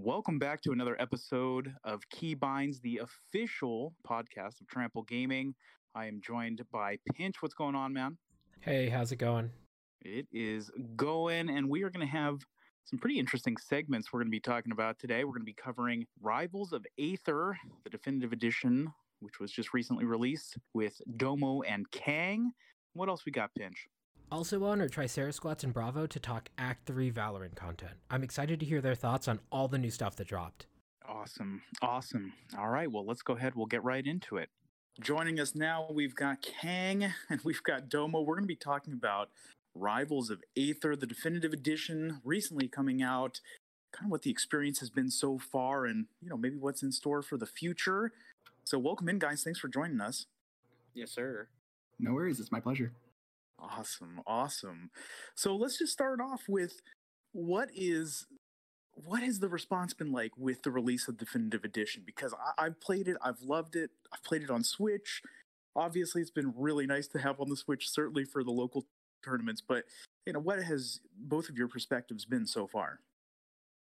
Welcome 0.00 0.38
back 0.38 0.62
to 0.62 0.70
another 0.70 0.96
episode 1.00 1.74
of 1.82 2.02
Keybinds, 2.14 2.80
the 2.80 3.00
official 3.02 3.94
podcast 4.08 4.60
of 4.60 4.68
Trample 4.68 5.02
Gaming. 5.02 5.56
I 5.92 6.06
am 6.06 6.20
joined 6.24 6.62
by 6.70 6.98
Pinch. 7.16 7.42
What's 7.42 7.52
going 7.52 7.74
on, 7.74 7.92
man? 7.92 8.16
Hey, 8.60 8.88
how's 8.88 9.10
it 9.10 9.16
going? 9.16 9.50
It 10.00 10.28
is 10.32 10.70
going, 10.94 11.50
and 11.50 11.68
we 11.68 11.82
are 11.82 11.90
going 11.90 12.06
to 12.06 12.12
have 12.12 12.38
some 12.84 13.00
pretty 13.00 13.18
interesting 13.18 13.56
segments 13.56 14.12
we're 14.12 14.20
going 14.20 14.28
to 14.28 14.30
be 14.30 14.38
talking 14.38 14.70
about 14.70 15.00
today. 15.00 15.24
We're 15.24 15.32
going 15.32 15.42
to 15.42 15.46
be 15.46 15.52
covering 15.52 16.06
Rivals 16.22 16.72
of 16.72 16.86
Aether, 16.96 17.58
the 17.82 17.90
definitive 17.90 18.32
edition, 18.32 18.92
which 19.18 19.40
was 19.40 19.50
just 19.50 19.74
recently 19.74 20.04
released 20.04 20.58
with 20.74 21.02
Domo 21.16 21.62
and 21.62 21.90
Kang. 21.90 22.52
What 22.92 23.08
else 23.08 23.26
we 23.26 23.32
got, 23.32 23.50
Pinch? 23.58 23.88
Also 24.30 24.62
on 24.64 24.80
are 24.82 24.88
Tricerasquats 24.88 25.64
and 25.64 25.72
Bravo 25.72 26.06
to 26.06 26.20
talk 26.20 26.50
Act 26.58 26.86
3 26.86 27.10
Valorant 27.10 27.54
content. 27.54 27.94
I'm 28.10 28.22
excited 28.22 28.60
to 28.60 28.66
hear 28.66 28.82
their 28.82 28.94
thoughts 28.94 29.26
on 29.26 29.40
all 29.50 29.68
the 29.68 29.78
new 29.78 29.90
stuff 29.90 30.16
that 30.16 30.28
dropped. 30.28 30.66
Awesome. 31.08 31.62
Awesome. 31.80 32.34
All 32.58 32.68
right. 32.68 32.90
Well, 32.90 33.06
let's 33.06 33.22
go 33.22 33.34
ahead. 33.34 33.54
We'll 33.54 33.66
get 33.66 33.82
right 33.82 34.06
into 34.06 34.36
it. 34.36 34.50
Joining 35.00 35.40
us 35.40 35.54
now, 35.54 35.86
we've 35.90 36.14
got 36.14 36.42
Kang 36.42 37.10
and 37.30 37.40
we've 37.42 37.62
got 37.62 37.88
Domo. 37.88 38.20
We're 38.20 38.34
going 38.34 38.44
to 38.44 38.48
be 38.48 38.56
talking 38.56 38.92
about 38.92 39.30
Rivals 39.74 40.28
of 40.28 40.42
Aether, 40.56 40.94
the 40.94 41.06
definitive 41.06 41.54
edition, 41.54 42.20
recently 42.22 42.68
coming 42.68 43.00
out. 43.00 43.40
Kind 43.92 44.08
of 44.08 44.10
what 44.10 44.22
the 44.22 44.30
experience 44.30 44.80
has 44.80 44.90
been 44.90 45.10
so 45.10 45.38
far, 45.38 45.86
and 45.86 46.06
you 46.20 46.28
know 46.28 46.36
maybe 46.36 46.58
what's 46.58 46.82
in 46.82 46.92
store 46.92 47.22
for 47.22 47.38
the 47.38 47.46
future. 47.46 48.12
So, 48.64 48.78
welcome 48.78 49.08
in, 49.08 49.18
guys. 49.18 49.42
Thanks 49.42 49.58
for 49.58 49.68
joining 49.68 50.02
us. 50.02 50.26
Yes, 50.92 51.10
sir. 51.12 51.48
No 51.98 52.12
worries. 52.12 52.38
It's 52.38 52.52
my 52.52 52.60
pleasure. 52.60 52.92
Awesome, 53.58 54.20
awesome. 54.26 54.90
So 55.34 55.56
let's 55.56 55.78
just 55.78 55.92
start 55.92 56.20
off 56.20 56.42
with 56.48 56.80
what 57.32 57.70
is 57.74 58.26
what 59.04 59.22
has 59.22 59.38
the 59.38 59.48
response 59.48 59.94
been 59.94 60.10
like 60.10 60.32
with 60.36 60.62
the 60.62 60.70
release 60.70 61.06
of 61.08 61.16
definitive 61.16 61.64
edition? 61.64 62.02
Because 62.04 62.34
I, 62.58 62.64
have 62.64 62.80
played 62.80 63.06
it, 63.06 63.16
I've 63.22 63.40
loved 63.42 63.76
it. 63.76 63.90
I've 64.12 64.22
played 64.24 64.42
it 64.42 64.50
on 64.50 64.64
Switch. 64.64 65.22
Obviously, 65.76 66.20
it's 66.20 66.32
been 66.32 66.52
really 66.56 66.86
nice 66.86 67.06
to 67.08 67.18
have 67.20 67.40
on 67.40 67.48
the 67.48 67.56
Switch, 67.56 67.88
certainly 67.88 68.24
for 68.24 68.42
the 68.42 68.50
local 68.50 68.86
tournaments. 69.24 69.62
But 69.66 69.84
you 70.26 70.32
know, 70.32 70.40
what 70.40 70.62
has 70.62 71.00
both 71.16 71.48
of 71.48 71.56
your 71.56 71.68
perspectives 71.68 72.24
been 72.24 72.46
so 72.46 72.66
far? 72.66 73.00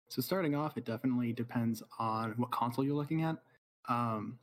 So 0.09 0.23
starting 0.23 0.55
off, 0.55 0.77
it 0.77 0.84
definitely 0.84 1.33
depends 1.33 1.83
on 1.99 2.33
what 2.37 2.51
console 2.51 2.84
you're 2.84 2.95
looking 2.95 3.23
at. 3.23 3.37
Um, 3.89 4.39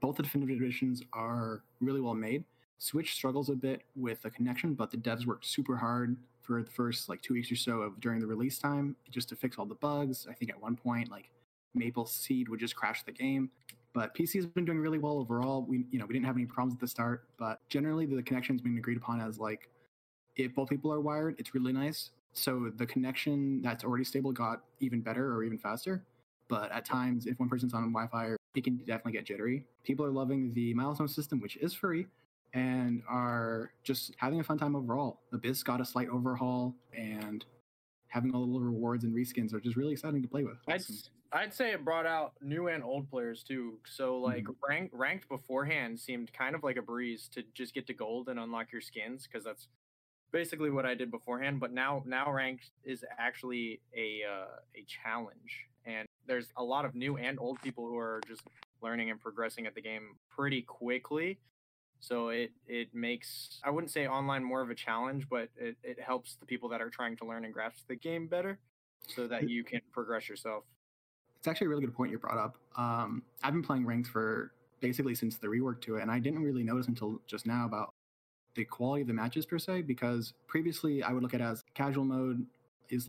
both 0.00 0.16
the 0.16 0.22
definitive 0.22 0.60
editions 0.60 1.02
are 1.12 1.62
really 1.80 2.00
well 2.00 2.14
made. 2.14 2.44
Switch 2.78 3.14
struggles 3.14 3.48
a 3.48 3.54
bit 3.54 3.82
with 3.96 4.22
the 4.22 4.30
connection, 4.30 4.74
but 4.74 4.90
the 4.90 4.96
devs 4.96 5.26
worked 5.26 5.46
super 5.46 5.76
hard 5.76 6.16
for 6.42 6.62
the 6.62 6.70
first 6.70 7.08
like 7.08 7.22
two 7.22 7.34
weeks 7.34 7.50
or 7.50 7.56
so 7.56 7.80
of 7.80 7.98
during 8.00 8.20
the 8.20 8.26
release 8.26 8.58
time 8.58 8.94
just 9.10 9.28
to 9.30 9.36
fix 9.36 9.58
all 9.58 9.64
the 9.64 9.74
bugs. 9.76 10.26
I 10.28 10.34
think 10.34 10.50
at 10.50 10.60
one 10.60 10.76
point 10.76 11.10
like 11.10 11.30
Maple 11.74 12.06
Seed 12.06 12.48
would 12.48 12.60
just 12.60 12.76
crash 12.76 13.02
the 13.02 13.12
game. 13.12 13.50
But 13.94 14.14
PC 14.14 14.34
has 14.34 14.46
been 14.46 14.64
doing 14.64 14.80
really 14.80 14.98
well 14.98 15.18
overall. 15.18 15.62
We 15.62 15.86
you 15.90 15.98
know 15.98 16.06
we 16.06 16.12
didn't 16.12 16.26
have 16.26 16.36
any 16.36 16.46
problems 16.46 16.74
at 16.74 16.80
the 16.80 16.88
start, 16.88 17.28
but 17.38 17.60
generally 17.68 18.06
the 18.06 18.22
connection's 18.22 18.60
been 18.60 18.76
agreed 18.76 18.96
upon 18.96 19.20
as 19.20 19.38
like 19.38 19.68
if 20.36 20.54
both 20.54 20.68
people 20.68 20.92
are 20.92 21.00
wired, 21.00 21.36
it's 21.38 21.54
really 21.54 21.72
nice. 21.72 22.10
So 22.32 22.72
the 22.76 22.86
connection 22.86 23.62
that's 23.62 23.84
already 23.84 24.04
stable 24.04 24.32
got 24.32 24.62
even 24.80 25.00
better 25.00 25.32
or 25.32 25.44
even 25.44 25.56
faster. 25.56 26.04
But 26.48 26.72
at 26.72 26.84
times, 26.84 27.26
if 27.26 27.38
one 27.38 27.48
person's 27.48 27.72
on 27.72 27.92
Wi-Fi, 27.92 28.36
it 28.54 28.64
can 28.64 28.76
definitely 28.78 29.12
get 29.12 29.24
jittery. 29.24 29.64
People 29.84 30.04
are 30.04 30.10
loving 30.10 30.52
the 30.52 30.74
milestone 30.74 31.08
system, 31.08 31.40
which 31.40 31.56
is 31.56 31.72
free, 31.72 32.06
and 32.54 33.02
are 33.08 33.72
just 33.82 34.14
having 34.16 34.40
a 34.40 34.44
fun 34.44 34.56
time 34.56 34.76
overall. 34.76 35.20
Abyss 35.32 35.62
got 35.62 35.80
a 35.80 35.84
slight 35.84 36.08
overhaul, 36.08 36.74
and 36.96 37.44
having 38.08 38.32
all 38.32 38.46
the 38.46 38.46
little 38.46 38.66
rewards 38.66 39.04
and 39.04 39.14
reskins 39.14 39.52
are 39.52 39.60
just 39.60 39.76
really 39.76 39.92
exciting 39.92 40.22
to 40.22 40.28
play 40.28 40.44
with. 40.44 40.56
I'd, 40.68 40.82
I'd 41.32 41.52
say 41.52 41.72
it 41.72 41.84
brought 41.84 42.06
out 42.06 42.34
new 42.40 42.68
and 42.68 42.84
old 42.84 43.10
players 43.10 43.42
too. 43.42 43.78
So 43.84 44.18
like 44.18 44.44
mm-hmm. 44.44 44.52
ranked 44.66 44.94
ranked 44.94 45.28
beforehand 45.28 45.98
seemed 45.98 46.32
kind 46.32 46.54
of 46.54 46.62
like 46.62 46.76
a 46.76 46.82
breeze 46.82 47.28
to 47.34 47.42
just 47.54 47.74
get 47.74 47.88
to 47.88 47.92
gold 47.92 48.28
and 48.28 48.38
unlock 48.38 48.70
your 48.70 48.80
skins 48.80 49.26
because 49.26 49.44
that's 49.44 49.66
basically 50.30 50.70
what 50.70 50.86
I 50.86 50.94
did 50.94 51.10
beforehand. 51.10 51.58
But 51.58 51.72
now 51.72 52.04
now 52.06 52.30
ranked 52.30 52.70
is 52.84 53.04
actually 53.18 53.80
a 53.96 54.20
uh, 54.30 54.56
a 54.76 54.84
challenge, 54.86 55.66
and 55.84 56.06
there's 56.26 56.52
a 56.56 56.62
lot 56.62 56.84
of 56.84 56.94
new 56.94 57.16
and 57.16 57.38
old 57.40 57.60
people 57.62 57.86
who 57.86 57.98
are 57.98 58.20
just 58.28 58.42
learning 58.80 59.10
and 59.10 59.20
progressing 59.20 59.66
at 59.66 59.74
the 59.74 59.82
game 59.82 60.16
pretty 60.30 60.62
quickly. 60.62 61.40
So 62.04 62.28
it 62.28 62.52
it 62.68 62.94
makes 62.94 63.60
I 63.64 63.70
wouldn't 63.70 63.90
say 63.90 64.06
online 64.06 64.44
more 64.44 64.60
of 64.60 64.68
a 64.68 64.74
challenge, 64.74 65.26
but 65.30 65.48
it, 65.56 65.76
it 65.82 65.98
helps 65.98 66.36
the 66.36 66.44
people 66.44 66.68
that 66.68 66.82
are 66.82 66.90
trying 66.90 67.16
to 67.16 67.24
learn 67.24 67.46
and 67.46 67.54
grasp 67.54 67.86
the 67.88 67.96
game 67.96 68.26
better 68.26 68.58
so 69.06 69.26
that 69.26 69.48
you 69.48 69.64
can 69.64 69.80
progress 69.90 70.28
yourself. 70.28 70.64
It's 71.38 71.48
actually 71.48 71.66
a 71.66 71.70
really 71.70 71.86
good 71.86 71.94
point 71.94 72.10
you 72.10 72.18
brought 72.18 72.36
up. 72.36 72.56
Um, 72.76 73.22
I've 73.42 73.54
been 73.54 73.62
playing 73.62 73.86
ranked 73.86 74.08
for 74.08 74.52
basically 74.80 75.14
since 75.14 75.38
the 75.38 75.46
rework 75.46 75.80
to 75.82 75.96
it, 75.96 76.02
and 76.02 76.10
I 76.10 76.18
didn't 76.18 76.42
really 76.42 76.62
notice 76.62 76.88
until 76.88 77.20
just 77.26 77.46
now 77.46 77.64
about 77.64 77.94
the 78.54 78.64
quality 78.64 79.00
of 79.00 79.08
the 79.08 79.14
matches 79.14 79.46
per 79.46 79.58
se, 79.58 79.82
because 79.82 80.34
previously 80.46 81.02
I 81.02 81.12
would 81.12 81.22
look 81.22 81.32
at 81.32 81.40
it 81.40 81.44
as 81.44 81.64
casual 81.74 82.04
mode 82.04 82.44
is 82.90 83.08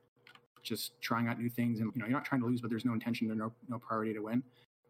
just 0.63 0.99
trying 1.01 1.27
out 1.27 1.37
new 1.37 1.49
things, 1.49 1.81
and 1.81 1.91
you 1.93 1.99
know 1.99 2.07
you're 2.07 2.15
not 2.15 2.23
trying 2.23 2.41
to 2.41 2.47
lose, 2.47 2.61
but 2.61 2.69
there's 2.69 2.85
no 2.85 2.93
intention 2.93 3.29
or 3.29 3.35
no 3.35 3.51
no 3.67 3.77
priority 3.77 4.13
to 4.13 4.21
win. 4.21 4.41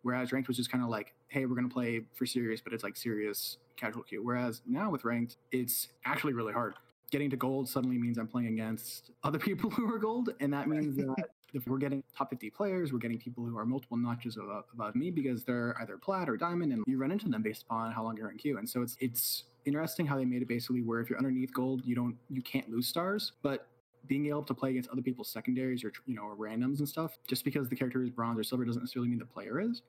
Whereas 0.05 0.31
ranked 0.31 0.47
was 0.47 0.55
just 0.55 0.71
kind 0.71 0.83
of 0.83 0.89
like, 0.91 1.13
hey, 1.29 1.47
we're 1.47 1.55
going 1.55 1.67
to 1.67 1.73
play 1.73 2.01
for 2.13 2.27
serious, 2.27 2.61
but 2.61 2.73
it's 2.73 2.83
like 2.83 2.95
serious 2.95 3.57
casual 3.75 4.03
queue. 4.03 4.23
Whereas 4.23 4.61
now 4.67 4.91
with 4.91 5.03
ranked, 5.03 5.37
it's 5.51 5.87
actually 6.05 6.33
really 6.33 6.53
hard. 6.53 6.75
Getting 7.09 7.31
to 7.31 7.35
gold 7.35 7.67
suddenly 7.67 7.97
means 7.97 8.19
I'm 8.19 8.27
playing 8.27 8.49
against 8.49 9.09
other 9.23 9.39
people 9.49 9.71
who 9.71 9.91
are 9.91 9.97
gold, 9.97 10.29
and 10.39 10.53
that 10.53 10.67
means 10.67 10.95
that 10.97 11.15
if 11.55 11.65
we're 11.65 11.79
getting 11.79 12.03
top 12.15 12.29
50 12.29 12.51
players, 12.51 12.93
we're 12.93 12.99
getting 12.99 13.17
people 13.17 13.43
who 13.45 13.57
are 13.57 13.65
multiple 13.65 13.97
notches 13.97 14.37
above, 14.37 14.65
above 14.71 14.93
me 14.93 15.09
because 15.09 15.43
they're 15.43 15.75
either 15.81 15.97
plat 15.97 16.29
or 16.29 16.37
diamond, 16.37 16.71
and 16.71 16.83
you 16.85 16.99
run 16.99 17.11
into 17.11 17.27
them 17.27 17.41
based 17.41 17.63
upon 17.63 17.91
how 17.91 18.03
long 18.03 18.15
you're 18.15 18.29
in 18.29 18.37
queue. 18.37 18.59
And 18.59 18.69
so 18.69 18.83
it's 18.83 18.95
it's 18.99 19.45
interesting 19.65 20.05
how 20.05 20.17
they 20.17 20.25
made 20.25 20.43
it 20.43 20.47
basically 20.47 20.83
where 20.83 20.99
if 20.99 21.09
you're 21.09 21.17
underneath 21.17 21.51
gold, 21.51 21.81
you 21.83 21.95
don't 21.95 22.15
you 22.29 22.43
can't 22.43 22.69
lose 22.69 22.87
stars, 22.87 23.31
but 23.41 23.65
being 24.07 24.27
able 24.27 24.43
to 24.43 24.53
play 24.53 24.69
against 24.69 24.89
other 24.89 25.01
people's 25.01 25.29
secondaries 25.29 25.83
or 25.83 25.91
you 26.05 26.15
know 26.15 26.23
or 26.23 26.35
randoms 26.35 26.79
and 26.79 26.87
stuff 26.87 27.17
just 27.27 27.43
because 27.43 27.69
the 27.69 27.75
character 27.75 28.03
is 28.03 28.09
bronze 28.09 28.39
or 28.39 28.43
silver 28.43 28.65
doesn't 28.65 28.83
necessarily 28.83 29.09
mean 29.09 29.19
the 29.19 29.25
player 29.25 29.59
is 29.59 29.81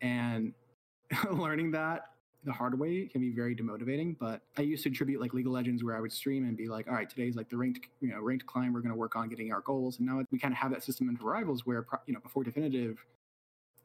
and 0.00 0.52
learning 1.30 1.70
that 1.70 2.10
the 2.44 2.52
hard 2.52 2.78
way 2.78 3.06
can 3.06 3.20
be 3.20 3.30
very 3.30 3.54
demotivating 3.54 4.16
but 4.18 4.42
i 4.56 4.62
used 4.62 4.84
to 4.84 4.88
attribute 4.88 5.20
like 5.20 5.34
league 5.34 5.46
of 5.46 5.52
legends 5.52 5.82
where 5.82 5.96
i 5.96 6.00
would 6.00 6.12
stream 6.12 6.44
and 6.44 6.56
be 6.56 6.68
like 6.68 6.86
all 6.86 6.94
right 6.94 7.10
today's 7.10 7.34
like 7.34 7.48
the 7.50 7.56
ranked 7.56 7.88
you 8.00 8.08
know 8.08 8.20
ranked 8.20 8.46
climb 8.46 8.72
we're 8.72 8.80
going 8.80 8.92
to 8.92 8.98
work 8.98 9.16
on 9.16 9.28
getting 9.28 9.52
our 9.52 9.60
goals. 9.60 9.98
And 9.98 10.06
now 10.06 10.22
we 10.30 10.38
kind 10.38 10.52
of 10.52 10.58
have 10.58 10.70
that 10.70 10.84
system 10.84 11.08
in 11.08 11.18
rivals 11.20 11.66
where 11.66 11.86
you 12.06 12.14
know 12.14 12.20
before 12.20 12.44
definitive 12.44 13.04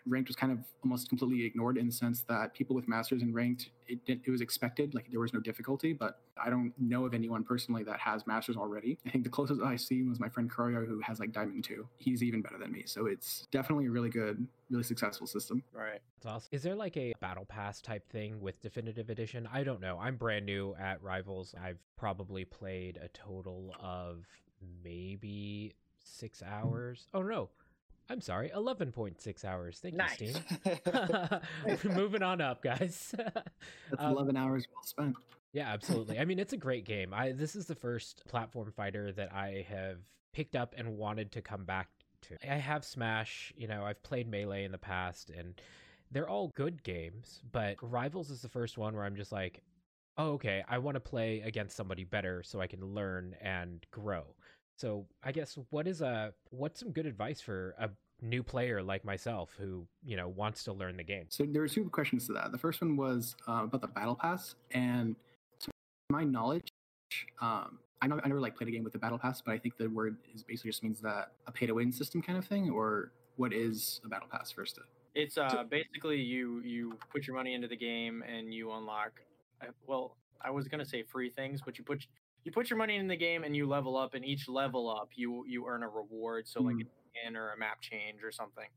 ranked 0.06 0.28
was 0.28 0.36
kind 0.36 0.52
of 0.52 0.60
almost 0.84 1.10
completely 1.10 1.46
ignored 1.46 1.78
in 1.78 1.88
the 1.88 1.92
sense 1.92 2.22
that 2.28 2.54
people 2.54 2.76
with 2.76 2.88
masters 2.88 3.22
and 3.22 3.34
ranked 3.34 3.70
it, 3.88 4.00
it 4.08 4.30
was 4.30 4.42
expected 4.42 4.94
like 4.94 5.10
there 5.12 5.20
was 5.20 5.34
no 5.34 5.40
difficulty 5.40 5.94
but 5.94 6.20
i 6.44 6.50
don't 6.50 6.74
know 6.78 7.06
of 7.06 7.14
anyone 7.14 7.44
personally 7.44 7.84
that 7.84 8.00
has 8.00 8.26
masters 8.26 8.56
already. 8.56 8.98
I 9.06 9.10
think 9.10 9.24
the 9.24 9.30
closest 9.30 9.62
i 9.62 9.76
see 9.76 10.04
was 10.04 10.20
my 10.20 10.30
friend 10.30 10.52
Kuroyo 10.52 10.86
who 10.86 11.00
has 11.02 11.20
like 11.20 11.32
diamond 11.32 11.64
2 11.64 11.88
he's 11.98 12.24
even 12.24 12.42
better 12.42 12.58
than 12.58 12.72
me 12.72 12.84
so 12.86 13.06
it's 13.06 13.48
definitely 13.52 13.88
a 13.88 13.92
really 13.92 14.10
good 14.10 14.48
really 14.74 14.84
successful 14.84 15.28
system. 15.28 15.64
Right. 15.72 16.02
That's 16.18 16.26
awesome. 16.26 16.50
Is 16.52 16.64
there 16.64 16.76
like 16.76 16.98
a 16.98 17.14
battle 17.20 17.46
pass 17.46 17.80
type 17.80 18.10
thing 18.10 18.42
with 18.42 18.60
definitive 18.62 19.10
edition? 19.10 19.48
I 19.54 19.64
don't 19.64 19.82
know. 19.82 20.00
I'm 20.00 20.18
brand 20.18 20.46
new 20.46 20.76
at 20.80 21.02
rivals. 21.02 21.54
I've 21.62 21.78
probably 21.96 22.44
played 22.44 22.98
a 23.02 23.08
total 23.10 23.76
of 23.80 24.26
maybe 24.84 25.76
six 26.04 26.42
hours. 26.42 27.08
Oh 27.14 27.22
no 27.22 27.50
I'm 28.10 28.22
sorry, 28.22 28.52
11.6 28.56 29.46
hours. 29.46 29.80
Thank 29.80 29.96
nice. 29.96 30.20
you, 30.22 30.34
Steam. 30.34 31.94
Moving 31.96 32.22
on 32.22 32.42
up, 32.42 32.62
guys. 32.62 33.14
That's 33.18 34.00
um, 34.00 34.12
11 34.12 34.38
hours 34.38 34.68
well 34.74 34.84
spent. 34.84 35.16
Yeah, 35.54 35.72
absolutely. 35.72 36.20
I 36.20 36.26
mean, 36.26 36.40
it's 36.40 36.54
a 36.54 36.58
great 36.58 36.84
game. 36.84 37.14
I 37.14 37.32
this 37.32 37.56
is 37.56 37.68
the 37.68 37.76
first 37.76 38.26
platform 38.28 38.72
fighter 38.76 39.12
that 39.12 39.32
I 39.34 39.66
have 39.70 40.00
picked 40.34 40.56
up 40.56 40.74
and 40.78 40.98
wanted 40.98 41.32
to 41.34 41.42
come 41.42 41.64
back 41.64 41.90
to. 42.24 42.38
I 42.52 42.56
have 42.56 42.84
Smash, 42.84 43.54
you 43.56 43.68
know, 43.68 43.86
I've 43.86 44.02
played 44.02 44.28
Melee 44.28 44.64
in 44.64 44.72
the 44.72 44.78
past 44.80 45.30
and 45.30 45.62
they're 46.12 46.30
all 46.30 46.52
good 46.56 46.84
games, 46.84 47.42
but 47.52 47.78
Rivals 47.82 48.30
is 48.30 48.42
the 48.42 48.50
first 48.50 48.78
one 48.78 48.96
where 48.96 49.04
I'm 49.04 49.16
just 49.16 49.32
like, 49.32 49.64
"Oh, 50.18 50.34
okay, 50.34 50.64
I 50.68 50.78
want 50.78 50.96
to 50.96 51.00
play 51.00 51.42
against 51.42 51.76
somebody 51.76 52.04
better 52.04 52.44
so 52.44 52.62
I 52.62 52.68
can 52.68 52.84
learn 52.86 53.36
and 53.42 53.86
grow." 53.92 54.36
So 54.78 55.06
I 55.24 55.32
guess 55.32 55.58
what 55.70 55.88
is 55.88 56.02
a 56.02 56.34
what's 56.50 56.80
some 56.80 56.92
good 56.92 57.06
advice 57.06 57.42
for 57.42 57.76
a 57.80 57.90
new 58.22 58.42
player 58.42 58.82
like 58.82 59.04
myself 59.04 59.52
who 59.58 59.86
you 60.04 60.18
know 60.18 60.28
wants 60.30 60.64
to 60.66 60.74
learn 60.74 60.98
the 60.98 61.04
game? 61.04 61.26
So 61.30 61.46
there 61.46 61.64
are 61.64 61.68
two 61.68 61.90
questions 61.90 62.28
to 62.28 62.34
that. 62.34 62.52
The 62.52 62.58
first 62.58 62.82
one 62.82 62.98
was 62.98 63.36
uh, 63.48 63.64
about 63.64 63.82
the 63.82 63.88
battle 63.88 64.16
pass, 64.16 64.56
and 64.72 65.16
to 65.60 65.72
my 66.10 66.24
knowledge, 66.24 66.68
um, 67.42 67.80
I 68.02 68.08
know 68.08 68.20
I 68.24 68.28
never 68.28 68.42
like 68.42 68.56
played 68.58 68.68
a 68.68 68.72
game 68.72 68.84
with 68.84 68.94
the 68.94 69.00
battle 69.00 69.20
pass, 69.20 69.42
but 69.42 69.54
I 69.54 69.58
think 69.58 69.78
the 69.78 69.88
word 69.88 70.18
is 70.34 70.44
basically 70.44 70.72
just 70.72 70.84
means 70.84 71.00
that 71.02 71.32
a 71.48 71.52
pay 71.52 71.68
to 71.68 71.74
win 71.74 71.92
system 71.92 72.22
kind 72.22 72.38
of 72.38 72.46
thing, 72.46 72.70
or 72.70 73.12
what 73.36 73.54
is 73.54 74.02
a 74.06 74.10
battle 74.10 74.28
pass 74.32 74.52
first? 74.52 74.80
It's 75.16 75.38
uh, 75.38 75.64
basically 75.70 76.20
you 76.20 76.62
you 76.62 76.98
put 77.12 77.28
your 77.28 77.36
money 77.36 77.54
into 77.54 77.68
the 77.68 77.78
game 77.78 78.24
and 78.24 78.54
you 78.54 78.72
unlock. 78.72 79.22
Uh, 79.62 79.68
well, 79.86 80.18
I 80.42 80.50
was 80.50 80.68
gonna 80.68 80.86
say 80.86 81.04
free 81.04 81.30
things, 81.30 81.62
but 81.64 81.78
you 81.78 81.84
put 81.84 82.08
you 82.44 82.52
put 82.52 82.70
your 82.70 82.78
money 82.78 82.98
in 82.98 83.08
the 83.08 83.16
game 83.16 83.44
and 83.44 83.56
you 83.56 83.68
level 83.68 83.98
up, 83.98 84.14
and 84.14 84.26
each 84.26 84.48
level 84.50 84.90
up 84.90 85.10
you 85.16 85.46
you 85.48 85.66
earn 85.68 85.84
a 85.84 85.90
reward. 85.90 86.48
So 86.48 86.62
like 86.62 86.76
Mm. 86.76 86.82
a 86.82 87.20
skin 87.20 87.36
or 87.36 87.52
a 87.52 87.58
map 87.58 87.82
change 87.82 88.24
or 88.24 88.32
something. 88.32 88.68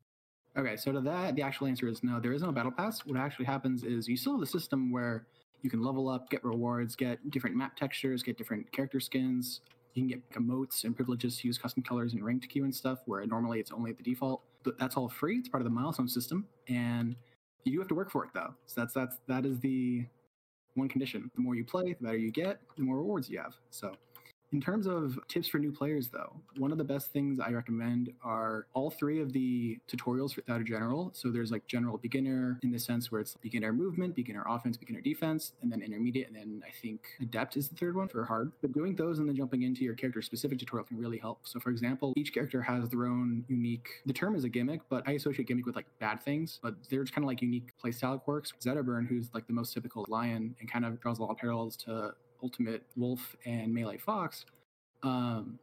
Okay, 0.57 0.77
so 0.77 0.91
to 0.93 1.01
that, 1.03 1.37
the 1.37 1.43
actual 1.43 1.67
answer 1.67 1.87
is 1.87 2.03
no. 2.03 2.19
There 2.19 2.33
is 2.33 2.43
no 2.43 2.51
battle 2.51 2.73
pass. 2.73 3.05
What 3.05 3.19
actually 3.19 3.45
happens 3.45 3.85
is 3.85 4.09
you 4.09 4.17
still 4.17 4.33
have 4.33 4.41
the 4.41 4.47
system 4.47 4.91
where 4.91 5.27
you 5.63 5.69
can 5.69 5.83
level 5.83 6.09
up, 6.09 6.31
get 6.31 6.43
rewards, 6.45 6.97
get 6.97 7.31
different 7.31 7.57
map 7.57 7.77
textures, 7.77 8.23
get 8.23 8.39
different 8.39 8.71
character 8.73 9.01
skins. 9.01 9.61
You 9.95 10.03
can 10.03 10.09
get 10.09 10.31
emotes 10.31 10.85
and 10.85 10.95
privileges 10.97 11.39
to 11.39 11.47
use 11.47 11.59
custom 11.59 11.83
colors 11.83 12.13
and 12.15 12.25
ranked 12.25 12.49
queue 12.49 12.65
and 12.65 12.75
stuff, 12.75 13.01
where 13.07 13.25
normally 13.27 13.61
it's 13.61 13.73
only 13.73 13.93
the 13.93 14.03
default. 14.03 14.43
But 14.63 14.79
that's 14.79 14.97
all 14.97 15.09
free. 15.09 15.39
It's 15.39 15.49
part 15.49 15.61
of 15.63 15.65
the 15.65 15.71
milestone 15.71 16.09
system, 16.09 16.47
and 16.69 17.17
you 17.65 17.73
do 17.73 17.79
have 17.79 17.89
to 17.89 17.95
work 17.95 18.11
for 18.11 18.25
it 18.25 18.31
though. 18.33 18.55
So 18.67 18.81
that's 18.81 18.95
that's 18.95 19.19
that 19.27 19.45
is 19.45 19.61
the 19.61 20.07
one 20.77 20.89
condition. 20.89 21.31
The 21.35 21.43
more 21.43 21.55
you 21.55 21.65
play, 21.65 21.95
the 21.95 22.05
better 22.05 22.17
you 22.17 22.31
get, 22.31 22.61
the 22.77 22.83
more 22.83 22.97
rewards 22.97 23.29
you 23.29 23.39
have. 23.39 23.55
So 23.71 23.93
in 24.53 24.61
terms 24.61 24.87
of 24.87 25.19
tips 25.29 25.49
for 25.49 25.59
new 25.59 25.73
players, 25.73 26.09
though, 26.09 26.33
one 26.57 26.71
of 26.73 26.79
the 26.79 26.85
best 26.85 27.13
things 27.13 27.41
I 27.41 27.51
recommend 27.51 28.13
are 28.23 28.67
all 28.75 28.91
three 28.91 29.21
of 29.21 29.33
the 29.33 29.79
tutorials 29.89 30.35
for- 30.35 30.43
that 30.43 30.61
are 30.61 30.65
general. 30.65 31.11
So 31.15 31.31
there's 31.31 31.51
like 31.51 31.67
general 31.67 31.99
beginner 31.99 32.59
in 32.63 32.71
the 32.71 32.79
sense 32.79 33.11
where 33.11 33.21
it's 33.21 33.37
beginner 33.41 33.73
movement, 33.73 34.15
beginner 34.15 34.45
offense, 34.49 34.77
beginner 34.77 35.01
defense, 35.01 35.53
and 35.63 35.71
then 35.71 35.83
intermediate, 35.83 36.29
and 36.29 36.37
then 36.37 36.63
I 36.67 36.71
think 36.81 37.07
adept 37.21 37.57
is 37.57 37.69
the 37.69 37.75
third 37.75 37.97
one 37.97 38.09
for 38.09 38.25
hard. 38.25 38.53
But 38.61 38.73
doing 38.73 38.95
those 38.95 39.19
and 39.19 39.29
then 39.29 39.37
jumping 39.37 39.63
into 39.63 39.85
your 39.85 39.95
character 39.95 40.23
specific 40.23 40.59
tutorial 40.59 40.87
can 40.87 40.99
really 40.99 41.19
help. 41.19 41.41
So 41.43 41.59
for 41.59 41.71
example, 41.71 42.13
each 42.17 42.33
character 42.33 42.63
has 42.63 42.89
their 42.89 43.07
own 43.07 43.45
unique. 43.49 43.89
The 44.07 44.13
term 44.13 44.37
is 44.37 44.45
a 44.45 44.49
gimmick, 44.49 44.81
but 44.89 45.03
I 45.09 45.13
associate 45.13 45.49
gimmick 45.49 45.67
with 45.67 45.77
like 45.77 45.87
bad 45.99 46.23
things. 46.23 46.61
But 46.63 46.77
there's 46.89 47.11
kind 47.11 47.25
of 47.25 47.29
like 47.29 47.43
unique 47.43 47.73
playstyle 47.83 48.23
quirks. 48.23 48.53
Zetterburn, 48.61 49.09
who's 49.09 49.29
like 49.35 49.47
the 49.49 49.53
most 49.53 49.75
typical 49.75 50.07
lion 50.09 50.55
and 50.61 50.71
kind 50.71 50.85
of 50.85 51.01
draws 51.01 51.19
a 51.19 51.23
lot 51.23 51.31
of 51.33 51.37
parallels 51.37 51.77
to 51.79 52.15
Ultimate 52.43 52.85
Wolf 52.97 53.37
and 53.45 53.73
Melee 53.73 53.99
Fox, 53.99 54.47
um, 55.03 55.59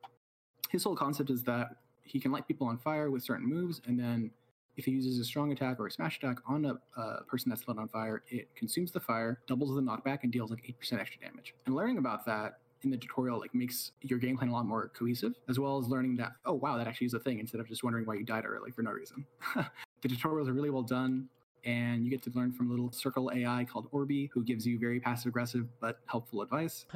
his 0.69 0.83
whole 0.83 0.95
concept 0.95 1.29
is 1.29 1.43
that 1.43 1.77
he 2.03 2.19
can 2.19 2.31
light 2.31 2.47
people 2.47 2.67
on 2.67 2.77
fire 2.77 3.09
with 3.11 3.23
certain 3.23 3.47
moves, 3.47 3.81
and 3.87 3.99
then 3.99 4.31
if 4.75 4.85
he 4.85 4.91
uses 4.91 5.19
a 5.19 5.25
strong 5.25 5.51
attack 5.51 5.79
or 5.79 5.87
a 5.87 5.91
smash 5.91 6.17
attack 6.17 6.37
on 6.47 6.65
a, 6.65 6.75
a 6.99 7.23
person 7.25 7.49
that's 7.49 7.67
lit 7.67 7.77
on 7.77 7.87
fire, 7.87 8.23
it 8.27 8.53
consumes 8.55 8.91
the 8.91 8.99
fire, 8.99 9.39
doubles 9.47 9.75
the 9.75 9.81
knockback, 9.81 10.23
and 10.23 10.31
deals 10.31 10.49
like 10.49 10.63
eight 10.67 10.79
percent 10.79 10.99
extra 10.99 11.21
damage. 11.21 11.53
And 11.65 11.75
learning 11.75 11.99
about 11.99 12.25
that 12.25 12.59
in 12.83 12.89
the 12.89 12.97
tutorial 12.97 13.39
like 13.39 13.53
makes 13.55 13.91
your 14.01 14.19
game 14.19 14.37
plan 14.37 14.49
a 14.49 14.53
lot 14.53 14.65
more 14.65 14.89
cohesive, 14.89 15.33
as 15.47 15.59
well 15.59 15.77
as 15.77 15.87
learning 15.87 16.15
that 16.17 16.33
oh 16.45 16.53
wow 16.53 16.77
that 16.77 16.87
actually 16.87 17.07
is 17.07 17.13
a 17.13 17.19
thing 17.19 17.39
instead 17.39 17.61
of 17.61 17.67
just 17.67 17.83
wondering 17.83 18.05
why 18.05 18.15
you 18.15 18.23
died 18.23 18.45
early 18.45 18.71
for 18.71 18.81
no 18.81 18.91
reason. 18.91 19.25
the 19.55 20.09
tutorials 20.09 20.47
are 20.47 20.53
really 20.53 20.69
well 20.69 20.83
done 20.83 21.29
and 21.65 22.03
you 22.03 22.11
get 22.11 22.21
to 22.23 22.31
learn 22.35 22.51
from 22.51 22.67
a 22.67 22.69
little 22.69 22.91
circle 22.91 23.31
AI 23.33 23.65
called 23.65 23.87
Orbi, 23.91 24.29
who 24.33 24.43
gives 24.43 24.65
you 24.65 24.77
very 24.77 24.99
passive 24.99 25.27
aggressive 25.27 25.65
but 25.79 25.99
helpful 26.05 26.41
advice. 26.41 26.85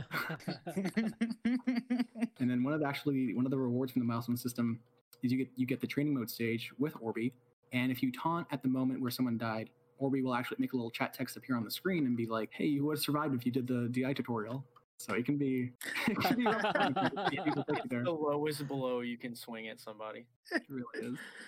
And 2.40 2.50
then 2.50 2.64
one 2.64 2.74
of 2.74 2.80
the 2.80 2.86
actually 2.86 3.34
one 3.34 3.46
of 3.46 3.52
the 3.52 3.58
rewards 3.58 3.92
from 3.92 4.02
the 4.02 4.06
milestone 4.06 4.38
system 4.38 4.80
is 5.24 5.31
you 5.31 5.38
get 5.40 5.50
you 5.56 5.66
get 5.66 5.81
the 5.81 5.88
training 5.88 6.14
mode 6.14 6.30
stage 6.30 6.72
with 6.78 6.94
Orbi, 7.02 7.34
and 7.74 7.92
if 7.92 8.04
you 8.04 8.12
taunt 8.12 8.48
at 8.52 8.62
the 8.62 8.69
moment 8.69 9.02
where 9.02 9.12
someone 9.12 9.38
died, 9.38 9.69
Orbi 9.98 10.22
will 10.22 10.36
actually 10.36 10.58
make 10.60 10.74
a 10.74 10.75
little 10.75 10.92
chat 10.92 11.13
text 11.13 11.36
appear 11.36 11.56
on 11.56 11.63
the 11.63 11.72
screen 11.72 12.06
and 12.06 12.16
be 12.16 12.28
like, 12.28 12.52
"Hey, 12.54 12.66
you 12.66 12.86
would 12.86 12.98
have 12.98 13.04
survived 13.04 13.34
if 13.34 13.46
you 13.46 13.52
did 13.52 13.68
the 13.68 13.90
DI 13.90 14.13
tutorial." 14.13 14.63
So 15.00 15.14
it 15.14 15.26
can 15.26 15.38
be, 15.38 15.72
it 16.08 16.20
can 16.20 16.36
be 16.38 16.46
rough 16.46 16.62
time 16.74 16.94
if 16.98 17.34
you- 17.34 17.40
if 17.40 17.46
people 17.46 17.64
take 17.70 17.84
you 17.84 17.90
there. 17.90 18.04
The 18.04 18.12
lowest 18.12 18.68
blow 18.68 19.02
you 19.02 19.18
can 19.18 19.36
swing 19.36 19.68
at 19.68 19.80
somebody. 19.80 20.26
It 20.52 20.64
really 20.70 20.86
is. 21.14 21.18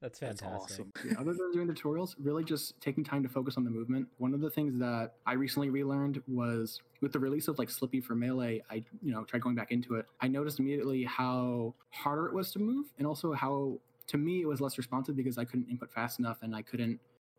That's 0.00 0.18
That's 0.20 0.40
fantastic. 0.40 0.46
awesome. 0.86 0.92
Yeah, 1.04 1.14
other 1.20 1.34
than 1.34 1.52
doing 1.52 1.68
tutorials, 1.68 2.14
really 2.18 2.44
just 2.44 2.80
taking 2.80 3.04
time 3.04 3.22
to 3.22 3.28
focus 3.28 3.56
on 3.56 3.64
the 3.64 3.70
movement. 3.70 4.08
One 4.18 4.32
of 4.32 4.40
the 4.40 4.50
things 4.50 4.78
that 4.78 5.12
I 5.26 5.34
recently 5.34 5.68
relearned 5.70 6.22
was 6.26 6.80
with 7.02 7.12
the 7.12 7.18
release 7.18 7.48
of 7.48 7.58
like 7.58 7.68
Slippi 7.68 8.00
for 8.02 8.14
Melee, 8.14 8.62
I 8.70 8.76
you 9.02 9.12
know 9.12 9.24
tried 9.24 9.42
going 9.42 9.54
back 9.54 9.70
into 9.70 9.94
it. 9.96 10.06
I 10.20 10.28
noticed 10.28 10.58
immediately 10.58 11.04
how 11.04 11.74
harder 11.90 12.26
it 12.26 12.32
was 12.34 12.50
to 12.52 12.58
move, 12.58 12.86
and 12.98 13.06
also 13.06 13.32
how 13.32 13.78
to 14.06 14.16
me 14.16 14.40
it 14.40 14.46
was 14.46 14.60
less 14.60 14.78
responsive 14.78 15.16
because 15.16 15.36
I 15.36 15.44
couldn't 15.44 15.68
input 15.68 15.92
fast 15.92 16.18
enough, 16.18 16.38
and 16.42 16.56
I 16.56 16.62
couldn't. 16.62 16.98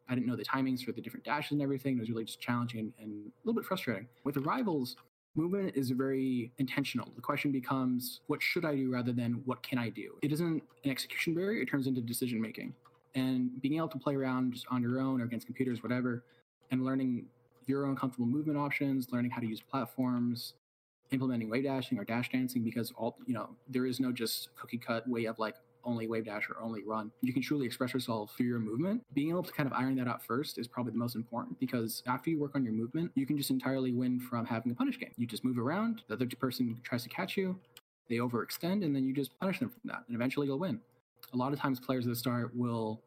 I 0.10 0.16
didn't 0.16 0.28
know 0.28 0.36
the 0.36 0.44
timings 0.44 0.84
for 0.84 0.92
the 0.92 1.02
different 1.02 1.24
dashes 1.24 1.52
and 1.52 1.62
everything. 1.62 1.98
It 1.98 2.00
was 2.00 2.10
really 2.10 2.26
just 2.26 2.42
challenging 2.42 2.94
and, 3.00 3.12
a 3.28 3.48
little 3.48 3.60
bit 3.60 3.66
frustrating. 3.66 4.08
With 4.24 4.38
Arrivals, 4.38 4.96
movement 5.36 5.76
is 5.76 5.92
very 5.92 6.52
intentional. 6.58 7.12
The 7.16 7.22
question 7.22 7.52
becomes, 7.52 8.22
what 8.28 8.42
should 8.42 8.66
I 8.66 8.76
do 8.76 8.92
rather 8.92 9.14
than 9.14 9.42
what 9.46 9.62
can 9.62 9.78
I 9.78 9.90
do? 9.90 10.18
It 10.22 10.32
isn't 10.32 10.64
an 10.84 10.92
execution 10.92 11.36
barrier, 11.36 11.62
it 11.62 11.70
turns 11.70 11.88
into 11.88 12.02
decision 12.02 12.42
making. 12.42 12.74
And 13.16 13.62
being 13.62 13.78
able 13.78 13.88
to 13.90 14.00
play 14.00 14.16
around 14.16 14.54
just 14.54 14.66
on 14.70 14.82
your 14.82 15.00
own 15.00 15.22
or 15.22 15.26
against 15.26 15.46
computers, 15.46 15.84
whatever, 15.84 16.24
and 16.72 16.84
learning 16.84 17.26
your 17.68 17.86
own 17.86 17.96
comfortable 17.96 18.28
movement 18.28 18.58
options, 18.58 19.12
learning 19.12 19.32
how 19.32 19.40
to 19.40 19.48
use 19.48 19.62
platforms, 19.62 20.54
implementing 21.12 21.50
wave 21.50 21.64
dashing 21.64 21.98
or 21.98 22.04
dash 22.04 22.30
dancing, 22.32 22.64
because 22.64 22.92
all 22.98 23.18
you 23.26 23.34
know, 23.34 23.50
there 23.68 23.86
is 23.86 24.00
no 24.00 24.12
just 24.12 24.50
cookie 24.56 24.78
cut 24.78 25.08
way 25.08 25.26
of 25.26 25.38
like 25.40 25.56
only 25.84 26.08
wave 26.08 26.26
dash 26.26 26.50
or 26.50 26.62
only 26.62 26.84
run. 26.84 27.12
You 27.22 27.34
can 27.34 27.42
truly 27.42 27.66
express 27.66 27.94
yourself 27.94 28.34
through 28.36 28.48
your 28.48 28.60
movement. 28.60 29.04
Being 29.14 29.30
able 29.30 29.44
to 29.44 29.52
kind 29.52 29.68
of 29.68 29.74
iron 29.74 29.96
that 29.96 30.08
out 30.08 30.24
first 30.24 30.58
is 30.58 30.68
probably 30.68 30.92
the 30.92 30.98
most 30.98 31.16
important 31.16 31.60
because 31.60 32.04
after 32.08 32.30
you 32.30 32.40
work 32.40 32.56
on 32.56 32.64
your 32.64 32.74
movement, 32.74 33.12
you 33.16 33.26
can 33.26 33.38
just 33.38 33.50
entirely 33.50 33.92
win 33.92 34.20
from 34.20 34.46
having 34.46 34.72
a 34.72 34.76
punish 34.76 35.00
game. 35.00 35.12
You 35.18 35.28
just 35.28 35.44
move 35.44 35.58
around, 35.58 36.04
the 36.08 36.16
other 36.16 36.28
person 36.40 36.80
tries 36.84 37.04
to 37.04 37.10
catch 37.10 37.38
you, 37.38 37.58
they 38.10 38.18
overextend, 38.18 38.84
and 38.84 38.96
then 38.96 39.06
you 39.06 39.14
just 39.14 39.38
punish 39.40 39.60
them 39.60 39.70
from 39.70 39.82
that, 39.86 40.04
and 40.08 40.16
eventually 40.16 40.48
you'll 40.48 40.60
win. 40.60 40.80
A 41.34 41.38
lot 41.38 41.54
of 41.54 41.60
times, 41.60 41.80
players 41.80 42.06
at 42.06 42.10
the 42.10 42.16
start 42.16 42.56
will 42.56 43.02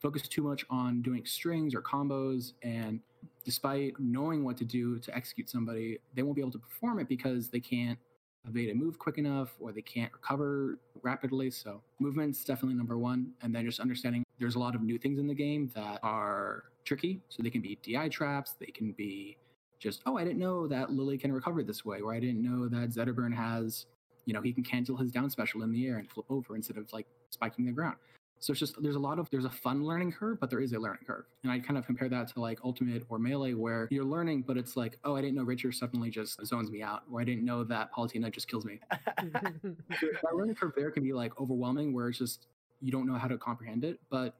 focus 0.00 0.22
too 0.28 0.42
much 0.42 0.64
on 0.70 1.02
doing 1.02 1.24
strings 1.24 1.74
or 1.74 1.82
combos, 1.82 2.52
and 2.62 3.00
despite 3.44 3.94
knowing 3.98 4.44
what 4.44 4.56
to 4.58 4.64
do 4.64 4.98
to 5.00 5.14
execute 5.16 5.50
somebody, 5.50 5.98
they 6.14 6.22
won't 6.22 6.36
be 6.36 6.42
able 6.42 6.52
to 6.52 6.58
perform 6.58 6.98
it 7.00 7.08
because 7.08 7.48
they 7.48 7.60
can't 7.60 7.98
evade 8.46 8.70
a 8.70 8.74
move 8.74 8.98
quick 8.98 9.18
enough 9.18 9.54
or 9.58 9.72
they 9.72 9.82
can't 9.82 10.12
recover 10.12 10.78
rapidly. 11.02 11.50
So 11.50 11.80
movement's 11.98 12.44
definitely 12.44 12.76
number 12.76 12.98
one. 12.98 13.32
And 13.42 13.54
then 13.54 13.64
just 13.64 13.80
understanding 13.80 14.24
there's 14.38 14.54
a 14.54 14.58
lot 14.58 14.74
of 14.74 14.82
new 14.82 14.98
things 14.98 15.18
in 15.18 15.26
the 15.26 15.34
game 15.34 15.70
that 15.74 16.00
are 16.02 16.64
tricky. 16.84 17.20
So 17.28 17.42
they 17.42 17.50
can 17.50 17.60
be 17.60 17.78
DI 17.82 18.08
traps, 18.08 18.54
they 18.58 18.66
can 18.66 18.92
be 18.92 19.38
just, 19.78 20.02
oh, 20.06 20.16
I 20.16 20.24
didn't 20.24 20.38
know 20.38 20.66
that 20.68 20.92
Lily 20.92 21.18
can 21.18 21.32
recover 21.32 21.62
this 21.62 21.84
way, 21.84 22.00
or 22.00 22.14
I 22.14 22.20
didn't 22.20 22.42
know 22.42 22.68
that 22.68 22.90
Zetterburn 22.90 23.34
has, 23.34 23.86
you 24.24 24.32
know, 24.32 24.40
he 24.40 24.52
can 24.52 24.64
cancel 24.64 24.96
his 24.96 25.10
down 25.10 25.28
special 25.30 25.62
in 25.62 25.72
the 25.72 25.86
air 25.86 25.98
and 25.98 26.10
flip 26.10 26.26
over 26.30 26.56
instead 26.56 26.78
of 26.78 26.90
like 26.92 27.06
spiking 27.30 27.66
the 27.66 27.72
ground. 27.72 27.96
So 28.40 28.52
it's 28.52 28.60
just 28.60 28.82
there's 28.82 28.96
a 28.96 29.00
lot 29.00 29.18
of 29.18 29.30
there's 29.30 29.46
a 29.46 29.50
fun 29.50 29.84
learning 29.84 30.12
curve, 30.12 30.38
but 30.38 30.50
there 30.50 30.60
is 30.60 30.72
a 30.72 30.78
learning 30.78 31.04
curve. 31.06 31.24
And 31.42 31.52
I 31.52 31.58
kind 31.58 31.78
of 31.78 31.86
compare 31.86 32.08
that 32.10 32.28
to 32.28 32.40
like 32.40 32.58
Ultimate 32.62 33.04
or 33.08 33.18
Melee, 33.18 33.54
where 33.54 33.88
you're 33.90 34.04
learning, 34.04 34.44
but 34.46 34.56
it's 34.56 34.76
like, 34.76 34.98
oh, 35.04 35.16
I 35.16 35.22
didn't 35.22 35.36
know 35.36 35.44
Richter 35.44 35.72
suddenly 35.72 36.10
just 36.10 36.44
zones 36.44 36.70
me 36.70 36.82
out, 36.82 37.04
or 37.10 37.20
I 37.20 37.24
didn't 37.24 37.44
know 37.44 37.64
that 37.64 37.92
Palutena 37.92 38.30
just 38.30 38.48
kills 38.48 38.64
me. 38.64 38.80
that 39.18 40.34
learning 40.34 40.56
curve 40.56 40.72
there 40.76 40.90
can 40.90 41.02
be 41.02 41.12
like 41.12 41.40
overwhelming, 41.40 41.94
where 41.94 42.08
it's 42.08 42.18
just 42.18 42.46
you 42.82 42.92
don't 42.92 43.06
know 43.06 43.14
how 43.14 43.28
to 43.28 43.38
comprehend 43.38 43.84
it. 43.84 43.98
But 44.10 44.34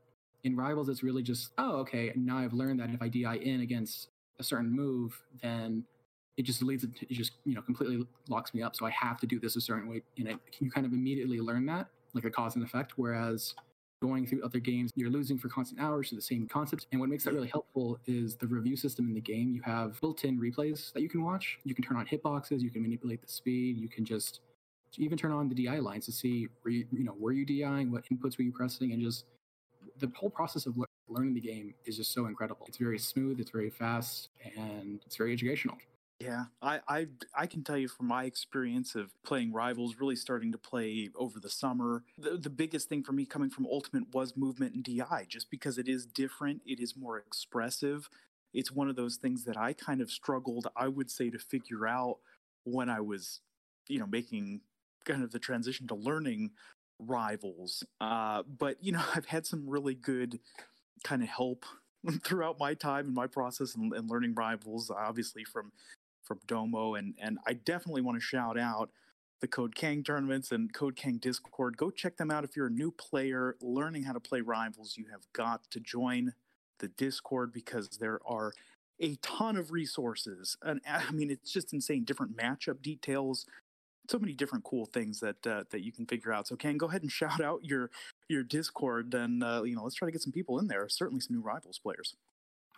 in 0.44 0.54
Rivals, 0.54 0.88
it's 0.90 1.02
really 1.02 1.22
just, 1.22 1.52
oh, 1.56 1.76
okay, 1.78 2.12
now 2.14 2.38
I've 2.38 2.52
learned 2.52 2.80
that 2.80 2.90
if 2.90 3.00
I 3.00 3.08
DI 3.08 3.36
in 3.36 3.60
against 3.62 4.08
a 4.38 4.44
certain 4.44 4.70
move, 4.70 5.18
then 5.42 5.84
it 6.36 6.42
just 6.42 6.62
leads 6.62 6.84
it, 6.84 6.94
to, 6.96 7.06
it 7.08 7.14
just 7.14 7.32
you 7.44 7.54
know 7.54 7.62
completely 7.62 8.06
locks 8.28 8.54
me 8.54 8.62
up. 8.62 8.76
So 8.76 8.86
I 8.86 8.90
have 8.90 9.18
to 9.20 9.26
do 9.26 9.38
this 9.38 9.56
a 9.56 9.60
certain 9.60 9.88
way, 9.88 10.02
and 10.18 10.28
it, 10.28 10.38
you 10.58 10.70
kind 10.70 10.86
of 10.86 10.92
immediately 10.92 11.40
learn 11.40 11.66
that, 11.66 11.88
like 12.12 12.24
a 12.24 12.30
cause 12.30 12.56
and 12.56 12.64
effect. 12.64 12.92
Whereas 12.96 13.54
going 14.04 14.26
through 14.26 14.44
other 14.44 14.58
games, 14.58 14.90
you're 14.94 15.10
losing 15.10 15.38
for 15.38 15.48
constant 15.48 15.80
hours 15.80 16.10
to 16.10 16.14
the 16.14 16.20
same 16.20 16.46
concepts. 16.46 16.86
And 16.92 17.00
what 17.00 17.08
makes 17.08 17.24
that 17.24 17.32
really 17.32 17.48
helpful 17.48 17.98
is 18.06 18.36
the 18.36 18.46
review 18.46 18.76
system 18.76 19.08
in 19.08 19.14
the 19.14 19.20
game. 19.20 19.52
You 19.54 19.62
have 19.62 19.98
built-in 20.00 20.38
replays 20.38 20.92
that 20.92 21.00
you 21.00 21.08
can 21.08 21.24
watch. 21.24 21.58
You 21.64 21.74
can 21.74 21.84
turn 21.84 21.96
on 21.96 22.06
hitboxes. 22.06 22.60
You 22.60 22.70
can 22.70 22.82
manipulate 22.82 23.22
the 23.22 23.28
speed. 23.28 23.78
You 23.78 23.88
can 23.88 24.04
just 24.04 24.40
even 24.98 25.16
turn 25.16 25.32
on 25.32 25.48
the 25.48 25.54
DI 25.54 25.78
lines 25.78 26.04
to 26.06 26.12
see 26.12 26.48
where 26.62 26.72
you, 26.72 26.86
you 26.92 27.04
know 27.04 27.16
where 27.18 27.32
you 27.32 27.44
DIing, 27.46 27.90
what 27.90 28.04
inputs 28.12 28.36
were 28.38 28.44
you 28.44 28.52
pressing, 28.52 28.92
and 28.92 29.02
just 29.02 29.24
the 29.98 30.10
whole 30.14 30.30
process 30.30 30.66
of 30.66 30.76
le- 30.76 30.86
learning 31.08 31.34
the 31.34 31.40
game 31.40 31.74
is 31.86 31.96
just 31.96 32.12
so 32.12 32.26
incredible. 32.26 32.64
It's 32.68 32.78
very 32.78 32.98
smooth. 32.98 33.40
It's 33.40 33.50
very 33.50 33.70
fast, 33.70 34.28
and 34.56 35.00
it's 35.06 35.16
very 35.16 35.32
educational. 35.32 35.76
Yeah, 36.20 36.44
I, 36.62 36.80
I 36.88 37.06
I 37.34 37.46
can 37.46 37.64
tell 37.64 37.76
you 37.76 37.88
from 37.88 38.06
my 38.06 38.24
experience 38.24 38.94
of 38.94 39.10
playing 39.24 39.52
Rivals, 39.52 39.96
really 39.98 40.14
starting 40.16 40.52
to 40.52 40.58
play 40.58 41.10
over 41.16 41.40
the 41.40 41.50
summer. 41.50 42.04
The, 42.16 42.38
the 42.38 42.50
biggest 42.50 42.88
thing 42.88 43.02
for 43.02 43.12
me 43.12 43.26
coming 43.26 43.50
from 43.50 43.66
Ultimate 43.66 44.14
was 44.14 44.36
movement 44.36 44.74
and 44.74 44.84
DI, 44.84 45.26
just 45.28 45.50
because 45.50 45.76
it 45.76 45.88
is 45.88 46.06
different, 46.06 46.62
it 46.64 46.78
is 46.80 46.96
more 46.96 47.18
expressive. 47.18 48.08
It's 48.52 48.70
one 48.70 48.88
of 48.88 48.94
those 48.94 49.16
things 49.16 49.44
that 49.44 49.56
I 49.56 49.72
kind 49.72 50.00
of 50.00 50.10
struggled, 50.10 50.68
I 50.76 50.86
would 50.86 51.10
say, 51.10 51.30
to 51.30 51.38
figure 51.38 51.86
out 51.86 52.18
when 52.62 52.88
I 52.88 53.00
was, 53.00 53.40
you 53.88 53.98
know, 53.98 54.06
making 54.06 54.60
kind 55.04 55.24
of 55.24 55.32
the 55.32 55.40
transition 55.40 55.88
to 55.88 55.96
learning 55.96 56.52
Rivals. 57.00 57.82
Uh, 58.00 58.44
but 58.44 58.76
you 58.80 58.92
know, 58.92 59.02
I've 59.14 59.26
had 59.26 59.46
some 59.46 59.68
really 59.68 59.94
good 59.94 60.38
kind 61.02 61.22
of 61.22 61.28
help 61.28 61.64
throughout 62.24 62.58
my 62.60 62.74
time 62.74 63.06
and 63.06 63.14
my 63.14 63.26
process 63.26 63.74
and, 63.74 63.92
and 63.92 64.08
learning 64.08 64.34
Rivals, 64.34 64.90
obviously 64.90 65.42
from 65.44 65.72
from 66.24 66.40
Domo, 66.46 66.94
and 66.94 67.14
and 67.20 67.38
I 67.46 67.54
definitely 67.54 68.02
want 68.02 68.18
to 68.18 68.24
shout 68.24 68.58
out 68.58 68.90
the 69.40 69.48
Code 69.48 69.74
Kang 69.74 70.02
tournaments 70.02 70.52
and 70.52 70.72
Code 70.72 70.96
Kang 70.96 71.18
Discord. 71.18 71.76
Go 71.76 71.90
check 71.90 72.16
them 72.16 72.30
out 72.30 72.44
if 72.44 72.56
you're 72.56 72.68
a 72.68 72.70
new 72.70 72.90
player 72.90 73.56
learning 73.60 74.04
how 74.04 74.12
to 74.12 74.20
play 74.20 74.40
Rivals. 74.40 74.96
You 74.96 75.06
have 75.12 75.26
got 75.32 75.70
to 75.70 75.80
join 75.80 76.32
the 76.78 76.88
Discord 76.88 77.52
because 77.52 77.88
there 77.98 78.20
are 78.26 78.52
a 79.00 79.16
ton 79.16 79.56
of 79.56 79.70
resources, 79.70 80.56
and 80.62 80.80
I 80.88 81.10
mean 81.12 81.30
it's 81.30 81.52
just 81.52 81.72
insane. 81.72 82.04
Different 82.04 82.36
matchup 82.36 82.82
details, 82.82 83.46
so 84.08 84.18
many 84.18 84.32
different 84.32 84.64
cool 84.64 84.86
things 84.86 85.20
that 85.20 85.46
uh, 85.46 85.64
that 85.70 85.82
you 85.82 85.92
can 85.92 86.06
figure 86.06 86.32
out. 86.32 86.46
So, 86.46 86.56
Ken, 86.56 86.76
go 86.76 86.86
ahead 86.86 87.02
and 87.02 87.12
shout 87.20 87.40
out 87.40 87.64
your 87.64 87.90
your 88.28 88.42
Discord, 88.42 89.14
and 89.14 89.42
uh, 89.42 89.62
you 89.64 89.76
know, 89.76 89.82
let's 89.82 89.96
try 89.96 90.06
to 90.06 90.12
get 90.12 90.22
some 90.22 90.32
people 90.32 90.58
in 90.58 90.68
there. 90.68 90.88
Certainly, 90.88 91.20
some 91.20 91.36
new 91.36 91.42
rivals 91.42 91.78
players. 91.78 92.14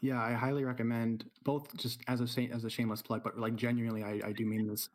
Yeah, 0.03 0.23
I 0.23 0.33
highly 0.33 0.65
recommend 0.65 1.25
both. 1.43 1.75
Just 1.77 2.01
as 2.07 2.21
a 2.21 2.41
as 2.53 2.65
a 2.65 2.71
shameless 2.71 3.03
plug, 3.03 3.23
but 3.25 3.39
like 3.39 3.57
genuinely, 3.57 4.03
I, 4.03 4.29
I 4.29 4.33
do 4.33 4.45
mean 4.45 4.67
this. 4.67 4.89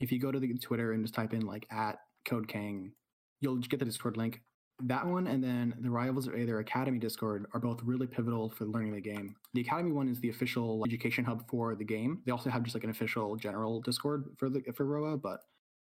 If 0.00 0.10
you 0.10 0.20
go 0.20 0.32
to 0.32 0.40
the 0.40 0.52
Twitter 0.54 0.92
and 0.92 1.04
just 1.04 1.14
type 1.14 1.32
in 1.32 1.42
like 1.46 1.66
at 1.70 1.98
Code 2.24 2.48
King, 2.48 2.92
you'll 3.40 3.56
get 3.56 3.78
the 3.78 3.84
Discord 3.84 4.16
link. 4.16 4.40
That 4.82 5.06
one 5.06 5.28
and 5.28 5.42
then 5.42 5.74
the 5.80 5.90
Rivals 5.90 6.26
of 6.26 6.34
Aether 6.34 6.58
Academy 6.58 6.98
Discord 6.98 7.46
are 7.54 7.60
both 7.60 7.80
really 7.84 8.08
pivotal 8.08 8.50
for 8.50 8.64
learning 8.64 8.92
the 8.92 9.00
game. 9.00 9.36
The 9.52 9.60
Academy 9.60 9.92
one 9.92 10.08
is 10.08 10.18
the 10.18 10.30
official 10.30 10.82
education 10.84 11.24
hub 11.24 11.48
for 11.48 11.76
the 11.76 11.84
game. 11.84 12.22
They 12.26 12.32
also 12.32 12.50
have 12.50 12.64
just 12.64 12.74
like 12.74 12.82
an 12.82 12.90
official 12.90 13.36
general 13.36 13.80
Discord 13.82 14.24
for 14.36 14.48
the 14.48 14.62
for 14.74 14.84
Roa, 14.84 15.16
but 15.16 15.40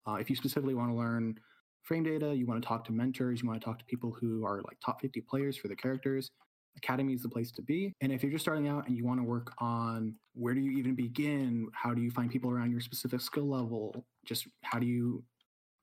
uh, 0.07 0.15
if 0.15 0.29
you 0.29 0.35
specifically 0.35 0.73
want 0.73 0.89
to 0.89 0.95
learn 0.95 1.39
frame 1.83 2.03
data, 2.03 2.33
you 2.33 2.47
want 2.47 2.61
to 2.61 2.67
talk 2.67 2.83
to 2.85 2.91
mentors, 2.91 3.41
you 3.41 3.47
want 3.47 3.61
to 3.61 3.65
talk 3.65 3.77
to 3.77 3.85
people 3.85 4.15
who 4.19 4.43
are 4.43 4.61
like 4.63 4.77
top 4.83 5.01
50 5.01 5.21
players 5.21 5.55
for 5.55 5.67
the 5.67 5.75
characters, 5.75 6.31
Academy 6.77 7.13
is 7.13 7.21
the 7.21 7.29
place 7.29 7.51
to 7.51 7.61
be. 7.61 7.93
And 8.01 8.11
if 8.11 8.23
you're 8.23 8.31
just 8.31 8.43
starting 8.43 8.67
out 8.67 8.87
and 8.87 8.97
you 8.97 9.05
want 9.05 9.19
to 9.19 9.23
work 9.23 9.53
on 9.59 10.15
where 10.33 10.53
do 10.53 10.61
you 10.61 10.77
even 10.77 10.95
begin? 10.95 11.67
How 11.73 11.93
do 11.93 12.01
you 12.01 12.11
find 12.11 12.31
people 12.31 12.49
around 12.49 12.71
your 12.71 12.81
specific 12.81 13.21
skill 13.21 13.49
level? 13.49 14.05
Just 14.25 14.47
how 14.63 14.79
do 14.79 14.85
you 14.85 15.23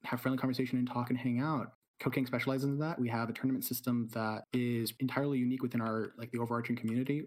have 0.05 0.21
friendly 0.21 0.39
conversation 0.39 0.79
and 0.79 0.89
talk 0.89 1.11
and 1.11 1.19
hang 1.19 1.41
out? 1.41 1.73
Code 2.01 2.15
King 2.15 2.27
specializes 2.27 2.65
in 2.65 2.79
that. 2.79 2.99
We 2.99 3.09
have 3.09 3.29
a 3.29 3.33
tournament 3.33 3.65
system 3.65 4.09
that 4.13 4.45
is 4.53 4.93
entirely 5.01 5.39
unique 5.39 5.63
within 5.63 5.81
our 5.81 6.13
like 6.19 6.31
the 6.31 6.39
overarching 6.39 6.77
community. 6.77 7.25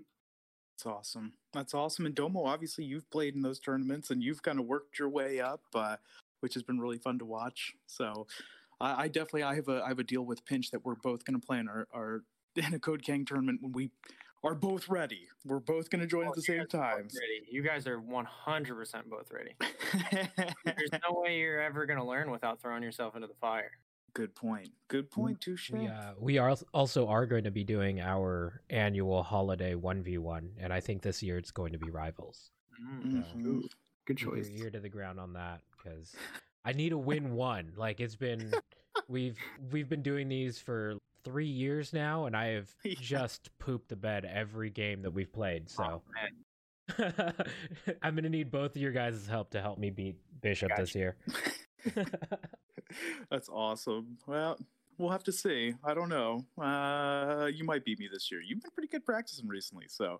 That's 0.77 0.85
awesome. 0.85 1.33
That's 1.53 1.73
awesome. 1.73 2.05
And 2.05 2.15
Domo, 2.15 2.45
obviously, 2.45 2.85
you've 2.85 3.09
played 3.09 3.35
in 3.35 3.41
those 3.41 3.59
tournaments 3.59 4.11
and 4.11 4.23
you've 4.23 4.41
kind 4.41 4.59
of 4.59 4.65
worked 4.65 4.97
your 4.97 5.09
way 5.09 5.41
up, 5.41 5.61
uh, 5.73 5.97
which 6.39 6.53
has 6.53 6.63
been 6.63 6.79
really 6.79 6.99
fun 6.99 7.19
to 7.19 7.25
watch. 7.25 7.73
So, 7.87 8.27
I, 8.79 9.03
I 9.03 9.07
definitely 9.07 9.43
I 9.43 9.55
have 9.55 9.67
a 9.67 9.81
I 9.83 9.89
have 9.89 9.99
a 9.99 10.03
deal 10.03 10.25
with 10.25 10.45
Pinch 10.45 10.71
that 10.71 10.85
we're 10.85 10.95
both 10.95 11.25
going 11.25 11.39
to 11.39 11.45
play 11.45 11.59
in 11.59 11.67
our, 11.67 11.87
our 11.93 12.23
in 12.55 12.73
a 12.73 12.79
Code 12.79 13.03
King 13.03 13.25
tournament 13.25 13.61
when 13.61 13.71
we 13.71 13.91
are 14.43 14.55
both 14.55 14.87
ready. 14.89 15.27
We're 15.45 15.59
both 15.59 15.89
going 15.89 16.01
to 16.01 16.07
join 16.07 16.25
oh, 16.25 16.29
at 16.29 16.35
the 16.35 16.41
same 16.41 16.65
time. 16.67 17.07
You 17.51 17.61
guys 17.61 17.87
are 17.87 17.99
100% 17.99 19.05
both 19.09 19.31
ready. 19.31 19.55
There's 20.65 20.91
no 20.91 21.19
way 21.21 21.37
you're 21.39 21.61
ever 21.61 21.85
going 21.85 21.99
to 21.99 22.05
learn 22.05 22.31
without 22.31 22.61
throwing 22.61 22.83
yourself 22.83 23.15
into 23.15 23.27
the 23.27 23.33
fire. 23.41 23.71
Good 24.13 24.35
point. 24.35 24.69
Good 24.87 25.11
point, 25.11 25.39
Touche. 25.39 25.71
We, 25.71 25.87
uh, 25.87 26.13
we 26.19 26.37
are 26.37 26.55
also 26.73 27.07
are 27.07 27.25
going 27.25 27.43
to 27.43 27.51
be 27.51 27.63
doing 27.63 28.01
our 28.01 28.61
annual 28.69 29.21
holiday 29.21 29.75
one 29.75 30.01
v 30.01 30.17
one, 30.17 30.51
and 30.57 30.73
I 30.73 30.79
think 30.79 31.03
this 31.03 31.21
year 31.21 31.37
it's 31.37 31.51
going 31.51 31.73
to 31.73 31.77
be 31.77 31.91
rivals. 31.91 32.49
Mm-hmm. 32.81 33.21
So 33.61 33.67
Good 34.07 34.17
choice. 34.17 34.49
Ear 34.49 34.71
to 34.71 34.79
the 34.79 34.89
ground 34.89 35.19
on 35.19 35.33
that 35.33 35.61
because 35.77 36.15
I 36.65 36.73
need 36.73 36.89
to 36.89 36.97
win 36.97 37.33
one. 37.35 37.73
Like 37.75 37.99
it's 37.99 38.15
been, 38.15 38.51
we've 39.07 39.37
we've 39.71 39.87
been 39.87 40.01
doing 40.01 40.27
these 40.27 40.57
for 40.57 40.95
three 41.23 41.47
years 41.47 41.93
now, 41.93 42.25
and 42.25 42.35
I 42.35 42.47
have 42.49 42.69
yeah. 42.83 42.95
just 42.99 43.57
pooped 43.59 43.89
the 43.89 43.95
bed 43.95 44.25
every 44.25 44.69
game 44.69 45.01
that 45.03 45.11
we've 45.11 45.31
played. 45.31 45.69
So. 45.69 46.01
Oh, 46.01 46.01
I'm 48.01 48.15
gonna 48.15 48.29
need 48.29 48.51
both 48.51 48.75
of 48.75 48.81
your 48.81 48.91
guys' 48.91 49.27
help 49.27 49.51
to 49.51 49.61
help 49.61 49.77
me 49.77 49.89
beat 49.89 50.17
Bishop 50.41 50.69
gotcha. 50.69 50.81
this 50.81 50.95
year. 50.95 51.17
That's 53.29 53.47
awesome. 53.47 54.17
Well, 54.25 54.57
we'll 54.97 55.11
have 55.11 55.23
to 55.25 55.31
see. 55.31 55.75
I 55.83 55.93
don't 55.93 56.09
know. 56.09 56.45
Uh, 56.61 57.47
you 57.53 57.63
might 57.63 57.85
beat 57.85 57.99
me 57.99 58.09
this 58.11 58.31
year. 58.31 58.41
You've 58.41 58.61
been 58.61 58.71
pretty 58.71 58.87
good 58.87 59.05
practicing 59.05 59.47
recently, 59.47 59.85
so 59.87 60.19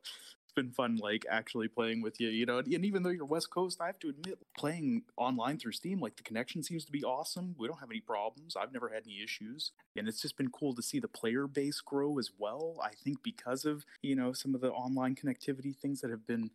been 0.60 0.72
fun, 0.72 0.98
like 0.98 1.26
actually 1.30 1.68
playing 1.68 2.02
with 2.02 2.20
you. 2.20 2.30
You 2.30 2.46
know, 2.46 2.60
and 2.60 2.86
even 2.86 3.04
though 3.04 3.10
you're 3.10 3.26
West 3.26 3.50
Coast, 3.50 3.80
I 3.82 3.88
have 3.88 4.00
to 4.00 4.10
admit, 4.10 4.40
playing 4.58 5.04
online 5.18 5.58
through 5.58 5.72
Steam, 5.74 6.00
like 6.00 6.18
the 6.18 6.24
connection 6.24 6.64
seems 6.64 6.86
to 6.86 6.92
be 6.92 7.04
awesome. 7.04 7.56
We 7.58 7.68
don't 7.68 7.80
have 7.80 7.92
any 7.92 8.02
problems. 8.02 8.56
I've 8.56 8.74
never 8.74 8.90
had 8.90 9.04
any 9.06 9.24
issues, 9.24 9.72
and 9.96 10.08
it's 10.08 10.22
just 10.22 10.38
been 10.38 10.52
cool 10.52 10.74
to 10.76 10.82
see 10.82 11.00
the 11.00 11.08
player 11.08 11.48
base 11.48 11.82
grow 11.82 12.20
as 12.20 12.32
well. 12.38 12.78
I 12.84 12.92
think 13.04 13.24
because 13.24 13.66
of 13.66 13.86
you 14.02 14.16
know 14.16 14.34
some 14.34 14.56
of 14.56 14.62
the 14.62 14.72
online 14.72 15.16
connectivity 15.16 15.76
things 15.76 16.02
that 16.02 16.12
have 16.12 16.28
been 16.28 16.52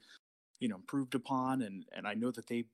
you 0.60 0.68
know 0.68 0.76
improved 0.76 1.14
upon, 1.14 1.62
and 1.62 1.84
and 1.92 2.06
I 2.06 2.14
know 2.14 2.30
that 2.30 2.46
they 2.46 2.64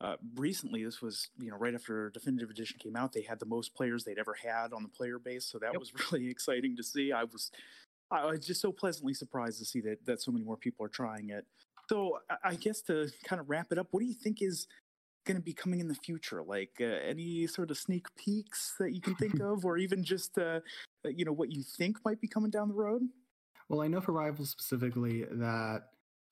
uh, 0.00 0.16
recently, 0.34 0.84
this 0.84 1.00
was 1.00 1.30
you 1.38 1.50
know 1.50 1.56
right 1.56 1.74
after 1.74 2.10
Definitive 2.10 2.50
Edition 2.50 2.78
came 2.78 2.96
out, 2.96 3.12
they 3.12 3.22
had 3.22 3.38
the 3.38 3.46
most 3.46 3.74
players 3.74 4.04
they'd 4.04 4.18
ever 4.18 4.34
had 4.34 4.72
on 4.72 4.82
the 4.82 4.88
player 4.88 5.18
base, 5.18 5.46
so 5.46 5.58
that 5.58 5.72
yep. 5.72 5.80
was 5.80 5.92
really 6.12 6.28
exciting 6.28 6.76
to 6.76 6.82
see. 6.82 7.12
I 7.12 7.24
was 7.24 7.50
I 8.14 8.26
was 8.26 8.46
just 8.46 8.60
so 8.60 8.72
pleasantly 8.72 9.14
surprised 9.14 9.58
to 9.58 9.64
see 9.64 9.80
that 9.82 10.04
that 10.06 10.22
so 10.22 10.30
many 10.30 10.44
more 10.44 10.56
people 10.56 10.84
are 10.86 10.90
trying 10.90 11.30
it. 11.30 11.46
So 11.88 12.18
I 12.42 12.54
guess 12.54 12.80
to 12.82 13.10
kind 13.24 13.40
of 13.40 13.50
wrap 13.50 13.66
it 13.70 13.78
up, 13.78 13.88
what 13.90 14.00
do 14.00 14.06
you 14.06 14.14
think 14.14 14.40
is 14.40 14.66
going 15.26 15.36
to 15.36 15.42
be 15.42 15.52
coming 15.52 15.80
in 15.80 15.88
the 15.88 15.94
future? 15.94 16.42
Like 16.42 16.72
uh, 16.80 16.84
any 16.84 17.46
sort 17.46 17.70
of 17.70 17.78
sneak 17.78 18.06
peeks 18.16 18.74
that 18.78 18.94
you 18.94 19.00
can 19.00 19.14
think 19.16 19.40
of, 19.40 19.64
or 19.64 19.76
even 19.76 20.02
just 20.02 20.38
uh, 20.38 20.60
you 21.04 21.24
know 21.24 21.32
what 21.32 21.52
you 21.52 21.62
think 21.62 21.98
might 22.04 22.20
be 22.20 22.28
coming 22.28 22.50
down 22.50 22.68
the 22.68 22.74
road? 22.74 23.02
Well, 23.68 23.80
I 23.80 23.88
know 23.88 24.00
for 24.00 24.12
Rivals 24.12 24.50
specifically 24.50 25.24
that 25.30 25.84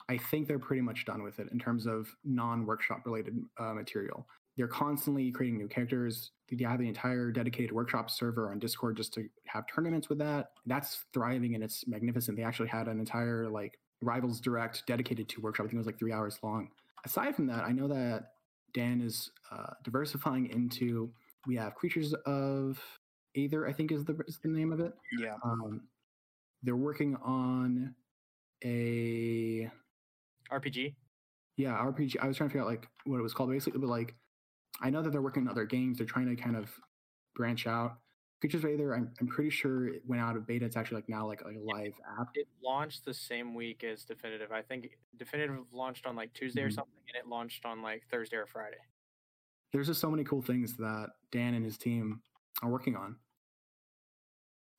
I 0.09 0.19
think 0.19 0.49
they're 0.49 0.59
pretty 0.59 0.83
much 0.83 1.05
done 1.05 1.23
with 1.23 1.39
it 1.39 1.49
in 1.53 1.59
terms 1.59 1.87
of 1.87 2.15
non-workshop 2.25 3.03
related 3.07 3.39
uh, 3.59 3.73
material. 3.73 4.27
They're 4.57 4.69
constantly 4.69 5.31
creating 5.31 5.59
new 5.59 5.69
characters. 5.69 6.31
They 6.51 6.65
have 6.65 6.79
the 6.79 6.89
entire 6.89 7.31
dedicated 7.31 7.73
workshop 7.73 8.11
server 8.11 8.51
on 8.51 8.59
Discord 8.59 8.97
just 8.97 9.15
to 9.15 9.29
have 9.47 9.65
tournaments 9.73 10.09
with 10.09 10.19
that. 10.19 10.51
That's 10.67 11.05
thriving 11.15 11.55
and 11.55 11.65
it's 11.65 11.87
magnificent. 11.87 12.37
They 12.37 12.43
actually 12.43 12.69
had 12.69 12.89
an 12.89 12.99
entire 12.99 13.49
like 13.49 13.79
Rivals 14.03 14.41
Direct 14.41 14.83
dedicated 14.87 15.29
to 15.31 15.41
workshop. 15.41 15.65
I 15.65 15.69
think 15.69 15.77
it 15.77 15.79
was 15.79 15.87
like 15.87 15.99
three 15.99 16.13
hours 16.13 16.39
long. 16.43 16.69
Aside 17.05 17.35
from 17.35 17.47
that, 17.47 17.65
I 17.65 17.73
know 17.73 17.89
that 17.89 18.33
Dan 18.75 19.01
is 19.01 19.31
uh, 19.51 19.73
diversifying 19.85 20.51
into. 20.51 21.11
We 21.47 21.57
have 21.57 21.75
Creatures 21.75 22.15
of 22.27 22.79
Aether, 23.37 23.67
I 23.67 23.73
think 23.73 23.91
is 23.91 24.05
the 24.05 24.17
is 24.29 24.39
the 24.43 24.49
name 24.49 24.73
of 24.73 24.81
it. 24.81 24.93
Yeah. 25.19 25.37
Um, 25.45 25.83
they're 26.63 26.77
working 26.77 27.17
on 27.25 27.95
a 28.65 29.71
RPG. 30.51 30.95
Yeah, 31.57 31.73
RPG. 31.73 32.17
I 32.21 32.27
was 32.27 32.37
trying 32.37 32.51
to 32.51 32.53
figure 32.53 32.63
out 32.63 32.69
like 32.69 32.89
what 33.05 33.19
it 33.19 33.23
was 33.23 33.35
called 33.35 33.51
basically, 33.51 33.81
but 33.81 33.89
like 33.89 34.15
I 34.83 34.91
know 34.91 35.01
that 35.03 35.11
they're 35.11 35.23
working 35.23 35.45
on 35.45 35.49
other 35.49 35.65
games. 35.65 35.99
They're 35.99 36.07
trying 36.07 36.35
to 36.35 36.41
kind 36.41 36.57
of 36.57 36.71
branch 37.35 37.67
out. 37.67 37.99
Creatures 38.41 38.65
of 38.65 38.71
Aether, 38.71 38.95
I'm, 38.95 39.09
I'm 39.21 39.29
pretty 39.29 39.51
sure 39.51 39.87
it 39.87 40.03
went 40.05 40.21
out 40.21 40.37
of 40.37 40.47
beta. 40.47 40.67
It's 40.67 40.77
actually 40.77 40.97
like 40.97 41.09
now 41.09 41.27
like, 41.27 41.45
like 41.45 41.55
a 41.55 41.61
live 41.61 41.95
app. 42.19 42.29
It 42.35 42.49
launched 42.63 43.05
the 43.05 43.15
same 43.15 43.55
week 43.55 43.85
as 43.85 44.05
Definitive. 44.05 44.51
I 44.51 44.63
think 44.63 44.99
Definitive 45.17 45.61
launched 45.73 46.07
on 46.07 46.17
like 46.17 46.33
Tuesday 46.35 46.63
mm-hmm. 46.63 46.69
or 46.69 46.73
something, 46.73 47.01
and 47.09 47.25
it 47.25 47.31
launched 47.31 47.65
on 47.65 47.83
like 47.83 48.03
Thursday 48.11 48.37
or 48.37 48.47
Friday. 48.47 48.79
There's 49.73 49.87
just 49.87 50.01
so 50.01 50.11
many 50.11 50.25
cool 50.25 50.43
things 50.43 50.77
that 50.79 51.11
Dan 51.31 51.55
and 51.55 51.65
his 51.65 51.79
team 51.79 52.21
are 52.63 52.69
working 52.69 52.97
on. 52.97 53.17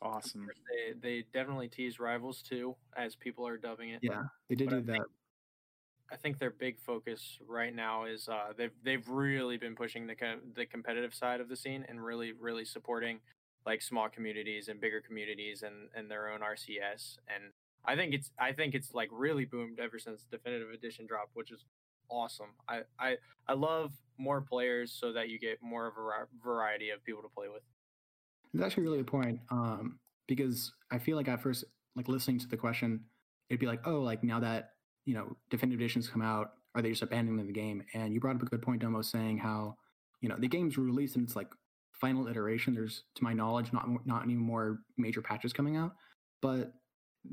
Awesome. 0.02 0.46
They 0.70 1.00
they 1.00 1.26
definitely 1.34 1.70
tease 1.70 1.98
rivals 1.98 2.42
too, 2.42 2.76
as 2.98 3.16
people 3.16 3.48
are 3.48 3.56
dubbing 3.56 3.92
it. 3.92 4.00
Yeah, 4.02 4.24
they 4.50 4.56
did 4.56 4.70
but 4.70 4.86
do 4.86 4.92
I 4.92 4.98
that. 4.98 5.06
I 6.14 6.16
think 6.18 6.38
their 6.38 6.52
big 6.52 6.80
focus 6.80 7.40
right 7.48 7.74
now 7.76 8.06
is 8.06 8.30
uh, 8.30 8.54
they've 8.56 8.72
they've 8.84 9.08
really 9.10 9.58
been 9.58 9.76
pushing 9.76 10.06
the 10.06 10.16
the 10.56 10.66
competitive 10.66 11.14
side 11.14 11.42
of 11.42 11.50
the 11.50 11.56
scene 11.56 11.86
and 11.90 12.04
really 12.04 12.34
really 12.34 12.66
supporting 12.66 13.20
like 13.66 13.82
small 13.82 14.10
communities 14.10 14.68
and 14.68 14.80
bigger 14.80 15.02
communities 15.02 15.64
and 15.64 15.90
and 15.96 16.12
their 16.12 16.30
own 16.30 16.42
RCS 16.42 17.18
and 17.34 17.52
I 17.86 17.96
think 17.96 18.14
it's 18.14 18.32
I 18.40 18.54
think 18.54 18.76
it's 18.76 18.94
like 18.94 19.10
really 19.12 19.46
boomed 19.46 19.80
ever 19.80 20.00
since 20.00 20.26
definitive 20.32 20.70
edition 20.70 21.06
dropped, 21.06 21.32
which 21.34 21.52
is 21.52 21.66
awesome. 22.10 22.50
I 22.68 22.82
I 23.00 23.18
I 23.48 23.54
love 23.54 23.92
more 24.18 24.42
players 24.42 24.92
so 24.92 25.12
that 25.14 25.30
you 25.30 25.40
get 25.40 25.62
more 25.62 25.88
of 25.88 25.94
a 25.98 26.28
variety 26.44 26.92
of 26.92 27.04
people 27.04 27.22
to 27.24 27.30
play 27.30 27.48
with. 27.50 27.64
It's 28.54 28.64
actually 28.64 28.84
really 28.84 29.00
a 29.00 29.04
point 29.04 29.40
um, 29.50 30.00
because 30.28 30.72
I 30.92 31.00
feel 31.00 31.18
like 31.18 31.28
at 31.28 31.42
first, 31.42 31.66
like 31.96 32.08
listening 32.08 32.40
to 32.40 32.48
the 32.48 32.58
question, 32.58 33.02
it'd 33.50 33.60
be 33.60 33.66
like, 33.66 33.82
oh, 33.86 34.00
like 34.00 34.24
now 34.24 34.40
that 34.40 34.74
you 35.06 35.14
know 35.14 35.36
definitive 35.50 35.82
editions 35.82 36.08
come 36.08 36.22
out 36.22 36.52
are 36.76 36.82
they 36.82 36.90
just 36.90 37.04
abandoning 37.04 37.46
the 37.46 37.54
game. 37.54 37.84
And 37.94 38.14
you 38.14 38.20
brought 38.20 38.36
up 38.36 38.42
a 38.42 38.46
good 38.46 38.62
point 38.62 38.82
domo 38.82 39.02
saying 39.02 39.38
how 39.38 39.76
you 40.22 40.30
know 40.30 40.36
the 40.38 40.48
game's 40.48 40.78
released 40.78 41.16
and 41.16 41.26
it's 41.26 41.36
like 41.36 41.50
final 41.94 42.28
iteration. 42.28 42.74
There's 42.74 43.04
to 43.16 43.24
my 43.24 43.34
knowledge 43.34 43.72
not 43.74 43.88
not 44.06 44.24
any 44.24 44.36
more 44.36 44.80
major 44.98 45.22
patches 45.22 45.54
coming 45.54 45.78
out. 45.78 45.94
But 46.42 46.74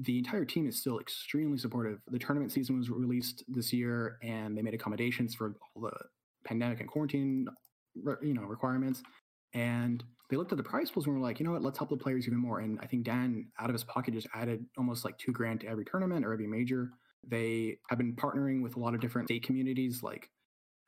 the 0.03 0.19
entire 0.19 0.45
team 0.45 0.69
is 0.69 0.79
still 0.79 1.01
extremely 1.01 1.59
supportive. 1.59 1.99
The 2.09 2.19
tournament 2.19 2.53
season 2.53 2.79
was 2.79 2.91
released 2.91 3.43
this 3.49 3.73
year 3.73 4.19
and 4.23 4.57
they 4.57 4.63
made 4.63 4.75
accommodations 4.75 5.35
for 5.35 5.57
all 5.75 5.83
the 5.83 5.97
pandemic 6.45 6.81
and 6.81 6.89
quarantine 6.89 7.49
you 8.23 8.35
know 8.35 8.43
requirements. 8.43 9.03
And 9.53 10.05
they 10.31 10.37
looked 10.37 10.53
at 10.53 10.59
the 10.59 10.65
prize 10.65 10.91
pools 10.91 11.07
and 11.07 11.15
were 11.17 11.21
like, 11.21 11.41
you 11.41 11.47
know 11.47 11.53
what, 11.53 11.63
let's 11.63 11.77
help 11.77 11.91
the 11.91 11.97
players 11.97 12.27
even 12.27 12.39
more. 12.39 12.61
And 12.61 12.79
I 12.81 12.87
think 12.87 13.03
Dan, 13.03 13.47
out 13.59 13.69
of 13.69 13.75
his 13.75 13.83
pocket, 13.83 14.15
just 14.15 14.29
added 14.33 14.65
almost 14.79 15.05
like 15.05 15.19
two 15.19 15.33
grand 15.33 15.61
to 15.63 15.67
every 15.67 15.85
tournament 15.85 16.25
or 16.25 16.33
every 16.33 16.47
major. 16.47 16.91
They 17.27 17.79
have 17.89 17.99
been 17.99 18.15
partnering 18.15 18.63
with 18.63 18.77
a 18.77 18.81
lot 18.81 18.95
of 18.95 19.01
different 19.01 19.29
state 19.29 19.43
communities, 19.43 20.03
like 20.03 20.31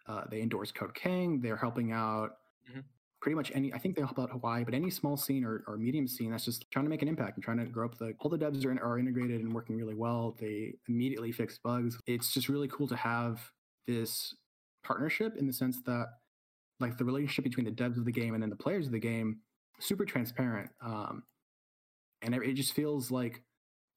uh, 0.06 0.22
they 0.30 0.40
endorse 0.40 0.72
Code 0.72 0.94
King. 0.94 1.40
They're 1.40 1.56
helping 1.56 1.92
out. 1.92 2.36
Mm-hmm. 2.70 2.80
pretty 3.20 3.34
much 3.34 3.50
any. 3.54 3.72
I 3.74 3.78
think 3.78 3.96
they 3.96 4.02
help 4.02 4.18
out 4.18 4.30
Hawaii, 4.30 4.64
but 4.64 4.72
any 4.72 4.88
small 4.88 5.16
scene 5.16 5.44
or, 5.44 5.64
or 5.66 5.76
medium 5.76 6.06
scene 6.06 6.30
that's 6.30 6.44
just 6.44 6.70
trying 6.70 6.84
to 6.84 6.90
make 6.90 7.02
an 7.02 7.08
impact 7.08 7.36
and 7.36 7.44
trying 7.44 7.58
to 7.58 7.64
grow 7.66 7.86
up. 7.86 7.98
The 7.98 8.14
all 8.20 8.30
the 8.30 8.38
devs 8.38 8.64
are 8.64 8.70
in, 8.70 8.78
are 8.78 8.98
integrated 8.98 9.40
and 9.40 9.52
working 9.52 9.76
really 9.76 9.94
well. 9.94 10.36
They 10.40 10.74
immediately 10.88 11.32
fix 11.32 11.58
bugs. 11.58 11.98
It's 12.06 12.32
just 12.32 12.48
really 12.48 12.68
cool 12.68 12.86
to 12.88 12.96
have 12.96 13.40
this 13.86 14.34
partnership 14.84 15.36
in 15.36 15.46
the 15.46 15.52
sense 15.52 15.80
that 15.86 16.06
like 16.80 16.98
the 16.98 17.04
relationship 17.04 17.44
between 17.44 17.64
the 17.64 17.72
devs 17.72 17.96
of 17.96 18.04
the 18.04 18.12
game 18.12 18.34
and 18.34 18.42
then 18.42 18.50
the 18.50 18.56
players 18.56 18.86
of 18.86 18.92
the 18.92 18.98
game 18.98 19.38
super 19.78 20.04
transparent 20.04 20.70
um, 20.84 21.22
and 22.22 22.34
it 22.34 22.54
just 22.54 22.72
feels 22.72 23.10
like 23.10 23.42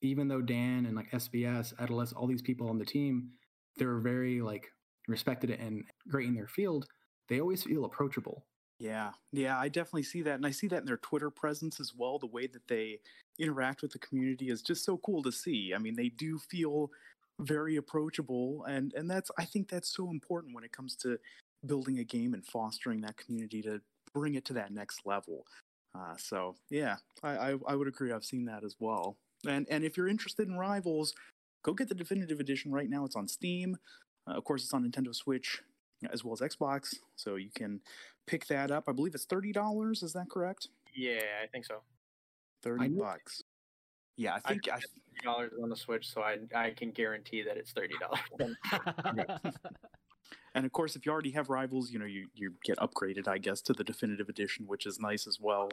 even 0.02 0.28
though 0.28 0.42
dan 0.42 0.86
and 0.86 0.94
like 0.96 1.10
sbs 1.12 1.74
Adelus, 1.76 2.12
all 2.14 2.26
these 2.26 2.42
people 2.42 2.68
on 2.68 2.78
the 2.78 2.84
team 2.84 3.30
they're 3.76 3.98
very 3.98 4.40
like 4.40 4.68
respected 5.08 5.50
and 5.50 5.84
great 6.08 6.26
in 6.26 6.34
their 6.34 6.48
field 6.48 6.86
they 7.28 7.40
always 7.40 7.64
feel 7.64 7.84
approachable. 7.84 8.44
Yeah. 8.78 9.12
Yeah 9.32 9.58
i 9.58 9.68
definitely 9.68 10.02
see 10.02 10.22
that 10.22 10.34
and 10.34 10.46
i 10.46 10.50
see 10.50 10.68
that 10.68 10.80
in 10.80 10.86
their 10.86 10.98
twitter 10.98 11.30
presence 11.30 11.80
as 11.80 11.92
well 11.96 12.18
the 12.18 12.26
way 12.26 12.46
that 12.46 12.68
they 12.68 13.00
interact 13.38 13.82
with 13.82 13.92
the 13.92 13.98
community 13.98 14.48
is 14.50 14.62
just 14.62 14.84
so 14.84 14.98
cool 14.98 15.22
to 15.22 15.32
see. 15.32 15.72
I 15.74 15.78
mean 15.78 15.94
they 15.96 16.08
do 16.08 16.38
feel 16.38 16.90
very 17.40 17.76
approachable 17.76 18.64
and 18.64 18.94
and 18.94 19.10
that's 19.10 19.30
i 19.38 19.44
think 19.44 19.68
that's 19.68 19.94
so 19.94 20.10
important 20.10 20.54
when 20.54 20.64
it 20.64 20.72
comes 20.72 20.96
to 20.96 21.18
building 21.66 21.98
a 21.98 22.04
game 22.04 22.32
and 22.34 22.46
fostering 22.46 23.00
that 23.02 23.16
community 23.16 23.60
to 23.62 23.80
bring 24.14 24.34
it 24.34 24.44
to 24.46 24.52
that 24.54 24.72
next 24.72 25.04
level. 25.04 25.44
Uh, 25.94 26.14
so 26.18 26.54
yeah 26.70 26.96
I, 27.22 27.52
I, 27.52 27.58
I 27.68 27.76
would 27.76 27.88
agree 27.88 28.12
i've 28.12 28.24
seen 28.24 28.44
that 28.46 28.64
as 28.64 28.76
well 28.78 29.16
and 29.46 29.66
and 29.70 29.84
if 29.84 29.96
you're 29.96 30.08
interested 30.08 30.48
in 30.48 30.56
rivals 30.56 31.14
go 31.66 31.74
get 31.74 31.88
the 31.88 31.94
definitive 31.94 32.38
edition 32.40 32.72
right 32.72 32.88
now. 32.88 33.04
It's 33.04 33.16
on 33.16 33.26
steam. 33.26 33.76
Uh, 34.28 34.34
of 34.34 34.44
course 34.44 34.62
it's 34.62 34.72
on 34.72 34.88
nintendo 34.88 35.14
switch 35.14 35.60
as 36.10 36.24
well 36.24 36.34
as 36.34 36.40
xbox. 36.40 36.94
So 37.16 37.34
you 37.34 37.50
can 37.54 37.80
pick 38.26 38.46
that 38.46 38.70
up. 38.70 38.84
I 38.88 38.92
believe 38.92 39.14
it's 39.14 39.26
$30 39.26 40.02
is 40.02 40.12
that 40.12 40.30
correct? 40.30 40.68
Yeah, 40.94 41.22
I 41.42 41.46
think 41.48 41.64
so. 41.64 41.82
30 42.62 42.88
know- 42.88 43.02
bucks. 43.02 43.42
Yeah 44.18 44.34
i 44.34 44.36
I 44.36 44.40
think 44.48 44.68
I, 44.72 44.80
dollars 45.22 45.52
on 45.62 45.68
the 45.68 45.76
Switch, 45.76 46.10
so 46.10 46.22
I 46.22 46.38
I 46.54 46.70
can 46.70 46.90
guarantee 46.90 47.42
that 47.42 47.58
it's 47.58 47.72
thirty 47.72 47.96
dollars. 48.00 48.56
And 50.54 50.64
of 50.64 50.72
course, 50.72 50.96
if 50.96 51.04
you 51.04 51.12
already 51.12 51.32
have 51.32 51.50
rivals, 51.50 51.90
you 51.90 51.98
know 51.98 52.06
you 52.06 52.28
you 52.32 52.54
get 52.64 52.78
upgraded, 52.78 53.28
I 53.28 53.36
guess, 53.36 53.60
to 53.60 53.74
the 53.74 53.84
definitive 53.84 54.30
edition, 54.30 54.66
which 54.66 54.86
is 54.86 54.98
nice 54.98 55.26
as 55.26 55.38
well. 55.38 55.68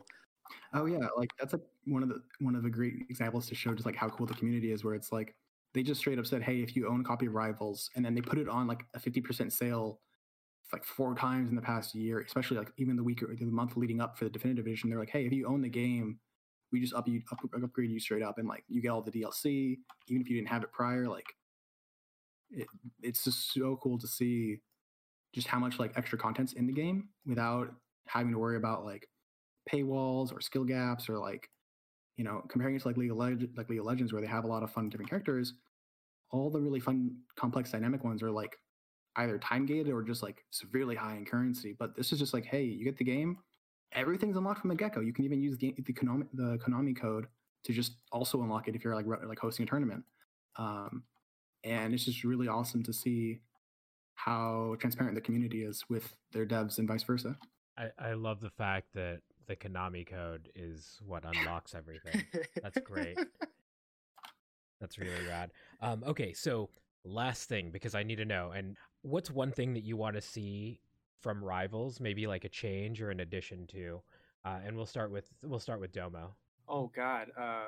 Oh 0.74 0.86
yeah, 0.86 1.08
like 1.18 1.30
that's 1.40 1.54
a, 1.54 1.62
one 1.86 2.04
of 2.04 2.10
the 2.10 2.22
one 2.40 2.56
of 2.56 2.64
the 2.64 2.70
great 2.70 3.06
examples 3.10 3.48
to 3.50 3.56
show 3.56 3.74
just 3.74 3.86
like 3.86 3.96
how 3.96 4.10
cool 4.10 4.26
the 4.26 4.34
community 4.34 4.72
is. 4.72 4.84
Where 4.84 4.96
it's 4.96 5.12
like 5.12 5.36
they 5.74 5.84
just 5.84 6.00
straight 6.02 6.20
up 6.20 6.26
said, 6.26 6.42
"Hey, 6.44 6.62
if 6.62 6.76
you 6.76 6.88
own 6.88 7.02
a 7.02 7.04
copy 7.04 7.28
of 7.28 7.34
Rivals," 7.34 7.90
and 7.96 8.04
then 8.06 8.14
they 8.16 8.22
put 8.22 8.38
it 8.40 8.50
on 8.50 8.68
like 8.68 8.86
a 8.94 9.00
fifty 9.00 9.22
percent 9.22 9.54
sale, 9.54 10.00
like 10.74 10.86
four 10.86 11.16
times 11.16 11.50
in 11.50 11.56
the 11.56 11.62
past 11.62 11.96
year, 11.96 12.22
especially 12.22 12.58
like 12.58 12.72
even 12.78 12.96
the 12.96 13.04
week 13.04 13.24
or 13.24 13.36
the 13.36 13.46
month 13.46 13.78
leading 13.78 14.02
up 14.02 14.18
for 14.18 14.26
the 14.26 14.32
definitive 14.32 14.66
edition. 14.68 14.90
They're 14.90 15.00
like, 15.00 15.10
"Hey, 15.12 15.26
if 15.26 15.34
you 15.34 15.48
own 15.48 15.62
the 15.62 15.70
game, 15.70 16.20
we 16.72 16.82
just 16.82 16.94
up 16.96 17.08
you 17.08 17.22
up, 17.32 17.40
upgrade 17.64 17.92
you 17.92 18.00
straight 18.00 18.24
up, 18.24 18.38
and 18.40 18.48
like 18.48 18.64
you 18.70 18.82
get 18.82 18.90
all 18.90 19.02
the 19.04 19.12
DLC, 19.12 19.80
even 20.08 20.22
if 20.22 20.30
you 20.30 20.36
didn't 20.38 20.50
have 20.50 20.64
it 20.64 20.72
prior." 20.74 21.08
Like, 21.08 21.28
it, 22.52 22.68
it's 23.02 23.24
just 23.24 23.54
so 23.54 23.78
cool 23.82 23.98
to 24.00 24.08
see 24.08 24.60
just 25.34 25.48
how 25.48 25.60
much 25.60 25.80
like 25.80 25.94
extra 25.98 26.18
content's 26.18 26.54
in 26.54 26.68
the 26.68 26.74
game 26.74 27.10
without 27.26 27.70
having 28.08 28.32
to 28.32 28.40
worry 28.40 28.58
about 28.58 28.86
like 28.86 29.08
paywalls 29.72 30.34
or 30.34 30.42
skill 30.42 30.64
gaps 30.64 31.10
or 31.10 31.18
like 31.18 31.50
you 32.18 32.24
know 32.24 32.44
comparing 32.50 32.76
it 32.76 32.82
to 32.82 32.88
like 32.88 32.98
League 32.98 33.12
of 33.12 33.18
Leg- 33.18 33.50
like 33.56 33.70
League 33.70 33.80
of 33.80 33.86
Legends 33.86 34.14
where 34.14 34.22
they 34.22 34.28
have 34.28 34.44
a 34.44 34.48
lot 34.48 34.64
of 34.64 34.72
fun 34.72 34.90
different 34.90 35.10
characters. 35.10 35.54
All 36.32 36.50
the 36.50 36.60
really 36.60 36.80
fun, 36.80 37.16
complex, 37.36 37.72
dynamic 37.72 38.04
ones 38.04 38.24
are 38.24 38.32
like 38.32 38.58
either 39.18 39.38
time 39.38 39.68
gated 39.68 39.94
or 39.94 40.02
just 40.02 40.24
like 40.24 40.44
severely 40.50 40.96
high 40.96 41.16
in 41.16 41.26
currency. 41.26 41.76
But 41.78 41.96
this 41.96 42.12
is 42.12 42.18
just 42.18 42.34
like, 42.34 42.46
hey, 42.46 42.64
you 42.64 42.84
get 42.84 42.98
the 42.98 43.04
game, 43.04 43.38
everything's 43.92 44.36
unlocked 44.36 44.62
from 44.62 44.70
the 44.70 44.76
get 44.76 44.96
go. 44.96 45.02
You 45.02 45.14
can 45.14 45.26
even 45.26 45.42
use 45.42 45.58
the 45.58 45.76
the 45.86 45.94
Konami, 45.94 46.28
the 46.34 46.58
Konami 46.58 47.00
code 47.00 47.28
to 47.66 47.74
just 47.74 47.94
also 48.12 48.42
unlock 48.42 48.68
it 48.68 48.76
if 48.76 48.84
you're 48.84 48.96
like 48.96 49.06
like 49.06 49.40
hosting 49.40 49.64
a 49.64 49.70
tournament. 49.70 50.04
Um, 50.58 51.04
and 51.64 51.94
it's 51.94 52.06
just 52.06 52.24
really 52.24 52.48
awesome 52.48 52.84
to 52.84 52.94
see 52.94 53.40
how 54.16 54.76
transparent 54.80 55.16
the 55.16 55.22
community 55.22 55.64
is 55.64 55.84
with 55.90 56.14
their 56.32 56.46
devs 56.46 56.78
and 56.78 56.88
vice 56.88 57.04
versa. 57.04 57.38
I, 57.78 57.90
I 57.98 58.14
love 58.14 58.40
the 58.42 58.52
fact 58.52 58.88
that 58.94 59.22
the 59.48 59.56
Konami 59.56 60.06
code 60.06 60.50
is 60.56 61.00
what 61.06 61.24
unlocks 61.26 61.76
everything. 61.76 62.24
That's 62.62 62.80
great. 62.80 63.18
That's 64.82 64.98
really 64.98 65.26
rad. 65.28 65.52
Um, 65.82 66.04
okay, 66.06 66.34
so 66.34 66.70
last 67.06 67.48
thing 67.48 67.72
because 67.72 67.96
I 67.96 68.04
need 68.04 68.18
to 68.18 68.26
know, 68.26 68.52
and 68.52 68.76
what's 69.02 69.32
one 69.32 69.52
thing 69.52 69.74
that 69.74 69.84
you 69.84 69.96
want 69.96 70.16
to 70.16 70.22
see 70.22 70.80
from 71.22 71.44
Rivals? 71.44 72.00
Maybe 72.00 72.28
like 72.28 72.44
a 72.44 72.50
change 72.50 73.02
or 73.02 73.10
an 73.10 73.22
addition 73.22 73.68
to. 73.68 74.02
Uh, 74.46 74.60
and 74.66 74.76
we'll 74.76 74.86
start 74.86 75.12
with 75.12 75.30
we'll 75.42 75.60
start 75.60 75.80
with 75.80 75.94
Domo. 75.94 76.36
Oh 76.68 76.92
God. 76.94 77.28
Uh, 77.40 77.68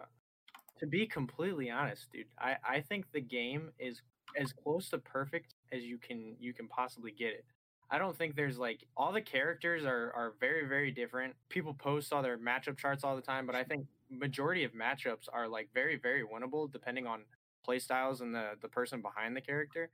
to 0.79 0.85
be 0.85 1.07
completely 1.07 1.69
honest, 1.69 2.11
dude, 2.11 2.25
I 2.37 2.57
I 2.67 2.81
think 2.81 3.05
the 3.11 3.21
game 3.21 3.71
is 3.79 4.01
as 4.37 4.51
close 4.51 4.89
to 4.89 4.97
perfect 4.97 5.55
as 5.71 5.83
you 5.83 5.97
can 5.97 6.35
you 6.39 6.53
can 6.53 6.67
possibly 6.67 7.11
get 7.11 7.29
it. 7.29 7.45
I 7.89 7.97
don't 7.97 8.17
think 8.17 8.35
there's 8.35 8.57
like 8.57 8.85
all 8.97 9.11
the 9.11 9.21
characters 9.21 9.85
are 9.85 10.11
are 10.15 10.33
very 10.39 10.67
very 10.67 10.91
different. 10.91 11.35
People 11.49 11.73
post 11.73 12.11
all 12.11 12.21
their 12.21 12.37
matchup 12.37 12.77
charts 12.77 13.03
all 13.03 13.15
the 13.15 13.21
time, 13.21 13.45
but 13.45 13.55
I 13.55 13.63
think 13.63 13.85
majority 14.09 14.63
of 14.63 14.73
matchups 14.73 15.27
are 15.31 15.47
like 15.47 15.69
very 15.73 15.97
very 15.97 16.23
winnable 16.23 16.71
depending 16.71 17.07
on 17.07 17.21
play 17.63 17.79
styles 17.79 18.21
and 18.21 18.33
the 18.33 18.51
the 18.61 18.67
person 18.67 19.01
behind 19.01 19.35
the 19.35 19.41
character. 19.41 19.89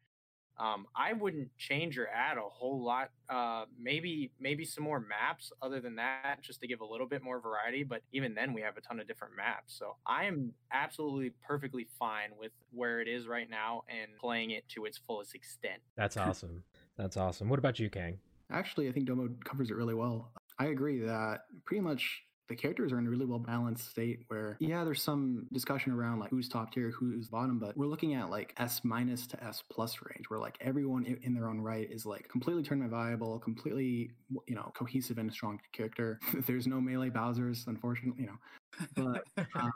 Um, 0.58 0.86
I 0.96 1.14
wouldn't 1.14 1.50
change 1.58 1.98
or 1.98 2.08
add 2.08 2.38
a 2.38 2.42
whole 2.42 2.84
lot. 2.84 3.10
Uh, 3.30 3.66
maybe 3.80 4.32
maybe 4.40 4.64
some 4.64 4.84
more 4.84 5.00
maps. 5.00 5.52
Other 5.62 5.80
than 5.80 5.96
that, 5.96 6.42
just 6.42 6.62
to 6.62 6.68
give 6.68 6.82
a 6.82 6.86
little 6.86 7.08
bit 7.08 7.24
more 7.24 7.40
variety. 7.40 7.84
But 7.84 8.02
even 8.12 8.36
then, 8.36 8.54
we 8.54 8.62
have 8.62 8.78
a 8.78 8.82
ton 8.82 9.00
of 9.00 9.08
different 9.08 9.36
maps. 9.36 9.74
So 9.78 9.96
I 10.06 10.26
am 10.26 10.54
absolutely 10.72 11.34
perfectly 11.48 11.88
fine 11.98 12.30
with 12.38 12.52
where 12.72 13.02
it 13.02 13.08
is 13.08 13.28
right 13.28 13.50
now 13.50 13.84
and 13.90 14.16
playing 14.20 14.52
it 14.52 14.68
to 14.70 14.86
its 14.86 14.98
fullest 14.98 15.34
extent. 15.34 15.82
That's 15.96 16.18
awesome. 16.18 16.64
That's 16.98 17.18
awesome. 17.18 17.50
What 17.50 17.60
about 17.60 17.80
you, 17.80 17.90
Kang? 17.90 18.20
Actually, 18.52 18.90
I 18.90 18.92
think 18.92 19.06
Domo 19.06 19.30
covers 19.44 19.72
it 19.72 19.76
really 19.76 19.94
well. 19.94 20.32
I 20.60 20.66
agree 20.66 21.00
that 21.00 21.46
pretty 21.66 21.82
much 21.82 22.24
the 22.52 22.56
characters 22.56 22.92
are 22.92 23.00
in 23.00 23.08
a 23.08 23.10
really 23.10 23.26
well 23.26 23.40
balanced 23.40 23.90
state 23.90 24.26
where, 24.28 24.58
yeah, 24.60 24.84
there's 24.84 25.02
some 25.02 25.48
discussion 25.54 25.94
around 25.94 26.20
like 26.20 26.30
who's 26.30 26.50
top 26.50 26.74
tier, 26.74 26.92
who's 26.92 27.30
bottom, 27.30 27.60
but 27.60 27.78
we're 27.78 27.88
looking 27.88 28.14
at 28.14 28.30
like 28.30 28.54
S 28.58 28.82
minus 28.84 29.26
to 29.28 29.42
S 29.42 29.64
plus 29.72 29.98
range 30.04 30.30
where 30.30 30.40
like 30.40 30.58
everyone 30.60 31.06
in 31.24 31.34
their 31.34 31.48
own 31.48 31.62
right 31.62 31.90
is 31.90 32.06
like 32.06 32.28
completely 32.28 32.62
tournament 32.62 32.92
viable, 32.92 33.40
completely, 33.40 34.12
you 34.48 34.56
know, 34.56 34.70
cohesive 34.76 35.18
and 35.18 35.32
strong 35.32 35.60
character. 35.72 36.20
there's 36.46 36.68
no 36.68 36.82
melee 36.82 37.10
Bowser's, 37.10 37.64
unfortunately, 37.68 38.24
you 38.24 38.28
know, 38.28 39.22
but 39.36 39.46
um, 39.56 39.72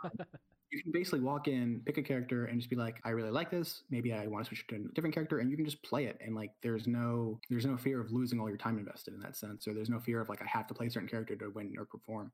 you 0.76 0.84
can 0.84 0.92
basically 0.92 1.22
walk 1.22 1.48
in, 1.48 1.82
pick 1.86 1.98
a 1.98 2.04
character, 2.04 2.46
and 2.46 2.60
just 2.60 2.70
be 2.70 2.76
like, 2.76 3.00
I 3.04 3.10
really 3.10 3.32
like 3.32 3.50
this. 3.50 3.84
Maybe 3.90 4.14
I 4.14 4.28
want 4.28 4.46
to 4.46 4.50
switch 4.50 4.66
to 4.68 4.76
a 4.76 4.94
different 4.94 5.14
character, 5.14 5.40
and 5.40 5.50
you 5.50 5.58
can 5.58 5.66
just 5.66 5.82
play 5.84 6.06
it. 6.06 6.20
And 6.24 6.36
like, 6.36 6.52
there's 6.62 6.88
no, 6.88 7.40
there's 7.50 7.66
no 7.66 7.78
fear 7.78 8.02
of 8.02 8.12
losing 8.12 8.40
all 8.40 8.50
your 8.50 8.58
time 8.58 8.78
invested 8.78 9.14
in 9.14 9.20
that 9.22 9.36
sense, 9.36 9.68
or 9.68 9.74
there's 9.74 9.90
no 9.90 10.00
fear 10.00 10.22
of 10.22 10.30
like 10.30 10.42
I 10.42 10.46
have 10.48 10.68
to 10.68 10.74
play 10.74 10.88
a 10.88 10.92
certain 10.92 11.10
character 11.10 11.36
to 11.36 11.50
win 11.50 11.74
or 11.78 11.86
perform. 11.86 12.32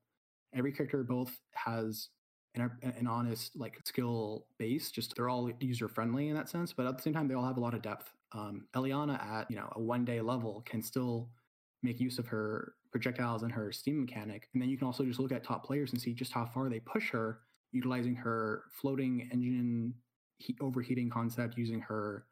Every 0.53 0.71
character 0.71 1.03
both 1.03 1.39
has 1.53 2.09
an, 2.55 2.71
an 2.81 3.07
honest 3.07 3.55
like 3.55 3.79
skill 3.85 4.45
base. 4.57 4.91
Just 4.91 5.15
they're 5.15 5.29
all 5.29 5.49
user 5.59 5.87
friendly 5.87 6.29
in 6.29 6.35
that 6.35 6.49
sense, 6.49 6.73
but 6.73 6.85
at 6.85 6.97
the 6.97 7.03
same 7.03 7.13
time, 7.13 7.27
they 7.27 7.35
all 7.35 7.45
have 7.45 7.57
a 7.57 7.61
lot 7.61 7.73
of 7.73 7.81
depth. 7.81 8.11
Um, 8.33 8.65
Elliana 8.75 9.21
at 9.21 9.49
you 9.49 9.57
know 9.57 9.71
a 9.75 9.79
one 9.79 10.05
day 10.05 10.21
level 10.21 10.63
can 10.65 10.81
still 10.81 11.29
make 11.83 11.99
use 11.99 12.19
of 12.19 12.27
her 12.27 12.73
projectiles 12.91 13.43
and 13.43 13.51
her 13.51 13.71
steam 13.71 14.01
mechanic, 14.01 14.49
and 14.53 14.61
then 14.61 14.69
you 14.69 14.77
can 14.77 14.87
also 14.87 15.03
just 15.03 15.19
look 15.19 15.31
at 15.31 15.43
top 15.43 15.65
players 15.65 15.91
and 15.91 16.01
see 16.01 16.13
just 16.13 16.33
how 16.33 16.45
far 16.45 16.69
they 16.69 16.79
push 16.79 17.09
her 17.11 17.39
utilizing 17.71 18.15
her 18.15 18.63
floating 18.71 19.29
engine 19.31 19.93
heat, 20.37 20.57
overheating 20.61 21.09
concept, 21.09 21.57
using 21.57 21.79
her 21.81 22.25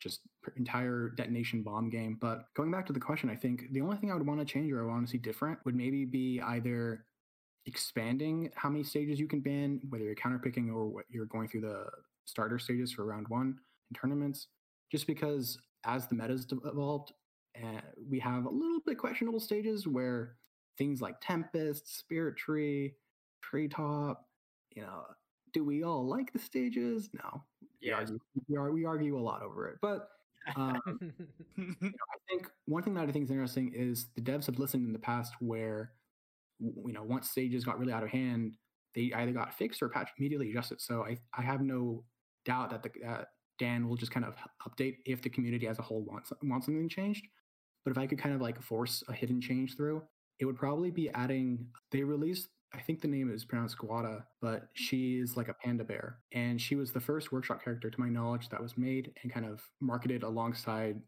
just 0.00 0.20
entire 0.56 1.10
detonation 1.10 1.62
bomb 1.62 1.88
game. 1.88 2.18
But 2.20 2.46
going 2.54 2.70
back 2.70 2.86
to 2.86 2.92
the 2.92 3.00
question, 3.00 3.30
I 3.30 3.36
think 3.36 3.72
the 3.72 3.80
only 3.80 3.96
thing 3.96 4.10
I 4.10 4.14
would 4.14 4.26
want 4.26 4.40
to 4.40 4.46
change 4.46 4.72
or 4.72 4.82
I 4.82 4.86
want 4.86 5.06
to 5.06 5.10
see 5.10 5.18
different 5.18 5.58
would 5.64 5.76
maybe 5.76 6.04
be 6.04 6.40
either 6.40 7.04
expanding 7.66 8.50
how 8.56 8.68
many 8.68 8.82
stages 8.82 9.20
you 9.20 9.28
can 9.28 9.40
ban, 9.40 9.80
whether 9.88 10.04
you're 10.04 10.16
counterpicking 10.16 10.68
or 10.68 10.86
what 10.86 11.04
you're 11.08 11.26
going 11.26 11.48
through 11.48 11.60
the 11.60 11.84
starter 12.24 12.58
stages 12.58 12.92
for 12.92 13.04
round 13.04 13.28
one 13.28 13.56
in 13.90 14.00
tournaments. 14.00 14.48
Just 14.90 15.06
because 15.06 15.58
as 15.84 16.08
the 16.08 16.16
meta's 16.16 16.46
evolved, 16.64 17.12
uh, 17.56 17.80
we 18.10 18.18
have 18.18 18.46
a 18.46 18.50
little 18.50 18.80
bit 18.84 18.98
questionable 18.98 19.40
stages 19.40 19.86
where 19.86 20.36
things 20.78 21.00
like 21.00 21.20
Tempest, 21.20 21.98
Spirit 21.98 22.36
Tree, 22.36 22.94
Treetop, 23.42 24.26
you 24.76 24.82
know, 24.82 25.04
do 25.52 25.64
we 25.64 25.82
all 25.84 26.06
like 26.06 26.32
the 26.32 26.38
stages? 26.38 27.10
No. 27.14 27.42
We 27.60 27.68
Yes. 27.88 27.98
argue, 27.98 28.18
we, 28.48 28.56
ar- 28.56 28.72
we 28.72 28.84
argue 28.84 29.18
a 29.18 29.20
lot 29.20 29.42
over 29.42 29.68
it. 29.68 29.78
But 29.82 30.08
um, 30.56 30.80
I 31.58 32.18
think 32.28 32.48
one 32.66 32.82
thing 32.82 32.94
that 32.94 33.08
I 33.08 33.12
think 33.12 33.24
is 33.24 33.30
interesting 33.30 33.72
is 33.74 34.06
the 34.14 34.22
devs 34.22 34.46
have 34.46 34.58
listened 34.58 34.86
in 34.86 34.92
the 34.92 34.98
past 34.98 35.34
where, 35.40 35.92
you 36.60 36.92
know, 36.92 37.02
once 37.02 37.30
stages 37.30 37.64
got 37.64 37.78
really 37.78 37.92
out 37.92 38.02
of 38.02 38.10
hand, 38.10 38.56
they 38.94 39.12
either 39.14 39.32
got 39.32 39.54
fixed 39.54 39.82
or 39.82 39.88
patched 39.88 40.12
immediately 40.18 40.50
adjusted. 40.50 40.80
So 40.80 41.04
I, 41.04 41.18
I 41.36 41.42
have 41.42 41.60
no 41.60 42.04
doubt 42.44 42.70
that 42.70 42.82
the 42.82 42.90
that 43.02 43.28
Dan 43.58 43.88
will 43.88 43.96
just 43.96 44.12
kind 44.12 44.26
of 44.26 44.34
update 44.68 44.96
if 45.06 45.22
the 45.22 45.28
community 45.30 45.66
as 45.68 45.78
a 45.78 45.82
whole 45.82 46.02
wants 46.04 46.32
wants 46.42 46.66
something 46.66 46.88
changed. 46.88 47.26
But 47.84 47.90
if 47.92 47.98
I 47.98 48.06
could 48.06 48.18
kind 48.18 48.34
of 48.34 48.40
like 48.40 48.60
force 48.62 49.02
a 49.08 49.12
hidden 49.12 49.40
change 49.40 49.76
through, 49.76 50.02
it 50.38 50.44
would 50.44 50.56
probably 50.56 50.90
be 50.90 51.10
adding. 51.10 51.66
They 51.90 52.02
released 52.02 52.48
I 52.74 52.80
think 52.80 53.00
the 53.00 53.08
name 53.08 53.30
is 53.32 53.44
pronounced 53.44 53.78
Guada, 53.78 54.24
but 54.40 54.68
she's 54.72 55.36
like 55.36 55.48
a 55.48 55.54
panda 55.54 55.84
bear. 55.84 56.18
And 56.32 56.60
she 56.60 56.74
was 56.74 56.92
the 56.92 57.00
first 57.00 57.30
workshop 57.30 57.62
character, 57.62 57.90
to 57.90 58.00
my 58.00 58.08
knowledge, 58.08 58.48
that 58.48 58.62
was 58.62 58.78
made 58.78 59.12
and 59.22 59.32
kind 59.32 59.46
of 59.46 59.60
marketed 59.80 60.22
alongside 60.22 61.00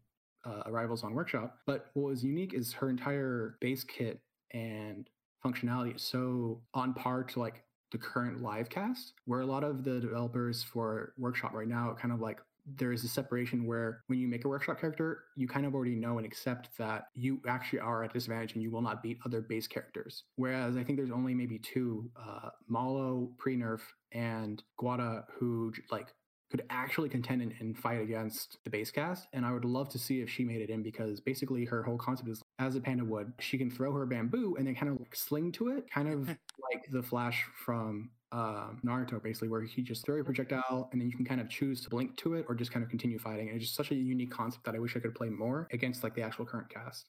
uh, 0.45 0.63
Arrivals 0.67 1.03
on 1.03 1.13
Workshop. 1.13 1.57
But 1.65 1.87
what 1.93 2.09
was 2.09 2.23
unique 2.23 2.53
is 2.53 2.73
her 2.73 2.89
entire 2.89 3.57
base 3.61 3.83
kit 3.83 4.21
and 4.51 5.09
functionality 5.43 5.95
is 5.95 6.01
so 6.01 6.61
on 6.73 6.93
par 6.93 7.23
to 7.23 7.39
like 7.39 7.63
the 7.91 7.97
current 7.97 8.41
live 8.41 8.69
cast, 8.69 9.13
where 9.25 9.41
a 9.41 9.45
lot 9.45 9.63
of 9.63 9.83
the 9.83 9.99
developers 9.99 10.63
for 10.63 11.13
Workshop 11.17 11.53
right 11.53 11.67
now 11.67 11.95
kind 11.99 12.13
of 12.13 12.19
like 12.19 12.39
there 12.65 12.91
is 12.91 13.03
a 13.03 13.07
separation 13.07 13.65
where 13.65 14.03
when 14.07 14.19
you 14.19 14.27
make 14.27 14.45
a 14.45 14.47
workshop 14.47 14.79
character, 14.79 15.25
you 15.35 15.47
kind 15.47 15.65
of 15.65 15.75
already 15.75 15.95
know 15.95 16.17
and 16.17 16.25
accept 16.25 16.69
that 16.77 17.07
you 17.13 17.39
actually 17.47 17.79
are 17.79 18.03
at 18.03 18.13
disadvantage 18.13 18.53
and 18.53 18.63
you 18.63 18.71
will 18.71 18.81
not 18.81 19.03
beat 19.03 19.19
other 19.25 19.41
base 19.41 19.67
characters. 19.67 20.23
Whereas 20.35 20.75
I 20.75 20.83
think 20.83 20.97
there's 20.97 21.11
only 21.11 21.33
maybe 21.33 21.59
two, 21.59 22.09
uh, 22.19 22.49
Malo 22.67 23.31
pre-nerf 23.37 23.81
and 24.11 24.63
Guada, 24.79 25.25
who 25.37 25.73
like 25.91 26.13
could 26.51 26.63
actually 26.69 27.09
contend 27.09 27.41
and, 27.41 27.53
and, 27.59 27.77
fight 27.77 28.01
against 28.01 28.59
the 28.63 28.69
base 28.69 28.91
cast. 28.91 29.27
And 29.33 29.45
I 29.45 29.51
would 29.51 29.65
love 29.65 29.89
to 29.89 29.99
see 29.99 30.21
if 30.21 30.29
she 30.29 30.43
made 30.43 30.61
it 30.61 30.69
in 30.69 30.83
because 30.83 31.19
basically 31.19 31.65
her 31.65 31.83
whole 31.83 31.97
concept 31.97 32.29
is 32.29 32.41
as 32.59 32.75
a 32.75 32.79
panda 32.79 33.03
would, 33.03 33.33
she 33.39 33.57
can 33.57 33.69
throw 33.69 33.91
her 33.93 34.05
bamboo 34.05 34.55
and 34.57 34.67
then 34.67 34.75
kind 34.75 34.91
of 34.91 34.99
like 34.99 35.15
sling 35.15 35.51
to 35.53 35.69
it, 35.69 35.89
kind 35.91 36.07
of 36.07 36.27
like 36.71 36.85
the 36.91 37.01
flash 37.01 37.45
from 37.65 38.11
uh, 38.35 38.67
Naruto, 38.85 39.23
basically, 39.23 39.47
where 39.47 39.61
he 39.61 39.81
just 39.81 40.05
throw 40.05 40.19
a 40.19 40.23
projectile 40.23 40.89
and 40.91 40.99
then 40.99 41.09
you 41.09 41.15
can 41.15 41.25
kind 41.25 41.39
of 41.39 41.49
choose 41.49 41.79
to 41.81 41.89
blink 41.89 42.17
to 42.17 42.33
it 42.33 42.45
or 42.49 42.55
just 42.55 42.69
kind 42.69 42.83
of 42.83 42.89
continue 42.89 43.17
fighting. 43.17 43.47
And 43.47 43.55
it's 43.55 43.65
just 43.65 43.77
such 43.77 43.91
a 43.91 43.95
unique 43.95 44.29
concept 44.29 44.65
that 44.65 44.75
I 44.75 44.79
wish 44.79 44.97
I 44.97 44.99
could 44.99 45.15
play 45.15 45.29
more 45.29 45.69
against 45.71 46.03
like 46.03 46.13
the 46.15 46.21
actual 46.21 46.45
current 46.45 46.69
cast. 46.69 47.05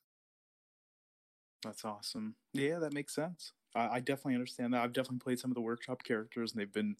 That's 1.64 1.84
awesome. 1.84 2.36
Yeah, 2.52 2.78
that 2.78 2.92
makes 2.92 3.12
sense. 3.12 3.52
I, 3.74 3.88
I 3.88 4.00
definitely 4.00 4.34
understand 4.34 4.72
that. 4.72 4.82
I've 4.82 4.92
definitely 4.92 5.18
played 5.18 5.40
some 5.40 5.50
of 5.50 5.56
the 5.56 5.62
workshop 5.62 6.04
characters 6.04 6.52
and 6.52 6.60
they've 6.60 6.72
been 6.72 6.94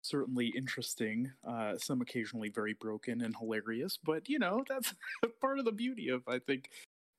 certainly 0.00 0.46
interesting, 0.56 1.30
uh, 1.46 1.76
some 1.76 2.00
occasionally 2.00 2.48
very 2.48 2.72
broken 2.72 3.20
and 3.20 3.36
hilarious, 3.36 3.98
but 4.02 4.30
you 4.30 4.38
know, 4.38 4.64
that's 4.66 4.94
part 5.42 5.58
of 5.58 5.66
the 5.66 5.72
beauty 5.72 6.08
of, 6.08 6.22
I 6.26 6.38
think, 6.38 6.70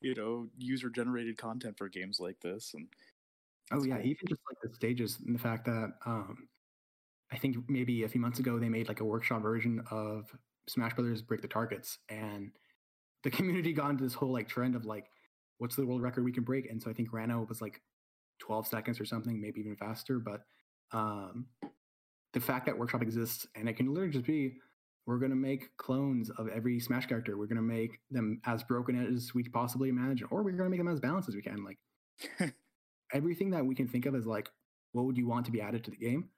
you 0.02 0.16
know, 0.16 0.48
user 0.58 0.90
generated 0.90 1.38
content 1.38 1.78
for 1.78 1.90
games 1.90 2.20
like 2.20 2.40
this. 2.40 2.72
And 2.74 2.88
Oh 3.72 3.84
yeah, 3.84 3.98
cool. 3.98 4.06
even 4.06 4.28
just 4.28 4.42
like 4.50 4.58
the 4.64 4.74
stages 4.76 5.20
and 5.26 5.36
the 5.36 5.40
fact 5.40 5.66
that 5.66 5.92
um, 6.06 6.48
I 7.32 7.38
think 7.38 7.58
maybe 7.68 8.04
a 8.04 8.10
few 8.10 8.22
months 8.22 8.40
ago 8.40 8.58
they 8.60 8.70
made 8.70 8.88
like 8.88 9.00
a 9.00 9.06
workshop 9.06 9.42
version 9.42 9.84
of 9.92 10.26
Smash 10.68 10.94
Brothers 10.96 11.22
Break 11.22 11.42
the 11.42 11.48
Targets, 11.48 12.00
and 12.10 12.52
the 13.24 13.30
community 13.32 13.74
got 13.74 13.92
into 13.92 14.04
this 14.04 14.14
whole 14.14 14.32
like 14.32 14.48
trend 14.48 14.76
of 14.76 14.86
like, 14.86 15.06
what's 15.58 15.76
the 15.76 15.86
world 15.86 16.02
record 16.02 16.24
we 16.24 16.32
can 16.32 16.44
break? 16.44 16.70
And 16.70 16.82
so 16.82 16.90
I 16.90 16.94
think 16.94 17.12
Ranno 17.12 17.48
was 17.48 17.62
like 17.62 17.82
12 18.40 18.68
seconds 18.68 19.00
or 19.00 19.06
something, 19.06 19.40
maybe 19.40 19.60
even 19.60 19.76
faster. 19.76 20.20
But 20.20 20.42
um, 20.92 21.48
the 22.34 22.40
fact 22.40 22.66
that 22.66 22.78
Workshop 22.78 23.02
exists 23.02 23.46
and 23.56 23.68
it 23.68 23.74
can 23.74 23.94
literally 23.94 24.14
just 24.14 24.26
be, 24.26 24.58
we're 25.06 25.20
gonna 25.20 25.36
make 25.36 25.76
clones 25.78 26.30
of 26.32 26.48
every 26.50 26.80
Smash 26.80 27.08
character. 27.08 27.38
We're 27.38 27.48
gonna 27.48 27.62
make 27.62 28.00
them 28.12 28.42
as 28.46 28.64
broken 28.64 29.16
as 29.16 29.34
we 29.34 29.44
possibly 29.44 29.90
imagine, 29.90 30.28
or 30.32 30.44
we're 30.44 30.52
gonna 30.52 30.70
make 30.70 30.80
them 30.80 30.88
as 30.88 31.00
balanced 31.00 31.30
as 31.30 31.36
we 31.36 31.42
can. 31.42 31.64
Like 31.64 31.80
everything 33.14 33.50
that 33.52 33.66
we 33.66 33.76
can 33.76 33.88
think 33.88 34.06
of 34.06 34.16
as 34.16 34.26
like 34.26 34.50
what 34.92 35.06
would 35.06 35.18
you 35.18 35.28
want 35.28 35.46
to 35.46 35.52
be 35.52 35.62
added 35.62 35.84
to 35.84 35.92
the 35.92 35.98
game 35.98 36.30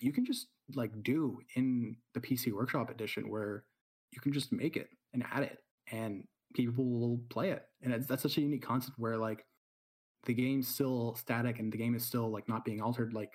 you 0.00 0.12
can 0.12 0.24
just 0.24 0.48
like 0.74 0.90
do 1.02 1.38
in 1.56 1.96
the 2.14 2.20
pc 2.20 2.52
workshop 2.52 2.90
edition 2.90 3.30
where 3.30 3.64
you 4.12 4.20
can 4.20 4.32
just 4.32 4.52
make 4.52 4.76
it 4.76 4.88
and 5.12 5.24
add 5.32 5.42
it 5.42 5.58
and 5.90 6.24
people 6.54 6.84
will 6.84 7.20
play 7.28 7.50
it 7.50 7.64
and 7.82 7.92
that's 8.06 8.22
such 8.22 8.38
a 8.38 8.40
unique 8.40 8.62
concept 8.62 8.98
where 8.98 9.16
like 9.16 9.44
the 10.24 10.34
game's 10.34 10.68
still 10.68 11.14
static 11.14 11.58
and 11.58 11.72
the 11.72 11.78
game 11.78 11.94
is 11.94 12.04
still 12.04 12.30
like 12.30 12.48
not 12.48 12.64
being 12.64 12.80
altered 12.80 13.12
like 13.12 13.32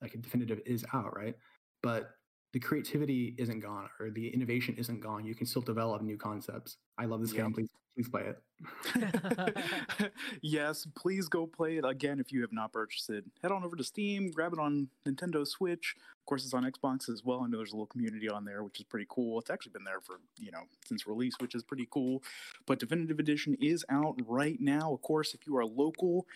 like 0.00 0.14
a 0.14 0.18
definitive 0.18 0.60
is 0.66 0.84
out 0.92 1.16
right? 1.16 1.34
But 1.82 2.10
the 2.52 2.60
creativity 2.60 3.34
isn't 3.38 3.60
gone 3.60 3.88
or 4.00 4.10
the 4.10 4.28
innovation 4.28 4.74
isn't 4.78 5.00
gone 5.00 5.24
you 5.24 5.34
can 5.34 5.46
still 5.46 5.62
develop 5.62 6.02
new 6.02 6.16
concepts 6.16 6.76
i 6.98 7.04
love 7.04 7.20
this 7.20 7.32
yeah. 7.32 7.42
game 7.42 7.52
please 7.52 7.68
please 7.98 8.08
play 8.08 8.30
it. 8.30 10.12
yes, 10.42 10.86
please 10.96 11.28
go 11.28 11.46
play 11.46 11.78
it 11.78 11.84
again 11.84 12.20
if 12.20 12.30
you 12.32 12.40
have 12.42 12.52
not 12.52 12.72
purchased 12.72 13.10
it. 13.10 13.24
Head 13.42 13.50
on 13.50 13.64
over 13.64 13.74
to 13.74 13.82
Steam, 13.82 14.30
grab 14.30 14.52
it 14.52 14.60
on 14.60 14.88
Nintendo 15.06 15.46
Switch. 15.46 15.96
Of 15.98 16.26
course, 16.26 16.44
it's 16.44 16.54
on 16.54 16.64
Xbox 16.64 17.08
as 17.08 17.24
well. 17.24 17.40
I 17.40 17.48
know 17.48 17.56
there's 17.56 17.72
a 17.72 17.74
little 17.74 17.86
community 17.86 18.28
on 18.28 18.44
there, 18.44 18.62
which 18.62 18.78
is 18.78 18.84
pretty 18.84 19.06
cool. 19.08 19.40
It's 19.40 19.50
actually 19.50 19.72
been 19.72 19.84
there 19.84 20.00
for 20.00 20.20
you 20.38 20.52
know 20.52 20.62
since 20.86 21.06
release, 21.06 21.34
which 21.40 21.54
is 21.54 21.64
pretty 21.64 21.88
cool. 21.90 22.22
But 22.66 22.78
Definitive 22.78 23.18
Edition 23.18 23.56
is 23.60 23.84
out 23.90 24.16
right 24.26 24.60
now. 24.60 24.92
Of 24.92 25.02
course, 25.02 25.34
if 25.34 25.40
you 25.46 25.56
are 25.56 25.66
local 25.66 26.26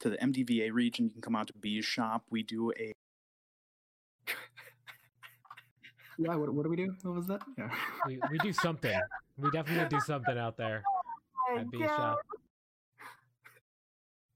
to 0.00 0.10
the 0.10 0.18
MDVA 0.18 0.72
region, 0.72 1.06
you 1.06 1.12
can 1.12 1.22
come 1.22 1.36
out 1.36 1.46
to 1.46 1.54
Bee's 1.54 1.86
shop. 1.86 2.24
We 2.30 2.42
do 2.42 2.70
a 2.78 2.92
yeah, 6.18 6.34
what, 6.34 6.52
what 6.52 6.64
do 6.64 6.68
we 6.68 6.76
do? 6.76 6.94
What 7.02 7.14
was 7.14 7.26
that? 7.28 7.42
Yeah. 7.56 7.70
We, 8.06 8.18
we 8.30 8.38
do 8.38 8.52
something. 8.52 8.98
We 9.36 9.50
definitely 9.50 9.88
do 9.88 10.00
something 10.04 10.36
out 10.36 10.56
there 10.56 10.82
at 11.56 11.66
Bisha. 11.70 12.16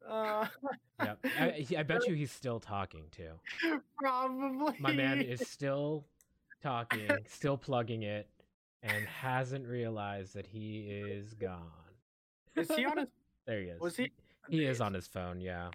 Uh, 0.09 0.47
yeah, 1.03 1.14
I, 1.38 1.66
I 1.79 1.83
bet 1.83 2.07
you 2.07 2.14
he's 2.14 2.33
still 2.33 2.61
talking 2.61 3.05
too. 3.11 3.81
Probably. 3.99 4.75
My 4.79 4.92
man 4.92 5.21
is 5.21 5.40
still 5.49 6.05
talking, 6.62 7.11
still 7.29 7.57
plugging 7.57 8.03
it, 8.03 8.29
and 8.83 9.05
hasn't 9.07 9.66
realized 9.66 10.35
that 10.35 10.47
he 10.47 10.81
is 10.81 11.35
gone. 11.35 11.61
Is 12.57 12.71
he 12.75 12.85
on 12.85 12.99
his? 12.99 13.09
There 13.47 13.61
he 13.61 13.66
is. 13.68 13.81
Was 13.81 13.97
he? 13.97 14.12
He 14.49 14.64
is 14.64 14.81
on 14.81 14.95
his 14.95 15.07
phone. 15.07 15.40
Yeah. 15.40 15.68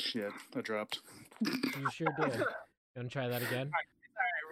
Shit, 0.00 0.30
I 0.56 0.60
dropped. 0.60 1.00
You 1.42 1.90
sure 1.92 2.08
did. 2.20 2.34
You 2.34 2.44
want 2.96 3.08
to 3.08 3.08
try 3.08 3.28
that 3.28 3.42
again? 3.42 3.70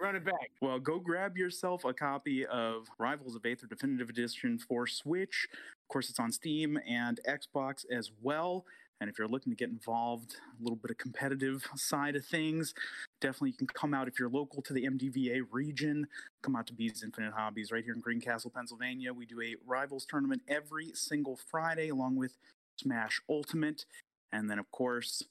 Run 0.01 0.15
it 0.15 0.25
back. 0.25 0.51
Well, 0.61 0.79
go 0.79 0.99
grab 0.99 1.37
yourself 1.37 1.85
a 1.85 1.93
copy 1.93 2.45
of 2.45 2.87
Rivals 2.97 3.35
of 3.35 3.45
Aether 3.45 3.67
Definitive 3.67 4.09
Edition 4.09 4.57
for 4.57 4.87
Switch. 4.87 5.47
Of 5.53 5.87
course, 5.87 6.09
it's 6.09 6.19
on 6.19 6.31
Steam 6.31 6.79
and 6.87 7.19
Xbox 7.27 7.85
as 7.91 8.11
well. 8.21 8.65
And 8.99 9.09
if 9.09 9.19
you're 9.19 9.27
looking 9.27 9.51
to 9.51 9.55
get 9.55 9.69
involved, 9.69 10.37
a 10.59 10.63
little 10.63 10.77
bit 10.77 10.89
of 10.89 10.97
competitive 10.97 11.67
side 11.75 12.15
of 12.15 12.25
things, 12.25 12.73
definitely 13.21 13.51
you 13.51 13.57
can 13.57 13.67
come 13.67 13.93
out 13.93 14.07
if 14.07 14.19
you're 14.19 14.29
local 14.29 14.61
to 14.63 14.73
the 14.73 14.85
MDVA 14.85 15.41
region. 15.51 16.07
Come 16.41 16.55
out 16.55 16.65
to 16.67 16.73
Bees 16.73 17.03
Infinite 17.03 17.33
Hobbies 17.33 17.71
right 17.71 17.83
here 17.83 17.93
in 17.93 18.01
Greencastle, 18.01 18.51
Pennsylvania. 18.55 19.13
We 19.13 19.27
do 19.27 19.39
a 19.41 19.55
Rivals 19.65 20.07
tournament 20.09 20.41
every 20.47 20.91
single 20.95 21.37
Friday, 21.49 21.89
along 21.89 22.15
with 22.15 22.37
Smash 22.77 23.21
Ultimate. 23.29 23.85
And 24.31 24.49
then, 24.49 24.57
of 24.57 24.71
course, 24.71 25.21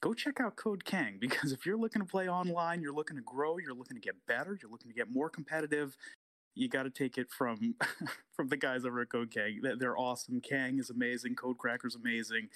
go 0.00 0.14
check 0.14 0.40
out 0.40 0.56
Code 0.56 0.84
Kang 0.84 1.18
because 1.20 1.52
if 1.52 1.66
you're 1.66 1.76
looking 1.76 2.00
to 2.00 2.06
play 2.06 2.28
online, 2.28 2.82
you're 2.82 2.94
looking 2.94 3.16
to 3.16 3.22
grow, 3.22 3.58
you're 3.58 3.74
looking 3.74 3.96
to 3.96 4.00
get 4.00 4.14
better, 4.26 4.58
you're 4.60 4.70
looking 4.70 4.90
to 4.90 4.94
get 4.94 5.10
more 5.10 5.28
competitive, 5.28 5.96
you 6.54 6.68
got 6.68 6.84
to 6.84 6.90
take 6.90 7.18
it 7.18 7.28
from 7.30 7.74
from 8.32 8.48
the 8.48 8.56
guys 8.56 8.84
over 8.84 9.00
at 9.00 9.10
Code 9.10 9.30
Kang. 9.30 9.60
They're 9.78 9.98
awesome. 9.98 10.40
Kang 10.40 10.78
is 10.78 10.90
amazing. 10.90 11.36
Code 11.36 11.58
Cracker's 11.58 11.94
amazing. 11.94 12.48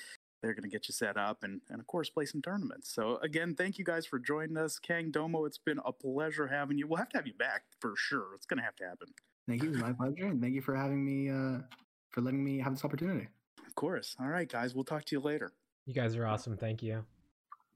They're 0.43 0.53
going 0.53 0.69
to 0.69 0.69
get 0.69 0.89
you 0.89 0.93
set 0.93 1.17
up 1.17 1.43
and, 1.43 1.63
and 1.71 1.81
of 1.81 1.87
course 1.87 2.11
play 2.11 2.27
some 2.27 2.43
tournaments. 2.43 2.93
So 2.93 3.17
again, 3.23 3.55
thank 3.55 3.79
you 3.79 3.85
guys 3.85 4.05
for 4.05 4.19
joining 4.19 4.59
us, 4.59 4.79
Kang 4.79 5.11
Domo. 5.11 5.47
It's 5.47 5.57
been 5.57 5.81
a 5.87 5.93
pleasure 5.93 6.49
having 6.49 6.77
you. 6.77 6.87
We'll 6.87 6.99
have 6.99 7.09
to 7.11 7.19
have 7.19 7.27
you 7.27 7.33
back 7.33 7.63
for 7.81 7.95
sure. 7.97 8.35
It's 8.35 8.45
going 8.45 8.59
to 8.59 8.65
have 8.65 8.77
to 8.77 8.85
happen. 8.85 9.09
Thank 9.49 9.63
you. 9.63 9.71
My 9.71 9.93
pleasure. 9.93 10.27
And 10.27 10.43
thank 10.43 10.55
you 10.55 10.61
for 10.61 10.75
having 10.75 11.05
me. 11.05 11.31
Uh, 11.31 11.63
for 12.11 12.21
letting 12.21 12.45
me 12.45 12.59
have 12.61 12.75
this 12.75 12.85
opportunity. 12.85 13.27
Of 13.67 13.75
course. 13.75 14.15
All 14.21 14.29
right, 14.29 14.49
guys. 14.49 14.75
We'll 14.75 14.85
talk 14.85 15.05
to 15.07 15.17
you 15.17 15.21
later. 15.21 15.53
You 15.87 15.95
guys 15.95 16.15
are 16.15 16.27
awesome. 16.27 16.57
Thank 16.57 16.83
you. 16.83 17.05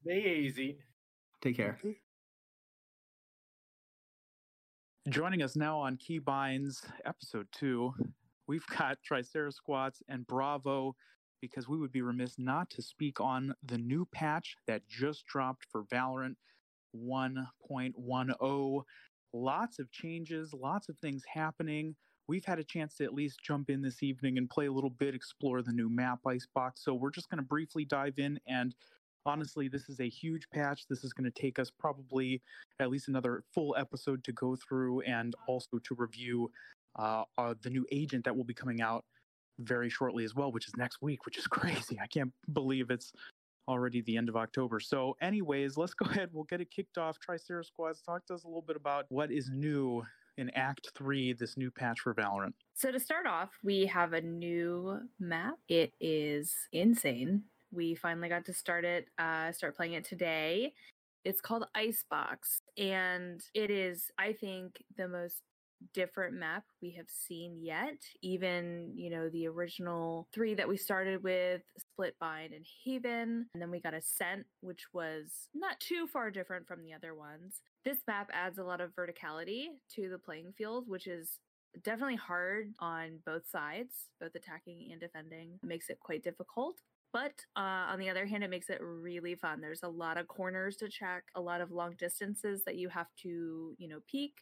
Be 0.06 0.44
easy. 0.46 0.78
Take 1.42 1.56
care. 1.56 1.78
Joining 5.08 5.42
us 5.42 5.56
now 5.56 5.78
on 5.78 5.96
Keybinds 5.96 6.84
episode 7.04 7.46
two, 7.52 7.94
we've 8.46 8.66
got 8.66 8.98
Tricerasquats 9.08 10.02
and 10.08 10.26
Bravo 10.26 10.94
because 11.40 11.68
we 11.68 11.78
would 11.78 11.92
be 11.92 12.02
remiss 12.02 12.34
not 12.38 12.68
to 12.70 12.82
speak 12.82 13.20
on 13.20 13.54
the 13.64 13.78
new 13.78 14.06
patch 14.12 14.56
that 14.66 14.86
just 14.88 15.24
dropped 15.26 15.64
for 15.70 15.84
Valorant 15.84 16.34
1.10. 16.96 18.82
Lots 19.34 19.78
of 19.78 19.90
changes, 19.90 20.52
lots 20.52 20.88
of 20.88 20.98
things 20.98 21.22
happening. 21.32 21.94
We've 22.26 22.44
had 22.44 22.58
a 22.58 22.64
chance 22.64 22.94
to 22.96 23.04
at 23.04 23.14
least 23.14 23.40
jump 23.42 23.70
in 23.70 23.80
this 23.80 24.02
evening 24.02 24.36
and 24.36 24.50
play 24.50 24.66
a 24.66 24.72
little 24.72 24.90
bit, 24.90 25.14
explore 25.14 25.62
the 25.62 25.72
new 25.72 25.88
map 25.88 26.20
Icebox. 26.26 26.84
So 26.84 26.94
we're 26.94 27.10
just 27.10 27.30
going 27.30 27.38
to 27.38 27.46
briefly 27.46 27.84
dive 27.84 28.18
in 28.18 28.38
and 28.46 28.74
honestly, 29.26 29.68
this 29.68 29.88
is 29.88 30.00
a 30.00 30.08
huge 30.08 30.48
patch. 30.52 30.86
This 30.88 31.04
is 31.04 31.12
going 31.12 31.30
to 31.30 31.40
take 31.40 31.58
us 31.58 31.70
probably 31.70 32.42
at 32.80 32.90
least 32.90 33.08
another 33.08 33.42
full 33.54 33.76
episode 33.78 34.24
to 34.24 34.32
go 34.32 34.56
through 34.56 35.00
and 35.02 35.34
also 35.46 35.78
to 35.84 35.94
review 35.96 36.50
uh, 36.98 37.24
uh, 37.36 37.54
the 37.62 37.70
new 37.70 37.86
agent 37.92 38.24
that 38.24 38.36
will 38.36 38.44
be 38.44 38.54
coming 38.54 38.80
out 38.80 39.04
very 39.60 39.90
shortly 39.90 40.24
as 40.24 40.34
well, 40.34 40.52
which 40.52 40.66
is 40.68 40.76
next 40.76 41.02
week, 41.02 41.24
which 41.26 41.38
is 41.38 41.46
crazy. 41.48 41.98
I 42.00 42.06
can't 42.06 42.32
believe 42.52 42.90
it's 42.90 43.12
already 43.68 44.00
the 44.02 44.16
end 44.16 44.28
of 44.28 44.36
October. 44.36 44.80
So, 44.80 45.16
anyways, 45.20 45.76
let's 45.76 45.94
go 45.94 46.06
ahead. 46.10 46.30
We'll 46.32 46.44
get 46.44 46.60
it 46.60 46.70
kicked 46.70 46.98
off. 46.98 47.18
Tricerasquats, 47.18 48.04
talk 48.04 48.26
to 48.26 48.34
us 48.34 48.44
a 48.44 48.48
little 48.48 48.62
bit 48.62 48.76
about 48.76 49.06
what 49.08 49.30
is 49.30 49.50
new 49.50 50.02
in 50.38 50.50
Act 50.50 50.92
3, 50.96 51.32
this 51.32 51.56
new 51.56 51.70
patch 51.70 52.00
for 52.00 52.14
Valorant. 52.14 52.52
So, 52.74 52.90
to 52.90 53.00
start 53.00 53.26
off, 53.26 53.50
we 53.62 53.86
have 53.86 54.12
a 54.12 54.20
new 54.20 55.00
map. 55.18 55.56
It 55.68 55.92
is 56.00 56.54
insane 56.72 57.42
We 57.72 57.94
finally 57.94 58.28
got 58.28 58.44
to 58.46 58.54
start 58.54 58.84
it, 58.84 59.08
uh, 59.18 59.52
start 59.52 59.76
playing 59.76 59.94
it 59.94 60.04
today. 60.04 60.72
It's 61.24 61.40
called 61.40 61.66
Icebox, 61.74 62.62
and 62.76 63.42
it 63.54 63.70
is, 63.70 64.10
I 64.18 64.32
think, 64.32 64.82
the 64.96 65.08
most 65.08 65.42
different 65.94 66.34
map 66.34 66.64
we 66.82 66.92
have 66.92 67.08
seen 67.08 67.56
yet. 67.60 67.98
Even, 68.22 68.92
you 68.94 69.10
know, 69.10 69.28
the 69.28 69.46
original 69.46 70.28
three 70.32 70.54
that 70.54 70.68
we 70.68 70.76
started 70.76 71.22
with, 71.22 71.62
Split, 71.78 72.14
Splitbind 72.20 72.56
and 72.56 72.66
Haven, 72.84 73.46
and 73.52 73.62
then 73.62 73.70
we 73.70 73.80
got 73.80 73.94
Ascent, 73.94 74.46
which 74.60 74.86
was 74.92 75.48
not 75.54 75.78
too 75.80 76.06
far 76.06 76.30
different 76.30 76.66
from 76.66 76.82
the 76.82 76.92
other 76.92 77.14
ones. 77.14 77.62
This 77.84 77.98
map 78.06 78.30
adds 78.32 78.58
a 78.58 78.64
lot 78.64 78.80
of 78.80 78.94
verticality 78.94 79.66
to 79.94 80.08
the 80.08 80.18
playing 80.18 80.52
field, 80.56 80.88
which 80.88 81.06
is 81.06 81.38
definitely 81.82 82.16
hard 82.16 82.72
on 82.80 83.18
both 83.26 83.48
sides, 83.48 84.08
both 84.20 84.34
attacking 84.34 84.88
and 84.90 85.00
defending. 85.00 85.58
It 85.62 85.66
makes 85.66 85.90
it 85.90 86.00
quite 86.00 86.24
difficult. 86.24 86.76
But 87.12 87.32
uh, 87.56 87.90
on 87.90 87.98
the 87.98 88.10
other 88.10 88.26
hand, 88.26 88.44
it 88.44 88.50
makes 88.50 88.70
it 88.70 88.80
really 88.80 89.34
fun. 89.34 89.60
There's 89.60 89.82
a 89.82 89.88
lot 89.88 90.18
of 90.18 90.28
corners 90.28 90.76
to 90.76 90.88
check, 90.88 91.24
a 91.34 91.40
lot 91.40 91.60
of 91.60 91.70
long 91.70 91.94
distances 91.98 92.62
that 92.66 92.76
you 92.76 92.88
have 92.88 93.08
to, 93.22 93.74
you 93.78 93.88
know, 93.88 94.00
peek. 94.10 94.34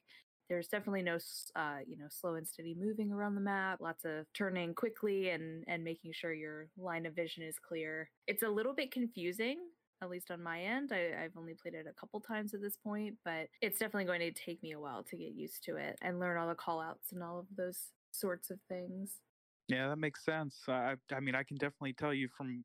There's 0.48 0.68
definitely 0.68 1.02
no, 1.02 1.18
uh, 1.57 1.79
you 1.87 1.96
know, 1.96 2.07
slow 2.09 2.35
and 2.35 2.46
steady 2.46 2.76
moving 2.79 3.12
around 3.12 3.35
the 3.35 3.40
map. 3.40 3.81
Lots 3.81 4.05
of 4.05 4.26
turning 4.33 4.74
quickly 4.74 5.31
and 5.31 5.64
and 5.66 5.83
making 5.83 6.12
sure 6.12 6.33
your 6.33 6.68
line 6.79 7.07
of 7.07 7.14
vision 7.14 7.42
is 7.42 7.57
clear. 7.59 8.11
It's 8.26 8.42
a 8.42 8.48
little 8.48 8.74
bit 8.74 8.92
confusing 8.92 9.59
at 10.02 10.11
least 10.11 10.31
on 10.31 10.42
my 10.42 10.61
end. 10.61 10.92
I, 10.92 11.22
have 11.22 11.37
only 11.37 11.55
played 11.55 11.74
it 11.74 11.87
a 11.88 11.98
couple 11.98 12.20
times 12.20 12.55
at 12.55 12.61
this 12.61 12.76
point, 12.76 13.14
but 13.24 13.48
it's 13.62 13.79
definitely 13.79 14.05
going 14.05 14.20
to 14.20 14.33
take 14.33 14.62
me 14.62 14.72
a 14.72 14.81
while 14.81 15.02
to 15.05 15.16
get 15.16 15.35
used 15.35 15.64
to 15.64 15.76
it 15.76 15.98
and 16.02 16.20
learn 16.20 16.37
all 16.37 16.48
the 16.48 16.55
call 16.55 16.81
outs 16.81 17.12
and 17.12 17.22
all 17.22 17.38
of 17.38 17.46
those 17.57 17.92
sorts 18.11 18.50
of 18.50 18.59
things. 18.68 19.20
Yeah, 19.68 19.88
that 19.88 19.98
makes 19.98 20.24
sense. 20.24 20.57
I, 20.68 20.94
I 21.12 21.20
mean, 21.20 21.35
I 21.35 21.42
can 21.42 21.57
definitely 21.57 21.94
tell 21.94 22.14
you 22.14 22.29
from 22.37 22.64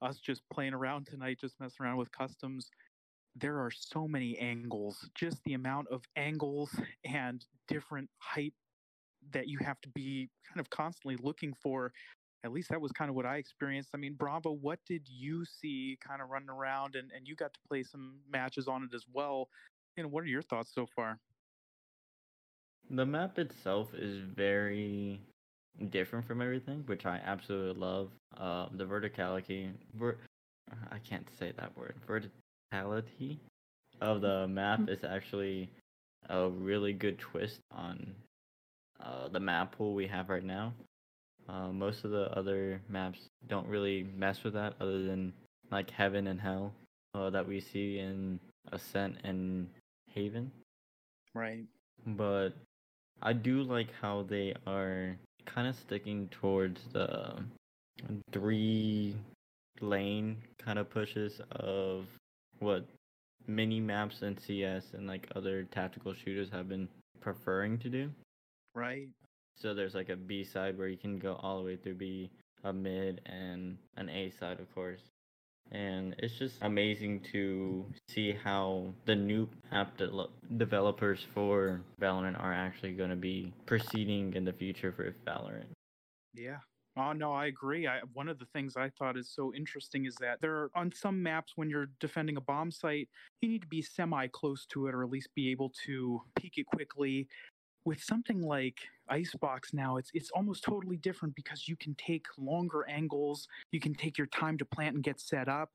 us 0.00 0.18
just 0.18 0.42
playing 0.52 0.74
around 0.74 1.06
tonight, 1.06 1.38
just 1.40 1.54
messing 1.60 1.84
around 1.84 1.96
with 1.96 2.10
customs, 2.12 2.70
there 3.36 3.58
are 3.58 3.70
so 3.70 4.08
many 4.08 4.36
angles. 4.38 5.08
Just 5.14 5.38
the 5.44 5.54
amount 5.54 5.88
of 5.88 6.02
angles 6.16 6.70
and 7.04 7.44
different 7.68 8.08
height 8.18 8.54
that 9.32 9.46
you 9.46 9.58
have 9.60 9.80
to 9.82 9.88
be 9.90 10.28
kind 10.48 10.60
of 10.60 10.68
constantly 10.70 11.16
looking 11.22 11.54
for 11.62 11.92
at 12.44 12.52
least 12.52 12.70
that 12.70 12.80
was 12.80 12.92
kind 12.92 13.08
of 13.08 13.14
what 13.14 13.26
I 13.26 13.36
experienced. 13.36 13.90
I 13.94 13.98
mean, 13.98 14.14
Bravo, 14.14 14.52
what 14.52 14.80
did 14.86 15.02
you 15.08 15.44
see 15.44 15.96
kind 16.06 16.20
of 16.20 16.28
running 16.28 16.48
around 16.48 16.96
and, 16.96 17.10
and 17.14 17.26
you 17.26 17.36
got 17.36 17.54
to 17.54 17.60
play 17.68 17.82
some 17.82 18.16
matches 18.28 18.66
on 18.66 18.82
it 18.82 18.94
as 18.94 19.04
well? 19.12 19.48
You 19.96 20.02
know, 20.02 20.08
what 20.08 20.24
are 20.24 20.28
your 20.28 20.42
thoughts 20.42 20.72
so 20.74 20.86
far? 20.94 21.18
The 22.90 23.06
map 23.06 23.38
itself 23.38 23.94
is 23.94 24.18
very 24.18 25.20
different 25.90 26.26
from 26.26 26.42
everything, 26.42 26.82
which 26.86 27.06
I 27.06 27.20
absolutely 27.24 27.80
love. 27.80 28.10
Uh, 28.36 28.66
the 28.72 28.84
verticality, 28.84 29.70
ver- 29.94 30.18
I 30.90 30.98
can't 30.98 31.26
say 31.38 31.52
that 31.56 31.76
word, 31.76 31.94
verticality 32.08 33.38
of 34.00 34.20
the 34.20 34.48
map 34.48 34.80
mm. 34.80 34.88
is 34.88 35.04
actually 35.04 35.70
a 36.28 36.48
really 36.48 36.92
good 36.92 37.18
twist 37.18 37.60
on 37.70 38.14
uh, 39.00 39.28
the 39.28 39.40
map 39.40 39.76
pool 39.76 39.94
we 39.94 40.06
have 40.06 40.28
right 40.28 40.44
now. 40.44 40.72
Uh, 41.48 41.68
most 41.68 42.04
of 42.04 42.10
the 42.10 42.30
other 42.38 42.80
maps 42.88 43.18
don't 43.48 43.66
really 43.66 44.06
mess 44.16 44.44
with 44.44 44.54
that, 44.54 44.74
other 44.80 45.02
than 45.02 45.32
like 45.70 45.90
Heaven 45.90 46.28
and 46.28 46.40
Hell 46.40 46.72
uh, 47.14 47.30
that 47.30 47.46
we 47.46 47.60
see 47.60 47.98
in 47.98 48.38
Ascent 48.70 49.16
and 49.24 49.68
Haven. 50.14 50.52
Right. 51.34 51.64
But 52.06 52.50
I 53.22 53.32
do 53.32 53.62
like 53.62 53.88
how 54.00 54.22
they 54.28 54.54
are 54.66 55.16
kind 55.46 55.68
of 55.68 55.76
sticking 55.76 56.28
towards 56.28 56.80
the 56.92 57.36
um, 57.36 57.50
three 58.32 59.14
lane 59.80 60.36
kind 60.58 60.78
of 60.78 60.90
pushes 60.90 61.40
of 61.52 62.06
what 62.58 62.84
mini 63.46 63.80
maps 63.80 64.22
and 64.22 64.38
CS 64.38 64.94
and 64.94 65.06
like 65.06 65.28
other 65.36 65.64
tactical 65.64 66.14
shooters 66.14 66.50
have 66.50 66.68
been 66.68 66.88
preferring 67.20 67.78
to 67.78 67.88
do. 67.88 68.10
Right. 68.74 69.08
So 69.56 69.74
there's 69.74 69.94
like 69.94 70.08
a 70.08 70.16
B 70.16 70.42
side 70.42 70.76
where 70.76 70.88
you 70.88 70.96
can 70.96 71.18
go 71.18 71.38
all 71.42 71.58
the 71.58 71.64
way 71.64 71.76
through 71.76 71.94
B, 71.94 72.30
a 72.64 72.72
mid, 72.72 73.20
and 73.26 73.76
an 73.96 74.08
A 74.08 74.30
side, 74.30 74.58
of 74.58 74.72
course. 74.74 75.02
And 75.70 76.14
it's 76.18 76.34
just 76.34 76.56
amazing 76.60 77.20
to 77.32 77.86
see 78.08 78.32
how 78.32 78.92
the 79.06 79.14
new 79.14 79.48
app 79.70 79.96
de- 79.96 80.28
developers 80.58 81.24
for 81.32 81.80
Valorant 82.00 82.38
are 82.42 82.52
actually 82.52 82.92
going 82.92 83.10
to 83.10 83.16
be 83.16 83.52
proceeding 83.64 84.34
in 84.34 84.44
the 84.44 84.52
future 84.52 84.92
for 84.92 85.14
Valorant. 85.26 85.70
Yeah, 86.34 86.58
Oh 86.94 87.12
no, 87.12 87.32
I 87.32 87.46
agree. 87.46 87.86
I, 87.86 88.00
one 88.12 88.28
of 88.28 88.38
the 88.38 88.44
things 88.52 88.76
I 88.76 88.90
thought 88.90 89.16
is 89.16 89.30
so 89.30 89.54
interesting 89.54 90.04
is 90.04 90.14
that 90.16 90.42
there 90.42 90.54
are 90.54 90.70
on 90.76 90.92
some 90.92 91.22
maps 91.22 91.54
when 91.56 91.70
you're 91.70 91.88
defending 92.00 92.36
a 92.36 92.40
bomb 92.42 92.70
site, 92.70 93.08
you 93.40 93.48
need 93.48 93.62
to 93.62 93.68
be 93.68 93.80
semi 93.80 94.26
close 94.26 94.66
to 94.66 94.88
it 94.88 94.94
or 94.94 95.02
at 95.02 95.08
least 95.08 95.28
be 95.34 95.50
able 95.50 95.72
to 95.86 96.20
peek 96.36 96.58
it 96.58 96.66
quickly 96.66 97.28
with 97.84 98.02
something 98.02 98.42
like 98.42 98.78
Icebox 99.08 99.74
now, 99.74 99.96
it's 99.96 100.10
it's 100.14 100.30
almost 100.30 100.64
totally 100.64 100.96
different 100.96 101.34
because 101.34 101.68
you 101.68 101.76
can 101.76 101.94
take 101.96 102.26
longer 102.38 102.86
angles, 102.88 103.48
you 103.70 103.80
can 103.80 103.94
take 103.94 104.16
your 104.18 104.28
time 104.28 104.58
to 104.58 104.64
plant 104.64 104.94
and 104.94 105.04
get 105.04 105.20
set 105.20 105.48
up. 105.48 105.70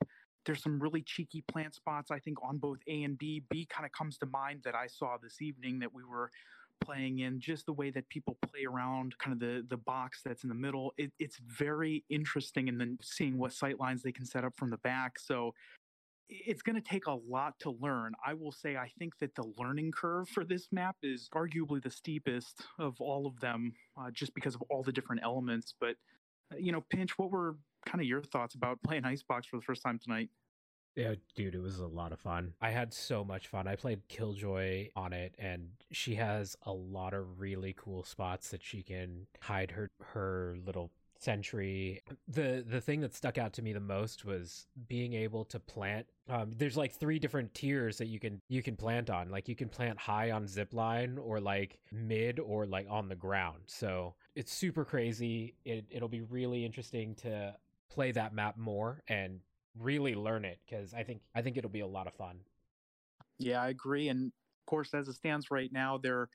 There's 0.46 0.64
some 0.64 0.80
really 0.80 1.02
cheeky 1.02 1.44
plant 1.50 1.76
spots, 1.76 2.10
I 2.10 2.20
think, 2.20 2.38
on 2.42 2.58
both 2.58 2.78
A 2.88 3.04
and 3.04 3.18
B. 3.18 3.44
B 3.50 3.68
kind 3.70 3.86
of 3.86 3.92
comes 3.92 4.18
to 4.20 4.26
mind 4.28 4.62
that 4.64 4.76
I 4.76 4.88
saw 4.88 5.18
this 5.22 5.42
evening 5.42 5.80
that 5.80 5.94
we 5.94 6.04
were 6.06 6.32
playing 6.80 7.20
in, 7.20 7.40
just 7.40 7.66
the 7.66 7.74
way 7.74 7.90
that 7.90 8.08
people 8.10 8.38
play 8.50 8.66
around 8.66 9.18
kind 9.18 9.34
of 9.34 9.40
the 9.40 9.66
the 9.70 9.78
box 9.78 10.22
that's 10.24 10.44
in 10.44 10.50
the 10.50 10.56
middle. 10.56 10.94
It, 10.98 11.12
it's 11.20 11.38
very 11.38 12.06
interesting, 12.10 12.70
and 12.70 12.80
then 12.80 12.98
seeing 13.02 13.38
what 13.38 13.52
sight 13.52 13.80
lines 13.80 14.02
they 14.04 14.12
can 14.12 14.26
set 14.26 14.46
up 14.46 14.54
from 14.56 14.70
the 14.70 14.78
back. 14.78 15.20
So 15.20 15.54
it's 16.30 16.62
going 16.62 16.76
to 16.76 16.82
take 16.82 17.08
a 17.08 17.18
lot 17.28 17.54
to 17.60 17.72
learn. 17.72 18.14
I 18.26 18.34
will 18.34 18.52
say 18.52 18.76
I 18.76 18.92
think 19.00 19.18
that 19.20 19.36
the 19.36 19.52
learning 19.58 19.92
curve 19.92 20.28
for 20.30 20.44
this 20.44 20.68
map 20.72 20.96
is 21.04 21.30
arguably 21.34 21.82
the 21.82 21.92
steepest 21.92 22.62
of 22.80 23.00
all 23.00 23.28
of 23.28 23.40
them, 23.40 23.74
uh, 24.00 24.12
just 24.12 24.34
because 24.34 24.56
of 24.56 24.62
all 24.70 24.84
the 24.84 24.92
different 24.92 25.22
elements. 25.24 25.74
But 25.80 25.96
uh, 26.52 26.58
you 26.58 26.72
know, 26.72 26.84
Pinch, 26.90 27.18
what 27.18 27.32
were 27.32 27.58
kind 27.86 28.02
of 28.02 28.08
your 28.08 28.24
thoughts 28.24 28.56
about 28.56 28.80
playing 28.84 29.06
Icebox 29.06 29.48
for 29.48 29.58
the 29.58 29.64
first 29.64 29.82
time 29.82 30.00
tonight? 30.04 30.30
Yeah, 30.96 31.14
dude, 31.36 31.54
it 31.54 31.62
was 31.62 31.78
a 31.78 31.86
lot 31.86 32.12
of 32.12 32.20
fun. 32.20 32.54
I 32.60 32.72
had 32.72 32.92
so 32.92 33.24
much 33.24 33.48
fun. 33.48 33.68
I 33.68 33.76
played 33.76 34.08
Killjoy 34.08 34.90
on 34.96 35.14
it, 35.14 35.36
and 35.38 35.70
she 35.92 36.16
has 36.16 36.56
a 36.64 36.72
lot 36.74 37.14
of 37.14 37.40
really 37.40 37.76
cool 37.78 38.04
spots 38.04 38.50
that 38.50 38.64
she 38.64 38.82
can 38.82 39.28
hide 39.40 39.72
her 39.72 39.92
her 40.14 40.58
little 40.66 40.92
Sentry. 41.22 42.02
The 42.28 42.64
the 42.68 42.82
thing 42.82 43.02
that 43.02 43.14
stuck 43.14 43.38
out 43.38 43.54
to 43.54 43.62
me 43.62 43.74
the 43.74 43.80
most 43.80 44.26
was 44.26 44.68
being 44.88 45.14
able 45.14 45.46
to 45.46 45.60
plant. 45.60 46.08
Um, 46.30 46.52
there's 46.58 46.78
like 46.78 46.94
three 46.94 47.20
different 47.20 47.54
tiers 47.54 47.98
that 47.98 48.08
you 48.08 48.20
can 48.20 48.42
you 48.50 48.62
can 48.62 48.76
plant 48.76 49.10
on. 49.10 49.30
Like 49.30 49.48
you 49.48 49.56
can 49.56 49.70
plant 49.70 50.00
high 50.00 50.32
on 50.32 50.46
zipline 50.46 51.18
or 51.20 51.40
like 51.40 51.80
mid 51.92 52.40
or 52.40 52.66
like 52.66 52.88
on 52.90 53.10
the 53.10 53.16
ground. 53.16 53.64
So 53.68 54.16
it's 54.36 54.52
super 54.52 54.86
crazy. 54.86 55.56
It 55.66 55.86
it'll 55.90 56.10
be 56.10 56.22
really 56.22 56.66
interesting 56.66 57.16
to 57.16 57.56
play 57.90 58.12
that 58.12 58.34
map 58.34 58.58
more 58.58 59.02
and 59.08 59.40
really 59.80 60.16
learn 60.16 60.46
it 60.46 60.60
because 60.68 60.94
I 60.94 61.04
think 61.04 61.22
I 61.36 61.42
think 61.42 61.58
it'll 61.58 61.70
be 61.70 61.82
a 61.82 61.88
lot 61.88 62.08
of 62.08 62.14
fun. 62.14 62.40
Yeah, 63.40 63.62
I 63.62 63.70
agree. 63.70 64.10
And 64.10 64.28
of 64.28 64.66
course, 64.66 64.94
as 64.94 65.08
it 65.08 65.14
stands 65.14 65.52
right 65.52 65.72
now, 65.72 65.98
they're 65.98 66.30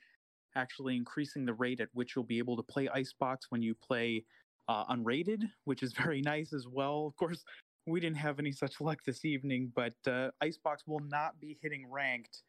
actually 0.55 0.95
increasing 0.95 1.45
the 1.45 1.53
rate 1.53 1.79
at 1.79 1.89
which 1.93 2.15
you'll 2.15 2.25
be 2.25 2.37
able 2.37 2.55
to 2.57 2.63
play 2.63 2.87
Icebox 2.87 3.47
when 3.49 3.61
you 3.61 3.75
play 3.75 4.23
uh, 4.67 4.85
unrated, 4.85 5.43
which 5.65 5.83
is 5.83 5.93
very 6.03 6.21
nice 6.21 6.53
as 6.53 6.67
well. 6.67 7.05
Of 7.07 7.15
course, 7.15 7.43
we 7.85 7.99
didn't 7.99 8.17
have 8.17 8.39
any 8.39 8.51
such 8.51 8.79
luck 8.79 8.99
this 9.05 9.25
evening, 9.25 9.71
but 9.75 9.93
uh, 10.07 10.29
Icebox 10.41 10.83
will 10.87 11.01
not 11.01 11.39
be 11.39 11.57
hitting 11.61 11.89
ranked 11.89 12.43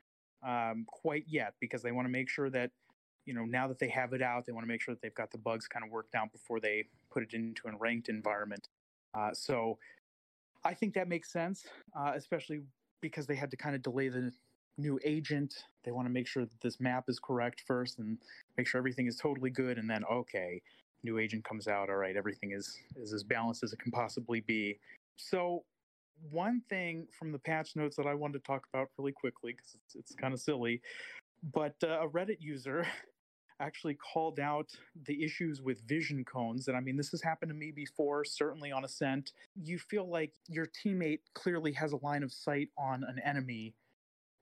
um, 0.47 0.85
quite 0.87 1.25
yet 1.27 1.55
because 1.61 1.83
they 1.83 1.93
want 1.93 2.07
to 2.07 2.13
make 2.13 2.29
sure 2.29 2.51
that, 2.51 2.71
you 3.27 3.35
know, 3.35 3.45
now 3.45 3.67
that 3.67 3.79
they 3.79 3.89
have 3.89 4.13
it 4.13 4.23
out, 4.23 4.47
they 4.47 4.53
want 4.53 4.65
to 4.65 4.69
make 4.69 4.81
sure 4.81 4.95
that 4.95 5.03
they've 5.03 5.15
got 5.15 5.31
the 5.31 5.39
bugs 5.39 5.67
kind 5.67 5.85
of 5.85 5.91
worked 5.91 6.15
out 6.15 6.31
before 6.31 6.61
they 6.61 6.85
put 7.11 7.23
it 7.23 7.33
into 7.33 7.63
a 7.67 7.77
ranked 7.77 8.09
environment. 8.09 8.69
Uh, 9.15 9.33
so 9.33 9.79
I 10.65 10.75
think 10.75 10.95
that 10.95 11.09
makes 11.09 11.33
sense, 11.33 11.65
uh, 11.99 12.13
especially 12.15 12.61
because 13.01 13.27
they 13.27 13.35
had 13.35 13.51
to 13.51 13.57
kind 13.57 13.75
of 13.75 13.83
delay 13.83 14.09
the 14.09 14.33
new 14.79 14.99
agent. 15.05 15.55
They 15.85 15.93
want 15.93 16.07
to 16.07 16.13
make 16.13 16.27
sure 16.27 16.45
that 16.45 16.61
this 16.61 16.81
map 16.81 17.05
is 17.09 17.19
correct 17.19 17.63
first 17.67 17.99
and 17.99 18.19
make 18.57 18.67
sure 18.67 18.79
everything 18.79 19.07
is 19.07 19.17
totally 19.17 19.51
good. 19.51 19.79
And 19.79 19.89
then, 19.89 20.05
okay, 20.11 20.63
new 21.05 21.19
agent 21.19 21.45
comes 21.45 21.69
out, 21.69 21.91
all 21.91 21.97
right, 21.97 22.17
everything 22.17 22.53
is 22.53 22.79
is 22.97 23.13
as 23.13 23.23
balanced 23.23 23.63
as 23.63 23.73
it 23.73 23.79
can 23.79 23.93
possibly 23.93 24.41
be. 24.41 24.79
So 25.17 25.65
one 26.31 26.63
thing 26.69 27.07
from 27.19 27.33
the 27.33 27.39
patch 27.39 27.77
notes 27.77 27.97
that 27.97 28.07
I 28.07 28.15
wanted 28.15 28.35
to 28.35 28.47
talk 28.47 28.67
about 28.73 28.89
really 28.99 29.13
quickly 29.13 29.53
because 29.53 29.75
it's 29.75 29.95
it's 29.95 30.15
kind 30.15 30.33
of 30.33 30.41
silly, 30.41 30.81
but 31.53 31.75
uh, 31.83 32.01
a 32.01 32.09
Reddit 32.09 32.39
user 32.41 32.87
actually 33.61 33.95
called 33.95 34.41
out 34.41 34.71
the 35.07 35.23
issues 35.23 35.63
with 35.63 35.81
vision 35.87 36.25
cones. 36.25 36.67
And 36.67 36.77
I 36.77 36.81
mean, 36.81 36.97
this 36.97 37.11
has 37.11 37.23
happened 37.23 37.51
to 37.51 37.55
me 37.55 37.71
before, 37.71 38.25
certainly 38.25 38.73
on 38.73 38.85
Ascent. 38.85 39.33
You 39.63 39.79
feel 39.79 40.09
like 40.09 40.33
your 40.49 40.67
teammate 40.67 41.21
clearly 41.35 41.73
has 41.73 41.93
a 41.93 41.99
line 41.99 42.25
of 42.25 42.33
sight 42.33 42.71
on 42.77 43.05
an 43.05 43.21
enemy 43.25 43.75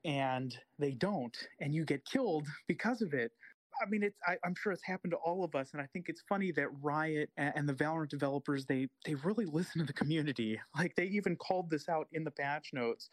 and 0.03 0.57
they 0.79 0.91
don't, 0.91 1.37
and 1.61 1.73
you 1.73 1.85
get 1.85 2.03
killed 2.05 2.47
because 2.67 3.01
of 3.01 3.13
it 3.13 3.31
I 3.81 3.89
mean, 3.89 4.03
it's 4.03 4.17
I, 4.27 4.37
am 4.45 4.55
sure 4.55 4.71
it's 4.71 4.83
happened 4.83 5.11
to 5.11 5.17
all 5.17 5.43
of 5.43 5.55
us, 5.55 5.71
and 5.73 5.81
I 5.81 5.87
think 5.87 6.09
it's 6.09 6.23
funny 6.27 6.51
that 6.51 6.67
Riot 6.81 7.29
and, 7.37 7.67
the 7.67 7.73
Valorant 7.73 8.09
developers 8.09 8.65
they 8.65 8.87
they 9.05 9.15
really 9.15 9.45
listen 9.51 9.79
to 9.79 9.85
the 9.85 9.93
community. 9.93 10.59
Like 10.77 10.95
they 10.95 11.05
even 11.05 11.35
called 11.35 11.69
this 11.69 11.89
out 11.89 12.07
in 12.13 12.23
the 12.23 12.31
patch 12.31 12.69
notes, 12.73 13.09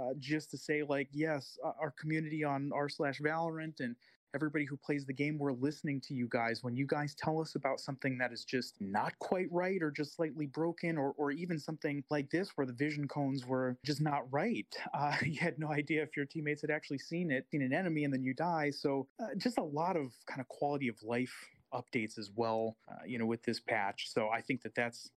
uh, 0.00 0.14
just 0.18 0.50
to 0.50 0.58
say 0.58 0.82
like, 0.82 1.08
yes, 1.12 1.58
our 1.64 1.92
community 1.98 2.44
on 2.44 2.70
r 2.74 2.88
slash 2.88 3.20
Valorant 3.20 3.80
and 3.80 3.96
everybody 4.34 4.64
who 4.64 4.76
plays 4.76 5.06
the 5.06 5.12
game, 5.12 5.38
we're 5.38 5.52
listening 5.52 6.00
to 6.00 6.14
you 6.14 6.26
guys. 6.28 6.62
When 6.62 6.76
you 6.76 6.86
guys 6.86 7.14
tell 7.14 7.40
us 7.40 7.54
about 7.54 7.80
something 7.80 8.18
that 8.18 8.32
is 8.32 8.44
just 8.44 8.74
not 8.80 9.16
quite 9.20 9.46
right 9.50 9.80
or 9.80 9.90
just 9.90 10.16
slightly 10.16 10.46
broken, 10.46 10.98
or, 10.98 11.14
or 11.16 11.30
even 11.30 11.58
something 11.58 12.02
like 12.10 12.30
this 12.30 12.50
where 12.56 12.66
the 12.66 12.72
vision 12.72 13.06
cones 13.06 13.46
were 13.46 13.76
just 13.84 14.00
not 14.00 14.22
right, 14.30 14.66
uh, 14.94 15.16
you 15.22 15.38
had 15.38 15.58
no 15.58 15.68
idea 15.68 16.02
if 16.02 16.16
your 16.16 16.26
teammates 16.26 16.60
had 16.60 16.70
actually 16.70 16.98
seen 16.98 17.30
it, 17.30 17.46
seen 17.50 17.62
an 17.62 17.72
enemy, 17.72 18.04
and 18.04 18.12
then 18.12 18.22
you 18.22 18.34
die. 18.34 18.70
So, 18.70 19.06
uh, 19.20 19.28
just 19.36 19.58
a 19.58 19.62
lot 19.62 19.96
of 19.96 20.12
kind 20.26 20.40
of 20.40 20.48
quality 20.48 20.88
of 20.88 21.02
life 21.02 21.34
updates 21.72 22.18
as 22.18 22.30
well, 22.34 22.76
uh, 22.88 23.04
you 23.06 23.18
know, 23.18 23.26
with 23.26 23.42
this 23.44 23.60
patch. 23.60 24.10
So, 24.12 24.28
I 24.28 24.40
think 24.40 24.62
that 24.62 24.74
that's 24.74 25.10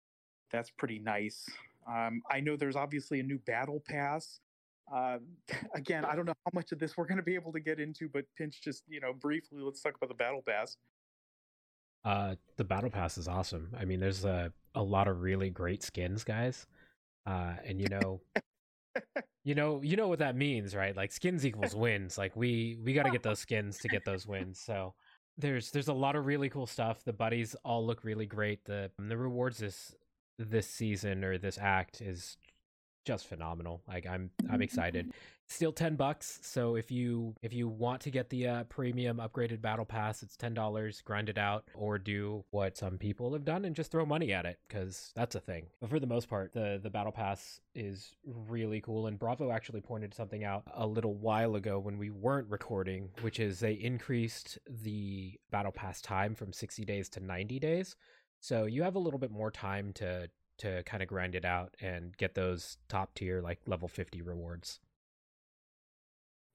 that's 0.51 0.71
pretty 0.71 0.99
nice. 0.99 1.49
Um, 1.89 2.23
I 2.31 2.41
know 2.41 2.57
there's 2.57 2.77
obviously 2.77 3.21
a 3.21 3.23
new 3.23 3.39
battle 3.39 3.83
pass 3.87 4.41
uh, 4.93 5.19
again, 5.75 6.05
I 6.05 6.15
don't 6.17 6.27
know 6.27 6.35
how 6.45 6.51
much 6.53 6.73
of 6.73 6.79
this 6.79 6.97
we're 6.97 7.07
going 7.07 7.19
to 7.19 7.25
be 7.25 7.35
able 7.35 7.53
to 7.53 7.61
get 7.61 7.81
into, 7.81 8.09
but 8.09 8.25
Pinch, 8.37 8.61
just 8.63 8.83
you 8.89 9.01
know, 9.01 9.13
briefly, 9.13 9.61
let's 9.61 9.81
talk 9.81 9.97
about 9.97 10.09
the 10.09 10.15
battle 10.15 10.43
pass. 10.47 10.77
Uh, 12.05 12.35
the 12.57 12.65
battle 12.65 12.91
pass 12.91 13.17
is 13.17 13.29
awesome. 13.29 13.71
I 13.79 13.85
mean, 13.85 14.01
there's 14.01 14.25
a 14.25 14.53
a 14.75 14.83
lot 14.83 15.09
of 15.09 15.23
really 15.23 15.51
great 15.51 15.83
skins, 15.83 16.25
guys. 16.25 16.67
Uh, 17.27 17.55
and 17.65 17.81
you 17.81 17.89
know, 17.89 18.21
you 19.45 19.55
know, 19.55 19.81
you 19.83 19.97
know 19.97 20.09
what 20.09 20.19
that 20.19 20.37
means, 20.37 20.75
right? 20.75 20.95
Like 20.95 21.13
skins 21.13 21.47
equals 21.47 21.75
wins. 21.75 22.19
Like 22.19 22.37
we 22.37 22.79
we 22.85 22.93
got 22.93 23.05
to 23.05 23.11
get 23.11 23.23
those 23.23 23.39
skins 23.39 23.79
to 23.79 23.89
get 23.89 24.05
those 24.05 24.27
wins. 24.27 24.61
So 24.61 24.95
there's 25.39 25.71
there's 25.71 25.89
a 25.89 25.95
lot 25.95 26.17
of 26.17 26.27
really 26.27 26.51
cool 26.51 26.67
stuff. 26.67 27.03
The 27.05 27.13
buddies 27.13 27.57
all 27.65 27.87
look 27.87 28.05
really 28.05 28.27
great. 28.27 28.65
The 28.65 28.91
the 28.99 29.17
rewards 29.17 29.59
this 29.59 29.95
this 30.39 30.69
season 30.69 31.25
or 31.25 31.39
this 31.39 31.59
act 31.59 32.01
is 32.01 32.37
just 33.05 33.27
phenomenal. 33.27 33.83
Like 33.87 34.07
I'm 34.07 34.31
I'm 34.51 34.63
excited. 34.63 35.13
Still 35.47 35.73
10 35.73 35.97
bucks. 35.97 36.39
So 36.43 36.75
if 36.75 36.91
you 36.91 37.35
if 37.43 37.53
you 37.53 37.69
want 37.69 38.01
to 38.03 38.11
get 38.11 38.31
the 38.31 38.49
uh, 38.49 38.65
premium 38.65 39.19
upgraded 39.19 39.61
battle 39.61 39.85
pass, 39.85 40.23
it's 40.23 40.37
$10, 40.37 41.05
grind 41.05 41.29
it 41.29 41.37
out 41.37 41.69
or 41.75 41.99
do 41.99 42.45
what 42.51 42.79
some 42.79 42.97
people 42.97 43.33
have 43.35 43.45
done 43.45 43.65
and 43.67 43.77
just 43.77 43.91
throw 43.91 44.07
money 44.07 44.33
at 44.33 44.47
it 44.47 44.59
cuz 44.69 45.13
that's 45.15 45.35
a 45.35 45.41
thing. 45.41 45.67
But 45.81 45.91
for 45.91 46.01
the 46.01 46.07
most 46.07 46.29
part, 46.29 46.53
the 46.53 46.81
the 46.83 46.91
battle 46.91 47.13
pass 47.13 47.61
is 47.75 48.15
really 48.25 48.81
cool 48.81 49.07
and 49.07 49.19
Bravo 49.19 49.51
actually 49.51 49.83
pointed 49.83 50.15
something 50.15 50.45
out 50.45 50.65
a 50.73 50.87
little 50.87 51.15
while 51.15 51.57
ago 51.57 51.79
when 51.79 51.99
we 51.99 52.11
weren't 52.11 52.49
recording, 52.49 53.11
which 53.21 53.39
is 53.39 53.61
they 53.61 53.75
increased 53.75 54.59
the 54.67 55.39
battle 55.51 55.73
pass 55.73 56.01
time 56.01 56.35
from 56.35 56.53
60 56.53 56.85
days 56.85 57.09
to 57.11 57.21
90 57.21 57.59
days. 57.59 57.97
So 58.41 58.65
you 58.65 58.83
have 58.83 58.95
a 58.95 58.99
little 58.99 59.19
bit 59.19 59.31
more 59.31 59.51
time 59.51 59.93
to 59.95 60.29
to 60.59 60.83
kind 60.85 61.03
of 61.03 61.09
grind 61.09 61.35
it 61.35 61.45
out 61.45 61.75
and 61.81 62.17
get 62.17 62.35
those 62.35 62.79
top 62.89 63.15
tier 63.15 63.41
like 63.41 63.61
level 63.67 63.89
50 63.89 64.23
rewards. 64.23 64.81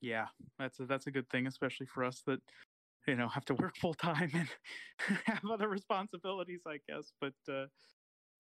Yeah, 0.02 0.28
that's 0.58 0.80
a, 0.80 0.86
that's 0.86 1.08
a 1.08 1.12
good 1.12 1.30
thing, 1.30 1.48
especially 1.48 1.86
for 1.86 2.04
us 2.04 2.22
that 2.26 2.40
you 3.08 3.16
know 3.16 3.28
have 3.28 3.46
to 3.46 3.56
work 3.56 3.76
full 3.76 3.94
time 3.94 4.32
and 4.34 4.48
have 5.26 5.44
other 5.52 5.68
responsibilities, 5.68 6.62
I 6.66 6.80
guess. 6.88 7.12
But 7.20 7.34
uh, 7.50 7.66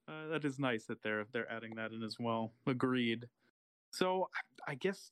uh, 0.07 0.27
that 0.31 0.45
is 0.45 0.59
nice 0.59 0.85
that 0.85 1.03
they're 1.03 1.25
they're 1.33 1.51
adding 1.51 1.75
that 1.75 1.91
in 1.91 2.03
as 2.03 2.17
well. 2.19 2.53
Agreed. 2.65 3.27
So 3.91 4.29
I 4.67 4.75
guess 4.75 5.11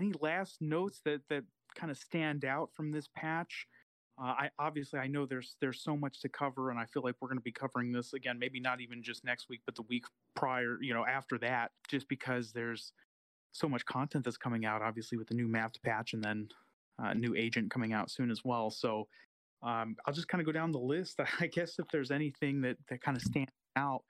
any 0.00 0.12
last 0.20 0.60
notes 0.60 1.00
that 1.04 1.22
that 1.30 1.44
kind 1.74 1.90
of 1.90 1.96
stand 1.96 2.44
out 2.44 2.70
from 2.74 2.90
this 2.90 3.08
patch? 3.14 3.66
Uh, 4.18 4.34
I 4.38 4.50
obviously 4.58 4.98
I 4.98 5.06
know 5.06 5.26
there's 5.26 5.56
there's 5.60 5.82
so 5.82 5.96
much 5.96 6.20
to 6.20 6.28
cover, 6.28 6.70
and 6.70 6.78
I 6.78 6.86
feel 6.86 7.02
like 7.02 7.16
we're 7.20 7.28
going 7.28 7.38
to 7.38 7.42
be 7.42 7.52
covering 7.52 7.92
this 7.92 8.14
again. 8.14 8.38
Maybe 8.38 8.60
not 8.60 8.80
even 8.80 9.02
just 9.02 9.24
next 9.24 9.48
week, 9.50 9.60
but 9.66 9.74
the 9.74 9.82
week 9.82 10.04
prior, 10.34 10.78
you 10.80 10.94
know, 10.94 11.04
after 11.04 11.36
that, 11.38 11.72
just 11.88 12.08
because 12.08 12.52
there's 12.52 12.92
so 13.52 13.68
much 13.68 13.84
content 13.84 14.24
that's 14.24 14.38
coming 14.38 14.64
out. 14.64 14.80
Obviously, 14.80 15.18
with 15.18 15.28
the 15.28 15.34
new 15.34 15.48
mapped 15.48 15.82
patch, 15.82 16.14
and 16.14 16.24
then 16.24 16.48
uh, 17.02 17.12
new 17.12 17.34
agent 17.34 17.70
coming 17.70 17.92
out 17.92 18.10
soon 18.10 18.30
as 18.30 18.40
well. 18.42 18.70
So 18.70 19.06
um, 19.62 19.96
I'll 20.06 20.14
just 20.14 20.28
kind 20.28 20.40
of 20.40 20.46
go 20.46 20.52
down 20.52 20.72
the 20.72 20.78
list. 20.78 21.20
I 21.40 21.46
guess 21.46 21.78
if 21.78 21.86
there's 21.92 22.10
anything 22.10 22.62
that 22.62 22.78
that 22.88 23.02
kind 23.02 23.18
of 23.18 23.22
stands 23.22 23.52
out, 23.76 24.02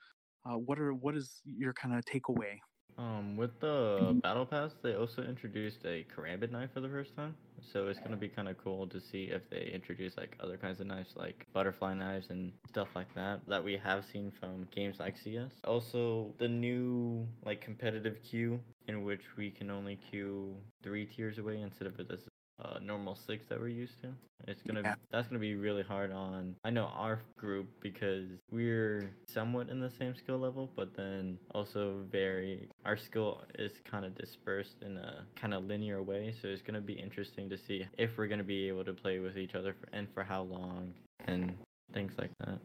uh, 0.48 0.56
what 0.56 0.78
are 0.78 0.94
what 0.94 1.16
is 1.16 1.40
your 1.44 1.72
kind 1.72 1.96
of 1.96 2.04
takeaway 2.04 2.58
um, 2.98 3.36
with 3.36 3.58
the 3.60 4.18
battle 4.22 4.46
pass, 4.46 4.72
they 4.82 4.94
also 4.94 5.22
introduced 5.22 5.84
a 5.84 6.06
karambit 6.14 6.50
knife 6.50 6.70
for 6.72 6.80
the 6.80 6.88
first 6.88 7.14
time. 7.14 7.34
So 7.72 7.88
it's 7.88 8.00
gonna 8.00 8.16
be 8.16 8.28
kind 8.28 8.48
of 8.48 8.56
cool 8.62 8.86
to 8.86 9.00
see 9.00 9.24
if 9.24 9.48
they 9.50 9.70
introduce 9.72 10.16
like 10.16 10.36
other 10.40 10.56
kinds 10.56 10.80
of 10.80 10.86
knives, 10.86 11.14
like 11.16 11.46
butterfly 11.52 11.94
knives 11.94 12.28
and 12.30 12.52
stuff 12.68 12.88
like 12.94 13.12
that, 13.14 13.40
that 13.48 13.62
we 13.62 13.76
have 13.76 14.04
seen 14.04 14.32
from 14.40 14.66
games 14.74 14.98
like 14.98 15.16
CS. 15.18 15.50
Also, 15.64 16.32
the 16.38 16.48
new 16.48 17.26
like 17.44 17.60
competitive 17.60 18.22
queue 18.22 18.60
in 18.88 19.02
which 19.02 19.22
we 19.36 19.50
can 19.50 19.70
only 19.70 19.98
queue 20.10 20.54
three 20.82 21.06
tiers 21.06 21.38
away 21.38 21.60
instead 21.60 21.86
of 21.86 21.96
this 21.96 22.20
uh, 22.62 22.78
normal 22.80 23.14
six 23.14 23.46
that 23.46 23.60
we're 23.60 23.68
used 23.68 24.00
to. 24.02 24.08
It's 24.46 24.62
gonna 24.62 24.82
yeah. 24.82 24.94
be, 24.94 25.00
that's 25.10 25.28
gonna 25.28 25.40
be 25.40 25.54
really 25.54 25.82
hard 25.82 26.12
on 26.12 26.54
I 26.64 26.70
know 26.70 26.86
our 26.94 27.20
group 27.36 27.68
because 27.80 28.28
we're 28.50 29.10
somewhat 29.26 29.68
in 29.68 29.80
the 29.80 29.90
same 29.90 30.14
skill 30.14 30.38
level, 30.38 30.70
but 30.76 30.94
then 30.96 31.38
also 31.54 32.04
very 32.10 32.68
our 32.84 32.96
skill 32.96 33.42
is 33.58 33.72
kind 33.84 34.04
of 34.04 34.14
dispersed 34.14 34.82
in 34.82 34.96
a 34.96 35.24
kind 35.34 35.54
of 35.54 35.64
linear 35.64 36.02
way. 36.02 36.34
So 36.40 36.48
it's 36.48 36.62
gonna 36.62 36.80
be 36.80 36.94
interesting 36.94 37.48
to 37.50 37.58
see 37.58 37.86
if 37.98 38.16
we're 38.16 38.28
gonna 38.28 38.44
be 38.44 38.68
able 38.68 38.84
to 38.84 38.92
play 38.92 39.18
with 39.18 39.36
each 39.36 39.54
other 39.54 39.74
for, 39.74 39.88
and 39.92 40.08
for 40.12 40.22
how 40.22 40.42
long 40.42 40.92
and 41.26 41.54
things 41.92 42.12
like 42.18 42.30
that. 42.40 42.58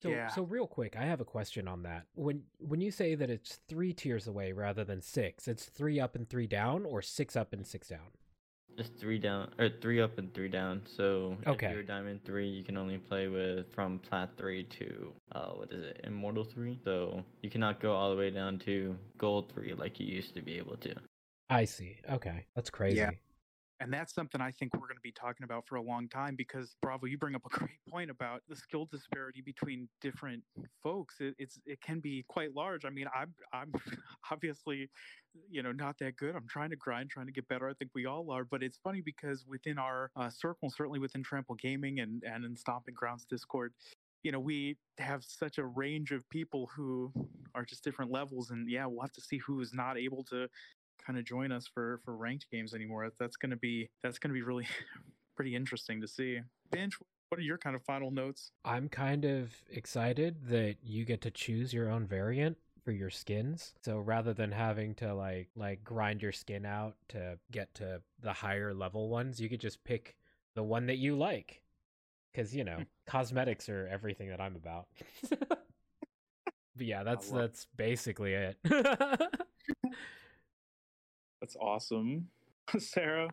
So, 0.00 0.10
yeah. 0.10 0.28
so 0.28 0.42
real 0.42 0.68
quick, 0.68 0.96
I 0.96 1.04
have 1.04 1.20
a 1.20 1.24
question 1.24 1.66
on 1.66 1.82
that. 1.82 2.04
When 2.14 2.42
when 2.58 2.80
you 2.80 2.92
say 2.92 3.16
that 3.16 3.30
it's 3.30 3.58
three 3.68 3.92
tiers 3.92 4.28
away 4.28 4.52
rather 4.52 4.84
than 4.84 5.02
six, 5.02 5.48
it's 5.48 5.64
three 5.64 5.98
up 5.98 6.14
and 6.14 6.28
three 6.28 6.46
down, 6.46 6.84
or 6.84 7.02
six 7.02 7.34
up 7.34 7.52
and 7.52 7.66
six 7.66 7.88
down. 7.88 8.12
It's 8.78 8.90
three 9.00 9.18
down 9.18 9.50
or 9.58 9.68
three 9.80 10.00
up 10.00 10.18
and 10.18 10.32
three 10.32 10.48
down. 10.48 10.82
So 10.96 11.36
okay. 11.46 11.66
if 11.66 11.72
you're 11.72 11.82
diamond 11.82 12.24
three, 12.24 12.48
you 12.48 12.62
can 12.62 12.76
only 12.76 12.98
play 12.98 13.26
with 13.28 13.72
from 13.74 13.98
plat 13.98 14.30
three 14.36 14.64
to 14.64 15.12
uh 15.32 15.50
what 15.50 15.72
is 15.72 15.84
it, 15.84 16.00
immortal 16.04 16.44
three. 16.44 16.78
So 16.84 17.24
you 17.42 17.50
cannot 17.50 17.80
go 17.80 17.92
all 17.92 18.10
the 18.10 18.16
way 18.16 18.30
down 18.30 18.58
to 18.60 18.96
gold 19.18 19.52
three 19.52 19.74
like 19.74 19.98
you 19.98 20.06
used 20.06 20.34
to 20.34 20.42
be 20.42 20.56
able 20.58 20.76
to. 20.76 20.94
I 21.50 21.64
see. 21.64 21.96
Okay, 22.10 22.46
that's 22.54 22.70
crazy. 22.70 22.98
Yeah. 22.98 23.10
And 23.80 23.92
that's 23.92 24.12
something 24.12 24.40
I 24.40 24.50
think 24.50 24.74
we're 24.74 24.88
going 24.88 24.96
to 24.96 25.02
be 25.02 25.12
talking 25.12 25.44
about 25.44 25.64
for 25.66 25.76
a 25.76 25.82
long 25.82 26.08
time 26.08 26.34
because 26.34 26.74
Bravo, 26.82 27.06
you 27.06 27.16
bring 27.16 27.34
up 27.34 27.42
a 27.46 27.48
great 27.58 27.78
point 27.88 28.10
about 28.10 28.42
the 28.48 28.56
skill 28.56 28.88
disparity 28.90 29.40
between 29.40 29.88
different 30.00 30.42
folks. 30.82 31.16
It, 31.20 31.34
it's 31.38 31.60
it 31.64 31.80
can 31.80 32.00
be 32.00 32.24
quite 32.28 32.54
large. 32.54 32.84
I 32.84 32.90
mean, 32.90 33.06
I'm 33.14 33.34
I'm 33.52 33.72
obviously, 34.32 34.90
you 35.48 35.62
know, 35.62 35.72
not 35.72 35.96
that 36.00 36.16
good. 36.16 36.34
I'm 36.34 36.48
trying 36.48 36.70
to 36.70 36.76
grind, 36.76 37.10
trying 37.10 37.26
to 37.26 37.32
get 37.32 37.46
better. 37.48 37.68
I 37.68 37.74
think 37.74 37.92
we 37.94 38.06
all 38.06 38.30
are. 38.30 38.44
But 38.44 38.62
it's 38.62 38.78
funny 38.78 39.00
because 39.00 39.44
within 39.46 39.78
our 39.78 40.10
uh, 40.16 40.30
circle, 40.30 40.70
certainly 40.70 40.98
within 40.98 41.22
Trample 41.22 41.54
Gaming 41.54 42.00
and 42.00 42.22
and 42.24 42.44
in 42.44 42.56
Stomping 42.56 42.94
Grounds 42.94 43.26
Discord, 43.30 43.72
you 44.22 44.32
know, 44.32 44.40
we 44.40 44.76
have 44.98 45.22
such 45.24 45.58
a 45.58 45.64
range 45.64 46.10
of 46.10 46.28
people 46.30 46.68
who 46.74 47.12
are 47.54 47.64
just 47.64 47.84
different 47.84 48.10
levels. 48.10 48.50
And 48.50 48.68
yeah, 48.68 48.86
we'll 48.86 49.02
have 49.02 49.12
to 49.12 49.20
see 49.20 49.38
who 49.38 49.60
is 49.60 49.72
not 49.72 49.96
able 49.96 50.24
to 50.24 50.48
kind 51.04 51.18
of 51.18 51.24
join 51.24 51.52
us 51.52 51.66
for 51.66 52.00
for 52.04 52.16
ranked 52.16 52.46
games 52.50 52.74
anymore. 52.74 53.10
That's 53.18 53.36
going 53.36 53.50
to 53.50 53.56
be 53.56 53.90
that's 54.02 54.18
going 54.18 54.30
to 54.30 54.34
be 54.34 54.42
really 54.42 54.66
pretty 55.36 55.54
interesting 55.54 56.00
to 56.00 56.08
see. 56.08 56.40
Bench, 56.70 56.94
what 57.28 57.38
are 57.38 57.42
your 57.42 57.58
kind 57.58 57.76
of 57.76 57.82
final 57.82 58.10
notes? 58.10 58.50
I'm 58.64 58.88
kind 58.88 59.24
of 59.24 59.52
excited 59.70 60.48
that 60.48 60.76
you 60.82 61.04
get 61.04 61.20
to 61.22 61.30
choose 61.30 61.72
your 61.72 61.90
own 61.90 62.06
variant 62.06 62.56
for 62.84 62.92
your 62.92 63.10
skins. 63.10 63.74
So 63.84 63.98
rather 63.98 64.32
than 64.32 64.50
having 64.50 64.94
to 64.96 65.14
like 65.14 65.48
like 65.54 65.84
grind 65.84 66.22
your 66.22 66.32
skin 66.32 66.64
out 66.64 66.94
to 67.10 67.38
get 67.50 67.74
to 67.74 68.00
the 68.22 68.32
higher 68.32 68.72
level 68.72 69.08
ones, 69.08 69.40
you 69.40 69.48
could 69.48 69.60
just 69.60 69.84
pick 69.84 70.16
the 70.54 70.62
one 70.62 70.86
that 70.86 70.96
you 70.96 71.16
like. 71.16 71.62
Cuz 72.34 72.54
you 72.54 72.64
know, 72.64 72.78
cosmetics 73.06 73.68
are 73.68 73.86
everything 73.88 74.30
that 74.30 74.40
I'm 74.40 74.56
about. 74.56 74.88
but 75.28 75.58
yeah, 76.76 77.02
that's 77.02 77.30
that's 77.30 77.66
basically 77.76 78.32
it. 78.32 78.56
That's 81.40 81.56
awesome. 81.60 82.28
Sarah? 82.78 83.30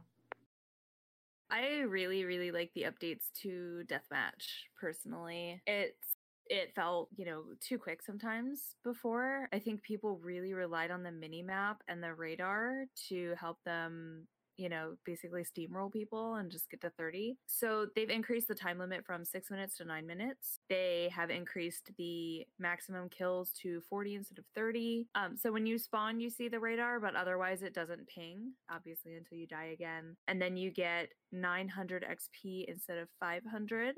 I 1.50 1.82
really, 1.88 2.26
really 2.26 2.52
like 2.52 2.72
the 2.74 2.84
updates 2.84 3.32
to 3.42 3.84
Deathmatch 3.88 4.46
personally. 4.80 5.62
It's 5.68 6.16
it 6.48 6.74
felt, 6.76 7.10
you 7.16 7.26
know, 7.26 7.44
too 7.60 7.80
quick 7.80 8.04
sometimes 8.04 8.76
before. 8.84 9.50
I 9.52 9.60
think 9.60 9.82
people 9.82 10.20
really 10.24 10.54
relied 10.54 10.92
on 10.92 11.02
the 11.02 11.12
mini 11.12 11.42
map 11.42 11.82
and 11.88 12.04
the 12.04 12.14
radar 12.14 12.86
to 13.10 13.34
help 13.40 13.64
them 13.64 14.28
you 14.58 14.70
know, 14.70 14.96
basically 15.06 15.44
steamroll 15.44 15.92
people 15.92 16.36
and 16.36 16.52
just 16.52 16.70
get 16.70 16.82
to 16.82 16.90
30. 16.92 17.38
So 17.48 17.88
they've 17.96 18.10
increased 18.10 18.48
the 18.48 18.56
time 18.56 18.80
limit 18.80 19.06
from 19.06 19.26
six 19.26 19.52
minutes 19.52 19.78
to 19.78 19.86
nine 19.86 20.08
minutes. 20.08 20.60
They 20.70 21.10
have 21.14 21.30
increased 21.30 21.92
the 21.98 22.46
maximum 22.60 23.10
kills 23.10 23.52
to 23.62 23.82
40 23.90 24.16
instead 24.16 24.40
of 24.40 24.46
30. 24.56 25.08
Um, 25.16 25.36
so 25.36 25.52
when 25.52 25.66
you 25.66 25.78
spawn, 25.78 26.20
you 26.20 26.30
see 26.30 26.48
the 26.48 26.60
radar, 26.60 27.00
but 27.00 27.16
otherwise 27.16 27.62
it 27.62 27.74
doesn't 27.74 28.08
ping, 28.08 28.54
obviously, 28.72 29.16
until 29.16 29.38
you 29.38 29.48
die 29.48 29.72
again. 29.74 30.16
And 30.28 30.42
then 30.42 30.58
you 30.58 30.72
get 30.72 31.10
900 31.32 32.06
XP 32.06 32.66
instead 32.68 32.98
of 32.98 33.10
500. 33.20 33.96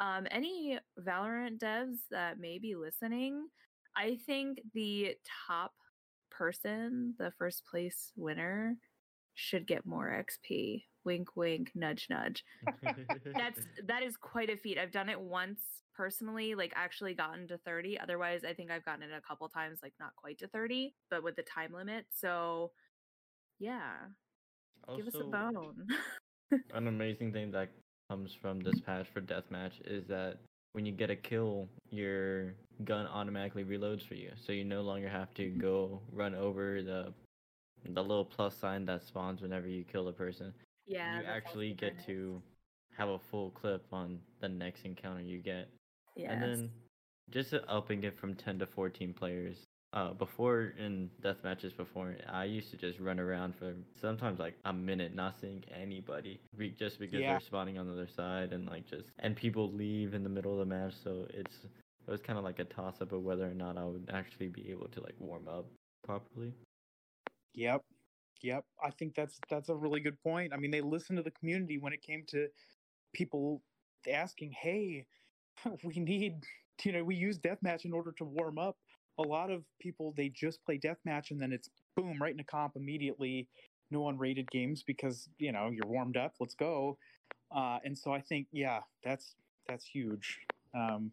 Um, 0.00 0.26
any 0.30 0.78
Valorant 1.00 1.58
devs 1.58 1.96
that 2.10 2.38
may 2.38 2.58
be 2.58 2.76
listening, 2.76 3.48
I 3.96 4.18
think 4.26 4.60
the 4.74 5.16
top 5.46 5.72
person, 6.30 7.14
the 7.18 7.32
first 7.36 7.64
place 7.66 8.12
winner, 8.16 8.76
should 9.38 9.68
get 9.68 9.86
more 9.86 10.10
XP. 10.10 10.82
Wink, 11.04 11.36
wink, 11.36 11.70
nudge, 11.74 12.08
nudge. 12.10 12.44
That's 12.82 13.60
that 13.86 14.02
is 14.02 14.16
quite 14.16 14.50
a 14.50 14.56
feat. 14.56 14.78
I've 14.78 14.90
done 14.90 15.08
it 15.08 15.20
once 15.20 15.60
personally, 15.96 16.56
like 16.56 16.72
actually 16.74 17.14
gotten 17.14 17.46
to 17.48 17.58
30. 17.58 18.00
Otherwise, 18.00 18.42
I 18.44 18.52
think 18.52 18.72
I've 18.72 18.84
gotten 18.84 19.04
it 19.04 19.10
a 19.16 19.20
couple 19.20 19.48
times, 19.48 19.78
like 19.80 19.94
not 20.00 20.16
quite 20.16 20.38
to 20.38 20.48
30, 20.48 20.92
but 21.08 21.22
with 21.22 21.36
the 21.36 21.44
time 21.44 21.72
limit. 21.72 22.06
So 22.12 22.72
yeah. 23.60 23.92
Give 24.96 25.06
us 25.06 25.14
a 25.14 25.24
bone. 25.24 25.86
An 26.74 26.88
amazing 26.88 27.32
thing 27.32 27.52
that 27.52 27.68
comes 28.10 28.36
from 28.40 28.58
this 28.60 28.80
patch 28.80 29.06
for 29.12 29.20
deathmatch 29.20 29.74
is 29.84 30.06
that 30.08 30.38
when 30.72 30.84
you 30.84 30.92
get 30.92 31.10
a 31.10 31.16
kill, 31.16 31.68
your 31.90 32.54
gun 32.84 33.06
automatically 33.06 33.64
reloads 33.64 34.06
for 34.06 34.14
you, 34.14 34.30
so 34.44 34.52
you 34.52 34.64
no 34.64 34.80
longer 34.80 35.08
have 35.08 35.32
to 35.34 35.42
mm-hmm. 35.42 35.60
go 35.60 36.00
run 36.12 36.34
over 36.34 36.82
the 36.82 37.12
the 37.84 38.02
little 38.02 38.24
plus 38.24 38.56
sign 38.56 38.84
that 38.86 39.02
spawns 39.02 39.40
whenever 39.40 39.68
you 39.68 39.84
kill 39.84 40.08
a 40.08 40.12
person. 40.12 40.52
yeah. 40.86 41.20
you 41.20 41.26
actually 41.26 41.72
get 41.74 41.96
nice. 41.96 42.06
to 42.06 42.42
have 42.96 43.08
a 43.08 43.18
full 43.18 43.50
clip 43.50 43.84
on 43.92 44.18
the 44.40 44.48
next 44.48 44.84
encounter 44.84 45.20
you 45.22 45.38
get. 45.38 45.68
Yeah. 46.16 46.32
And 46.32 46.42
then 46.42 46.70
just 47.30 47.54
upping 47.68 48.02
it 48.04 48.18
from 48.18 48.34
10 48.34 48.58
to 48.60 48.66
14 48.66 49.12
players. 49.14 49.56
Uh, 49.94 50.12
before 50.12 50.74
in 50.78 51.08
death 51.22 51.36
matches 51.44 51.72
before, 51.72 52.14
I 52.28 52.44
used 52.44 52.70
to 52.72 52.76
just 52.76 52.98
run 53.00 53.18
around 53.18 53.54
for 53.54 53.72
sometimes 53.98 54.38
like 54.38 54.54
a 54.66 54.72
minute, 54.72 55.14
not 55.14 55.36
seeing 55.40 55.64
anybody, 55.74 56.38
be- 56.58 56.70
just 56.70 56.98
because 56.98 57.20
Yeah. 57.20 57.30
they're 57.32 57.40
spawning 57.40 57.78
on 57.78 57.86
the 57.86 57.92
other 57.94 58.06
side, 58.08 58.52
and 58.52 58.66
like 58.66 58.86
just 58.86 59.08
and 59.20 59.34
people 59.34 59.72
leave 59.72 60.12
in 60.12 60.22
the 60.22 60.28
middle 60.28 60.52
of 60.52 60.58
the 60.58 60.66
match, 60.66 60.92
so 61.02 61.26
it's 61.32 61.64
it 62.06 62.10
was 62.10 62.20
kind 62.20 62.38
of 62.38 62.44
like 62.44 62.58
a 62.58 62.64
toss 62.64 63.00
up 63.00 63.12
of 63.12 63.22
whether 63.22 63.46
or 63.50 63.54
not 63.54 63.78
I 63.78 63.84
would 63.84 64.10
actually 64.12 64.48
be 64.48 64.70
able 64.70 64.88
to 64.88 65.00
like 65.00 65.14
warm 65.18 65.48
up 65.48 65.64
properly. 66.04 66.52
Yep. 67.58 67.82
Yep. 68.42 68.64
I 68.84 68.90
think 68.90 69.16
that's 69.16 69.40
that's 69.50 69.68
a 69.68 69.74
really 69.74 69.98
good 70.00 70.20
point. 70.22 70.52
I 70.54 70.56
mean, 70.56 70.70
they 70.70 70.80
listened 70.80 71.16
to 71.16 71.24
the 71.24 71.32
community 71.32 71.76
when 71.78 71.92
it 71.92 72.02
came 72.02 72.22
to 72.28 72.46
people 73.12 73.62
asking, 74.10 74.52
"Hey, 74.52 75.06
we 75.84 75.98
need, 75.98 76.44
you 76.84 76.92
know, 76.92 77.02
we 77.02 77.16
use 77.16 77.38
deathmatch 77.38 77.84
in 77.84 77.92
order 77.92 78.12
to 78.18 78.24
warm 78.24 78.58
up." 78.58 78.76
A 79.18 79.22
lot 79.22 79.50
of 79.50 79.64
people 79.80 80.14
they 80.16 80.28
just 80.28 80.64
play 80.64 80.78
deathmatch 80.78 81.32
and 81.32 81.42
then 81.42 81.52
it's 81.52 81.68
boom 81.96 82.18
right 82.22 82.32
in 82.32 82.38
a 82.38 82.44
comp 82.44 82.76
immediately. 82.76 83.48
No 83.90 84.02
unrated 84.02 84.48
games 84.50 84.84
because 84.86 85.28
you 85.38 85.50
know 85.50 85.70
you're 85.72 85.88
warmed 85.88 86.16
up. 86.16 86.34
Let's 86.38 86.54
go. 86.54 86.96
Uh, 87.50 87.78
and 87.84 87.98
so 87.98 88.12
I 88.12 88.20
think 88.20 88.46
yeah, 88.52 88.80
that's 89.02 89.34
that's 89.66 89.84
huge. 89.84 90.38
Um, 90.76 91.10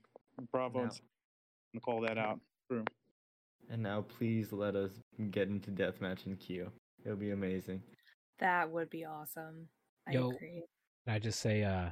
bravo 0.51 0.83
Now- 0.83 0.91
and 1.73 1.81
call 1.81 2.01
that 2.01 2.19
out. 2.19 2.39
And 3.69 3.81
now 3.81 4.01
please 4.01 4.51
let 4.51 4.75
us 4.75 4.91
get 5.31 5.47
into 5.47 5.71
deathmatch 5.71 6.27
in 6.27 6.35
queue. 6.35 6.71
It'll 7.03 7.17
be 7.17 7.31
amazing. 7.31 7.81
that 8.39 8.69
would 8.69 8.89
be 8.89 9.05
awesome. 9.05 9.67
I 10.07 10.13
Yo. 10.13 10.29
agree. 10.29 10.63
Can 11.05 11.15
I 11.15 11.19
just 11.19 11.39
say, 11.39 11.63
uh, 11.63 11.89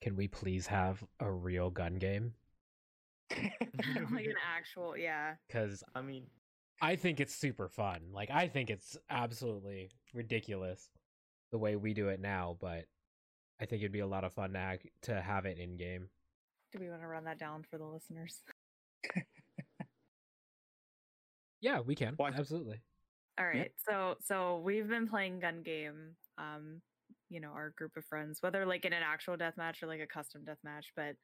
can 0.00 0.16
we 0.16 0.28
please 0.28 0.66
have 0.66 1.02
a 1.20 1.30
real 1.30 1.70
gun 1.70 1.96
game? 1.96 2.34
like 3.30 4.26
an 4.26 4.34
actual, 4.56 4.96
yeah. 4.96 5.34
Because 5.46 5.82
I 5.94 6.02
mean, 6.02 6.24
I 6.80 6.96
think 6.96 7.20
it's 7.20 7.34
super 7.34 7.68
fun. 7.68 8.00
Like, 8.12 8.30
I 8.30 8.48
think 8.48 8.68
it's 8.70 8.96
absolutely 9.08 9.90
ridiculous 10.12 10.90
the 11.52 11.58
way 11.58 11.76
we 11.76 11.94
do 11.94 12.08
it 12.08 12.20
now, 12.20 12.56
but 12.60 12.86
I 13.60 13.66
think 13.66 13.82
it'd 13.82 13.92
be 13.92 14.00
a 14.00 14.06
lot 14.06 14.24
of 14.24 14.32
fun 14.32 14.54
to, 14.54 14.58
act, 14.58 14.86
to 15.02 15.20
have 15.20 15.46
it 15.46 15.58
in 15.58 15.76
game. 15.76 16.08
Do 16.72 16.80
we 16.80 16.88
want 16.88 17.02
to 17.02 17.06
run 17.06 17.24
that 17.24 17.38
down 17.38 17.64
for 17.70 17.78
the 17.78 17.84
listeners? 17.84 18.42
Yeah, 21.62 21.80
we 21.80 21.94
can. 21.94 22.14
Why- 22.16 22.30
Absolutely. 22.30 22.82
All 23.38 23.46
right. 23.46 23.72
So 23.88 24.16
so 24.20 24.58
we've 24.58 24.88
been 24.88 25.08
playing 25.08 25.40
gun 25.40 25.62
game. 25.62 26.16
Um, 26.36 26.82
you 27.30 27.40
know, 27.40 27.48
our 27.48 27.70
group 27.70 27.96
of 27.96 28.04
friends, 28.04 28.42
whether 28.42 28.66
like 28.66 28.84
in 28.84 28.92
an 28.92 29.02
actual 29.02 29.38
death 29.38 29.56
match 29.56 29.82
or 29.82 29.86
like 29.86 30.00
a 30.00 30.06
custom 30.06 30.44
death 30.44 30.58
match. 30.62 30.92
But 30.94 31.16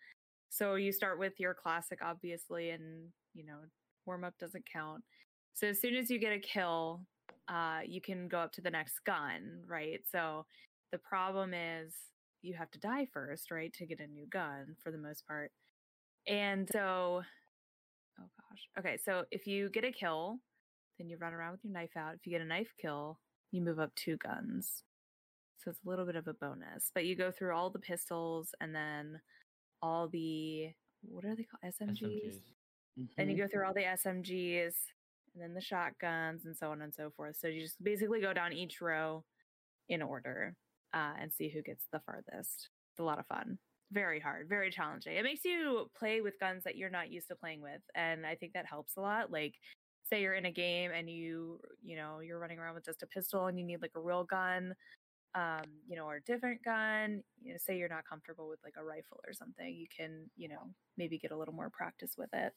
so 0.49 0.76
you 0.76 0.93
start 0.93 1.18
with 1.18 1.34
your 1.39 1.53
classic, 1.55 1.99
obviously, 2.03 2.70
and 2.70 3.12
you 3.34 3.45
know, 3.45 3.59
warm 4.07 4.24
up 4.24 4.39
doesn't 4.39 4.64
count. 4.72 5.05
So 5.53 5.66
as 5.66 5.80
soon 5.80 5.95
as 5.97 6.09
you 6.09 6.18
get 6.18 6.32
a 6.32 6.39
kill, 6.39 7.05
uh, 7.49 7.80
you 7.86 8.01
can 8.01 8.28
go 8.28 8.39
up 8.39 8.53
to 8.53 8.62
the 8.62 8.70
next 8.70 9.01
gun, 9.05 9.62
right? 9.66 10.01
So 10.11 10.47
the 10.93 10.99
problem 10.99 11.53
is 11.53 11.95
you 12.43 12.55
have 12.55 12.70
to 12.70 12.78
die 12.78 13.07
first, 13.12 13.51
right, 13.51 13.72
to 13.74 13.86
get 13.86 14.01
a 14.01 14.07
new 14.07 14.26
gun 14.26 14.76
for 14.82 14.93
the 14.93 14.99
most 14.99 15.26
part. 15.26 15.51
And 16.26 16.68
so, 16.72 17.22
oh 18.21 18.29
gosh, 18.51 18.69
okay. 18.79 18.99
So 19.05 19.25
if 19.31 19.47
you 19.47 19.69
get 19.71 19.85
a 19.85 19.93
kill, 19.93 20.39
then 20.99 21.09
you 21.09 21.16
run 21.19 21.33
around 21.33 21.53
with 21.53 21.64
your 21.64 21.73
knife 21.73 21.97
out. 21.97 22.14
If 22.14 22.27
you 22.27 22.33
get 22.33 22.41
a 22.41 22.45
knife 22.47 22.73
kill, 22.81 23.19
you 23.53 23.62
move 23.62 23.79
up 23.79 23.95
two 23.95 24.16
guns. 24.16 24.83
So 25.59 25.71
it's 25.71 25.81
a 25.85 25.89
little 25.89 26.07
bit 26.07 26.16
of 26.16 26.29
a 26.29 26.35
bonus. 26.35 26.91
But 26.95 27.05
you 27.07 27.16
go 27.16 27.31
through 27.31 27.55
all 27.55 27.71
the 27.71 27.79
pistols 27.79 28.55
and 28.61 28.75
then 28.75 29.21
all 29.83 30.09
the 30.09 30.71
what 31.03 31.25
are 31.25 31.35
they 31.37 31.45
called? 31.45 31.73
SMGs. 31.73 32.01
SMGs. 32.01 32.41
Then 33.16 33.29
you 33.31 33.37
Mhm. 33.37 33.39
go 33.39 33.49
through 33.49 33.66
all 33.66 33.75
the 33.75 33.85
SMGs 33.85 34.75
and 35.35 35.43
then 35.43 35.55
the 35.55 35.61
shotguns 35.61 36.45
and 36.47 36.57
so 36.57 36.71
on 36.73 36.83
and 36.83 36.93
so 36.95 37.11
forth. 37.11 37.37
So 37.37 37.47
you 37.47 37.61
just 37.62 37.83
basically 37.83 38.21
go 38.21 38.33
down 38.33 38.53
each 38.53 38.81
row 38.81 39.25
in 39.89 40.03
order 40.03 40.57
uh, 40.93 41.14
and 41.19 41.33
see 41.33 41.49
who 41.49 41.62
gets 41.62 41.87
the 41.93 42.01
farthest. 42.01 42.71
It's 42.93 42.99
a 42.99 43.05
lot 43.05 43.19
of 43.19 43.27
fun. 43.27 43.59
Very 43.91 44.20
hard, 44.20 44.49
very 44.49 44.70
challenging. 44.70 45.16
It 45.16 45.22
makes 45.22 45.45
you 45.45 45.91
play 45.99 46.20
with 46.20 46.39
guns 46.39 46.64
that 46.64 46.76
you're 46.76 46.91
not 46.91 47.11
used 47.11 47.28
to 47.28 47.36
playing 47.36 47.62
with. 47.62 47.80
And 47.95 48.26
I 48.26 48.34
think 48.34 48.53
that 48.53 48.66
helps 48.66 48.97
a 48.97 49.01
lot. 49.01 49.30
Like, 49.32 49.55
say 50.05 50.22
you're 50.22 50.34
in 50.34 50.47
a 50.47 50.53
game 50.53 50.91
and 50.93 51.09
you, 51.09 51.61
you 51.82 51.97
know, 51.97 52.20
you're 52.20 52.39
running 52.39 52.59
around 52.59 52.74
with 52.74 52.84
just 52.84 53.03
a 53.03 53.07
pistol 53.07 53.47
and 53.47 53.59
you 53.59 53.64
need 53.64 53.80
like 53.82 53.93
a 53.97 54.01
real 54.01 54.24
gun, 54.24 54.74
um, 55.34 55.64
you 55.86 55.97
know, 55.97 56.05
or 56.05 56.16
a 56.16 56.22
different 56.22 56.62
gun. 56.62 57.22
You 57.43 57.53
know, 57.53 57.59
say 57.59 57.78
you're 57.78 57.89
not 57.89 58.07
comfortable 58.09 58.49
with 58.49 58.61
like 58.64 58.74
a 58.78 58.84
rifle 58.84 59.20
or 59.26 59.32
something, 59.32 59.74
you 59.74 59.86
can, 59.95 60.30
you 60.36 60.49
know, 60.49 60.74
maybe 60.99 61.18
get 61.18 61.32
a 61.32 61.36
little 61.36 61.55
more 61.55 61.70
practice 61.70 62.14
with 62.18 62.30
it. 62.34 62.53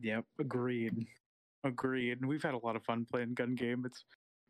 Yep, 0.00 0.24
agreed. 0.40 1.06
Agreed. 1.64 2.20
And 2.20 2.28
we've 2.28 2.42
had 2.42 2.54
a 2.54 2.58
lot 2.58 2.76
of 2.76 2.84
fun 2.84 3.04
playing 3.04 3.34
gun 3.34 3.54
game. 3.54 3.84
It's 3.84 4.04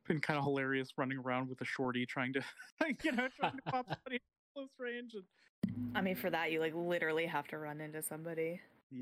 been 0.06 0.20
kind 0.20 0.38
of 0.38 0.44
hilarious 0.44 0.90
running 0.98 1.18
around 1.18 1.48
with 1.48 1.60
a 1.62 1.64
shorty 1.64 2.06
trying 2.06 2.32
to, 2.34 2.42
you 3.02 3.12
know, 3.12 3.28
trying 3.28 3.56
to 3.56 3.62
pop 3.62 3.86
somebody 3.92 4.20
close 4.58 4.70
range. 4.78 5.14
And 5.14 5.96
I 5.96 6.00
mean, 6.00 6.16
for 6.16 6.30
that, 6.30 6.50
you 6.50 6.60
like 6.60 6.74
literally 6.74 7.26
have 7.26 7.46
to 7.48 7.58
run 7.58 7.80
into 7.80 8.02
somebody 8.02 8.60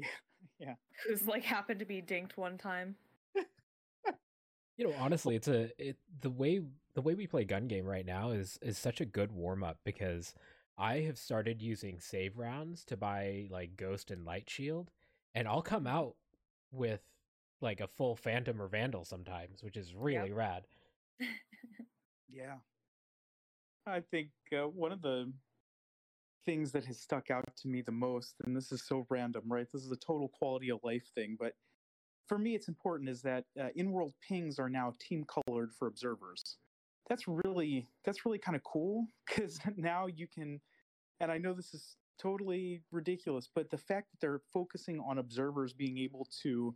yeah, 0.58 0.74
who's 1.06 1.26
like 1.26 1.44
happened 1.44 1.80
to 1.80 1.86
be 1.86 2.02
dinked 2.02 2.36
one 2.36 2.58
time. 2.58 2.96
You 4.78 4.88
know, 4.88 4.94
honestly, 4.98 5.36
it's 5.36 5.48
a 5.48 5.70
it 5.78 5.96
the 6.20 6.28
way 6.28 6.60
the 6.94 7.00
way 7.00 7.14
we 7.14 7.26
play 7.26 7.44
gun 7.44 7.66
game 7.66 7.86
right 7.86 8.04
now 8.04 8.32
is 8.32 8.58
is 8.60 8.76
such 8.76 9.00
a 9.00 9.06
good 9.06 9.32
warm 9.32 9.64
up 9.64 9.78
because 9.84 10.34
I 10.76 10.98
have 11.00 11.16
started 11.16 11.62
using 11.62 11.98
save 11.98 12.36
rounds 12.36 12.84
to 12.86 12.96
buy 12.96 13.48
like 13.50 13.78
Ghost 13.78 14.10
and 14.10 14.26
Light 14.26 14.50
Shield, 14.50 14.90
and 15.34 15.48
I'll 15.48 15.62
come 15.62 15.86
out 15.86 16.16
with 16.70 17.00
like 17.62 17.80
a 17.80 17.86
full 17.86 18.16
Phantom 18.16 18.60
or 18.60 18.68
Vandal 18.68 19.06
sometimes, 19.06 19.62
which 19.62 19.78
is 19.78 19.94
really 19.94 20.30
rad. 20.30 20.66
yeah. 22.28 22.56
I 23.86 24.00
think 24.10 24.28
uh, 24.52 24.68
one 24.68 24.92
of 24.92 25.00
the 25.00 25.32
things 26.46 26.72
that 26.72 26.84
has 26.86 26.98
stuck 26.98 27.30
out 27.30 27.44
to 27.58 27.68
me 27.68 27.82
the 27.82 27.92
most, 27.92 28.36
and 28.44 28.56
this 28.56 28.72
is 28.72 28.86
so 28.86 29.06
random, 29.10 29.42
right? 29.46 29.66
This 29.72 29.84
is 29.84 29.90
a 29.90 29.96
total 29.96 30.28
quality 30.28 30.70
of 30.70 30.78
life 30.82 31.10
thing, 31.14 31.36
but 31.38 31.52
for 32.26 32.38
me, 32.38 32.54
it's 32.54 32.68
important 32.68 33.08
is 33.08 33.22
that 33.22 33.44
uh, 33.60 33.68
in-world 33.76 34.12
pings 34.26 34.58
are 34.58 34.68
now 34.68 34.92
team 35.00 35.24
colored 35.24 35.72
for 35.78 35.86
observers. 35.86 36.56
That's 37.08 37.28
really 37.28 37.86
that's 38.04 38.24
really 38.26 38.38
kind 38.38 38.56
of 38.56 38.62
cool 38.64 39.06
because 39.26 39.60
now 39.76 40.06
you 40.06 40.26
can, 40.26 40.60
and 41.20 41.30
I 41.30 41.38
know 41.38 41.52
this 41.52 41.74
is 41.74 41.96
totally 42.20 42.82
ridiculous, 42.90 43.48
but 43.54 43.70
the 43.70 43.78
fact 43.78 44.08
that 44.10 44.20
they're 44.20 44.40
focusing 44.52 45.00
on 45.00 45.18
observers 45.18 45.72
being 45.72 45.98
able 45.98 46.26
to 46.42 46.74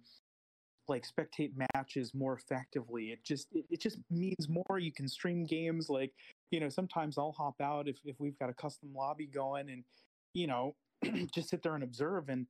like 0.88 1.06
spectate 1.06 1.52
matches 1.74 2.12
more 2.14 2.34
effectively, 2.34 3.06
it 3.10 3.24
just 3.24 3.48
it, 3.52 3.64
it 3.70 3.80
just 3.80 3.98
means 4.10 4.48
more. 4.48 4.78
You 4.78 4.92
can 4.92 5.08
stream 5.08 5.44
games 5.44 5.88
like 5.88 6.12
you 6.50 6.60
know 6.60 6.68
sometimes 6.68 7.18
I'll 7.18 7.32
hop 7.32 7.60
out 7.60 7.88
if 7.88 7.98
if 8.04 8.16
we've 8.18 8.38
got 8.38 8.50
a 8.50 8.54
custom 8.54 8.90
lobby 8.94 9.26
going 9.26 9.70
and 9.70 9.84
you 10.34 10.46
know 10.46 10.74
just 11.34 11.50
sit 11.50 11.62
there 11.62 11.74
and 11.74 11.84
observe 11.84 12.28
and 12.28 12.46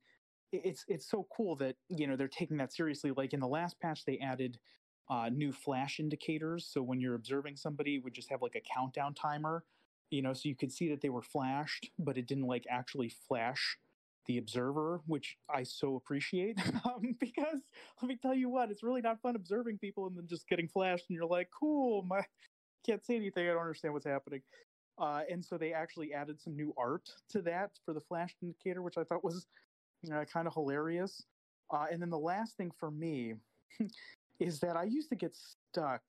it's 0.51 0.83
it's 0.87 1.09
so 1.09 1.25
cool 1.35 1.55
that 1.57 1.75
you 1.89 2.07
know 2.07 2.15
they're 2.15 2.27
taking 2.27 2.57
that 2.57 2.73
seriously 2.73 3.11
like 3.15 3.33
in 3.33 3.39
the 3.39 3.47
last 3.47 3.79
patch 3.79 4.03
they 4.05 4.17
added 4.19 4.57
uh, 5.11 5.29
new 5.29 5.51
flash 5.51 5.99
indicators. 5.99 6.69
So 6.71 6.81
when 6.81 7.01
you're 7.01 7.15
observing 7.15 7.57
somebody, 7.57 7.99
would 7.99 8.13
just 8.13 8.29
have 8.29 8.41
like 8.41 8.55
a 8.55 8.73
countdown 8.73 9.13
timer, 9.13 9.65
you 10.09 10.21
know, 10.21 10.33
so 10.33 10.47
you 10.47 10.55
could 10.55 10.71
see 10.71 10.89
that 10.89 11.01
they 11.01 11.09
were 11.09 11.21
flashed, 11.21 11.91
but 11.99 12.17
it 12.17 12.27
didn't 12.27 12.47
like 12.47 12.65
actually 12.69 13.11
flash 13.27 13.77
the 14.27 14.37
observer, 14.37 15.01
which 15.07 15.35
I 15.53 15.63
so 15.63 15.97
appreciate. 15.97 16.59
um, 16.85 17.17
because 17.19 17.59
let 18.01 18.07
me 18.07 18.17
tell 18.21 18.33
you 18.33 18.49
what, 18.49 18.71
it's 18.71 18.83
really 18.83 19.01
not 19.01 19.21
fun 19.21 19.35
observing 19.35 19.79
people 19.79 20.07
and 20.07 20.17
then 20.17 20.27
just 20.27 20.47
getting 20.47 20.69
flashed, 20.69 21.05
and 21.09 21.15
you're 21.15 21.25
like, 21.25 21.49
cool, 21.57 22.03
my 22.03 22.21
can't 22.85 23.03
say 23.05 23.15
anything. 23.15 23.47
I 23.47 23.53
don't 23.53 23.61
understand 23.61 23.93
what's 23.93 24.05
happening. 24.05 24.41
Uh, 24.97 25.21
and 25.29 25.43
so 25.43 25.57
they 25.57 25.73
actually 25.73 26.13
added 26.13 26.39
some 26.39 26.55
new 26.55 26.73
art 26.77 27.09
to 27.29 27.41
that 27.41 27.71
for 27.85 27.93
the 27.93 28.01
flash 28.01 28.35
indicator, 28.41 28.81
which 28.81 28.97
I 28.97 29.03
thought 29.03 29.23
was 29.23 29.47
uh, 30.13 30.25
kind 30.25 30.47
of 30.47 30.53
hilarious. 30.53 31.23
Uh, 31.71 31.85
and 31.91 32.01
then 32.01 32.09
the 32.09 32.19
last 32.19 32.57
thing 32.57 32.71
for 32.79 32.91
me 32.91 33.35
is 34.39 34.59
that 34.59 34.75
I 34.75 34.83
used 34.83 35.09
to 35.09 35.15
get 35.15 35.35
stuck 35.35 36.01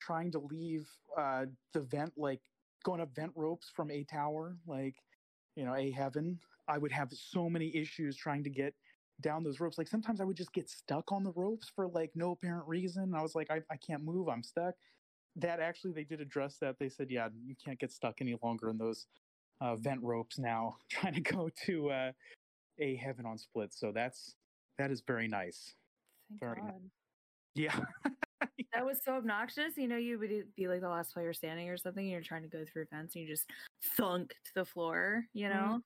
trying 0.00 0.30
to 0.32 0.38
leave 0.38 0.88
uh, 1.16 1.46
the 1.72 1.80
vent, 1.80 2.12
like 2.16 2.40
going 2.84 3.00
up 3.00 3.14
vent 3.14 3.32
ropes 3.34 3.70
from 3.74 3.90
a 3.90 4.04
tower, 4.04 4.56
like 4.66 4.96
you 5.56 5.64
know, 5.64 5.74
a 5.74 5.90
heaven. 5.90 6.38
I 6.68 6.78
would 6.78 6.92
have 6.92 7.12
so 7.12 7.48
many 7.48 7.74
issues 7.74 8.16
trying 8.16 8.44
to 8.44 8.50
get 8.50 8.74
down 9.20 9.44
those 9.44 9.60
ropes. 9.60 9.78
Like 9.78 9.88
sometimes 9.88 10.20
I 10.20 10.24
would 10.24 10.36
just 10.36 10.52
get 10.52 10.68
stuck 10.68 11.12
on 11.12 11.22
the 11.22 11.32
ropes 11.32 11.70
for 11.74 11.88
like 11.88 12.10
no 12.14 12.32
apparent 12.32 12.66
reason. 12.66 13.14
I 13.14 13.22
was 13.22 13.34
like, 13.34 13.50
I, 13.50 13.60
I 13.70 13.76
can't 13.76 14.02
move. 14.02 14.28
I'm 14.28 14.42
stuck. 14.42 14.74
That 15.36 15.60
actually, 15.60 15.92
they 15.92 16.04
did 16.04 16.20
address 16.20 16.58
that. 16.58 16.78
They 16.78 16.88
said, 16.88 17.10
yeah, 17.10 17.28
you 17.44 17.54
can't 17.62 17.78
get 17.78 17.92
stuck 17.92 18.20
any 18.20 18.36
longer 18.42 18.70
in 18.70 18.78
those 18.78 19.06
uh, 19.60 19.76
vent 19.76 20.02
ropes 20.02 20.38
now, 20.38 20.76
trying 20.90 21.14
to 21.14 21.20
go 21.20 21.50
to 21.66 21.90
uh, 21.90 22.12
a 22.78 22.96
heaven 22.96 23.26
on 23.26 23.38
split. 23.38 23.72
So 23.72 23.92
that's 23.92 24.36
that 24.78 24.90
is 24.90 25.02
very 25.06 25.28
nice. 25.28 25.74
Thank 26.28 26.40
Very 26.40 26.62
nice. 26.62 26.72
God. 26.72 26.80
Yeah. 27.56 27.78
That 28.72 28.84
was 28.84 28.98
so 29.04 29.12
obnoxious. 29.12 29.76
You 29.76 29.86
know, 29.86 29.96
you 29.96 30.18
would 30.18 30.30
be 30.56 30.66
like 30.66 30.80
the 30.80 30.88
last 30.88 31.14
player 31.14 31.32
standing 31.32 31.70
or 31.70 31.76
something, 31.76 32.02
and 32.02 32.10
you're 32.10 32.20
trying 32.20 32.42
to 32.42 32.48
go 32.48 32.64
through 32.64 32.86
fence, 32.86 33.14
and 33.14 33.22
you 33.22 33.28
just 33.32 33.48
thunk 33.96 34.30
to 34.30 34.50
the 34.56 34.64
floor. 34.64 35.24
You 35.32 35.46
Mhm. 35.46 35.50
know, 35.50 35.80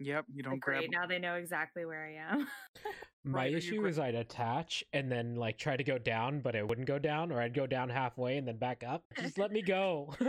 yep. 0.00 0.24
You 0.32 0.42
don't 0.42 0.54
like, 0.54 0.60
grab. 0.60 0.80
great. 0.80 0.90
Now 0.90 1.06
they 1.06 1.20
know 1.20 1.36
exactly 1.36 1.84
where 1.84 2.04
I 2.04 2.14
am. 2.14 2.48
My 3.26 3.38
Right, 3.44 3.54
issue 3.54 3.80
gra- 3.80 3.88
is 3.88 3.98
I'd 3.98 4.14
attach 4.14 4.84
and 4.92 5.10
then 5.10 5.34
like 5.36 5.56
try 5.56 5.76
to 5.76 5.84
go 5.84 5.96
down, 5.96 6.40
but 6.40 6.54
it 6.54 6.66
wouldn't 6.68 6.86
go 6.86 6.98
down, 6.98 7.32
or 7.32 7.40
I'd 7.40 7.54
go 7.54 7.66
down 7.66 7.88
halfway 7.88 8.36
and 8.36 8.46
then 8.46 8.58
back 8.58 8.84
up. 8.86 9.02
Just 9.18 9.38
let 9.38 9.50
me 9.52 9.62
go. 9.76 10.14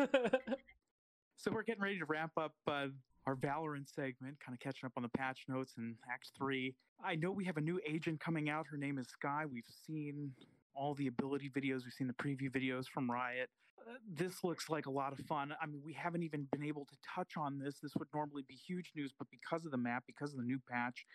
So 1.38 1.52
we're 1.52 1.64
getting 1.64 1.84
ready 1.84 2.00
to 2.00 2.06
wrap 2.06 2.32
up 2.38 2.54
uh, 2.66 2.88
our 3.28 3.36
Valorant 3.36 3.93
segment, 3.93 4.39
kind 4.39 4.54
of 4.56 4.60
catching 4.60 4.88
up 4.88 4.93
on 4.96 5.04
the 5.04 5.10
patch 5.10 5.43
notes 5.48 5.74
in 5.78 5.96
Act 6.12 6.32
3. 6.38 6.74
I 7.04 7.16
know 7.16 7.30
we 7.30 7.43
have 7.46 7.58
a 7.58 7.62
new 7.62 7.80
agent 7.88 8.20
coming 8.22 8.50
out. 8.50 8.66
Her 8.68 8.78
name 8.78 8.98
is 8.98 9.08
Skye. 9.10 9.46
We've 9.46 9.68
seen 9.86 10.32
all 10.74 10.93
the 10.96 11.08
ability 11.08 11.50
videos, 11.50 11.84
we've 11.84 11.93
seen 11.93 12.08
the 12.08 12.14
preview 12.14 12.50
videos 12.50 12.86
from 12.88 13.12
Riot. 13.12 13.50
Uh, 13.80 13.93
this 14.14 14.43
looks 14.43 14.70
like 14.70 14.86
a 14.88 14.89
lot 14.89 15.12
of 15.14 15.20
fun. 15.26 15.54
I 15.62 15.66
mean, 15.68 15.82
we 15.86 15.93
haven't 15.93 16.24
even 16.24 16.48
been 16.52 16.64
able 16.64 16.86
to 16.86 16.96
touch 17.16 17.34
on 17.38 17.60
this. 17.60 17.80
This 17.84 17.91
would 17.98 18.08
normally 18.14 18.43
be 18.48 18.56
huge 18.56 18.91
news, 18.96 19.14
but 19.18 19.28
because 19.30 19.66
of 19.66 19.72
the 19.72 19.78
map, 19.78 20.04
because 20.08 20.32
of 20.32 20.38
the 20.38 20.46
new 20.46 20.60
patch, 20.70 21.06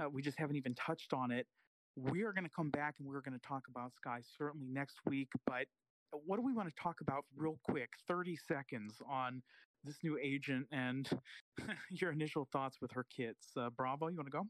uh, 0.00 0.08
we 0.08 0.22
just 0.22 0.38
haven't 0.38 0.56
even 0.56 0.74
touched 0.74 1.12
on 1.12 1.30
it. 1.30 1.46
We 1.96 2.22
are 2.22 2.32
going 2.32 2.44
to 2.44 2.50
come 2.54 2.70
back 2.70 2.94
and 2.98 3.08
we're 3.08 3.20
going 3.22 3.38
to 3.38 3.46
talk 3.46 3.64
about 3.68 3.92
Skye 3.94 4.20
certainly 4.38 4.66
next 4.70 4.98
week. 5.06 5.28
But 5.46 5.66
what 6.10 6.36
do 6.36 6.42
we 6.42 6.52
want 6.52 6.68
to 6.68 6.82
talk 6.82 7.00
about 7.00 7.24
real 7.36 7.58
quick? 7.64 7.90
30 8.06 8.36
seconds 8.36 9.00
on 9.10 9.42
this 9.84 9.96
new 10.02 10.18
agent 10.22 10.66
and 10.72 11.08
your 11.90 12.12
initial 12.12 12.48
thoughts 12.52 12.78
with 12.80 12.90
her 12.92 13.06
kits. 13.14 13.48
Uh, 13.56 13.70
Bravo, 13.70 14.08
you 14.08 14.16
want 14.16 14.26
to 14.26 14.38
go? 14.38 14.46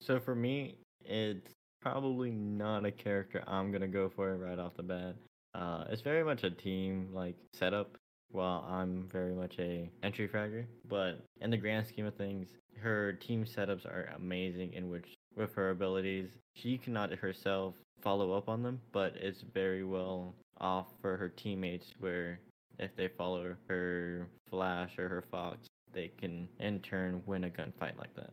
So 0.00 0.20
for 0.20 0.34
me, 0.34 0.76
it's 1.04 1.52
probably 1.80 2.30
not 2.30 2.86
a 2.86 2.90
character 2.90 3.44
I'm 3.46 3.70
gonna 3.70 3.88
go 3.88 4.08
for 4.08 4.36
right 4.36 4.58
off 4.58 4.74
the 4.76 4.82
bat. 4.82 5.16
Uh, 5.54 5.84
it's 5.90 6.02
very 6.02 6.24
much 6.24 6.42
a 6.44 6.50
team 6.50 7.08
like 7.12 7.36
setup, 7.52 7.96
while 8.34 8.66
I'm 8.68 9.08
very 9.10 9.32
much 9.32 9.58
a 9.58 9.90
entry 10.02 10.28
fragger. 10.28 10.66
But 10.88 11.20
in 11.40 11.50
the 11.50 11.56
grand 11.56 11.86
scheme 11.86 12.06
of 12.06 12.14
things, 12.14 12.48
her 12.80 13.12
team 13.14 13.44
setups 13.44 13.86
are 13.86 14.12
amazing. 14.16 14.72
In 14.74 14.90
which, 14.90 15.14
with 15.36 15.54
her 15.54 15.70
abilities, 15.70 16.30
she 16.54 16.76
cannot 16.76 17.12
herself 17.12 17.74
follow 18.02 18.32
up 18.32 18.48
on 18.48 18.62
them, 18.62 18.80
but 18.92 19.14
it's 19.16 19.42
very 19.54 19.84
well 19.84 20.34
off 20.60 20.88
for 21.00 21.16
her 21.16 21.28
teammates. 21.28 21.92
Where 21.98 22.40
if 22.78 22.94
they 22.96 23.08
follow 23.08 23.54
her 23.68 24.28
flash 24.50 24.98
or 24.98 25.08
her 25.08 25.22
fox, 25.22 25.66
they 25.92 26.10
can 26.18 26.48
in 26.58 26.80
turn 26.80 27.22
win 27.26 27.44
a 27.44 27.48
gunfight 27.48 27.96
like 27.98 28.14
that. 28.16 28.30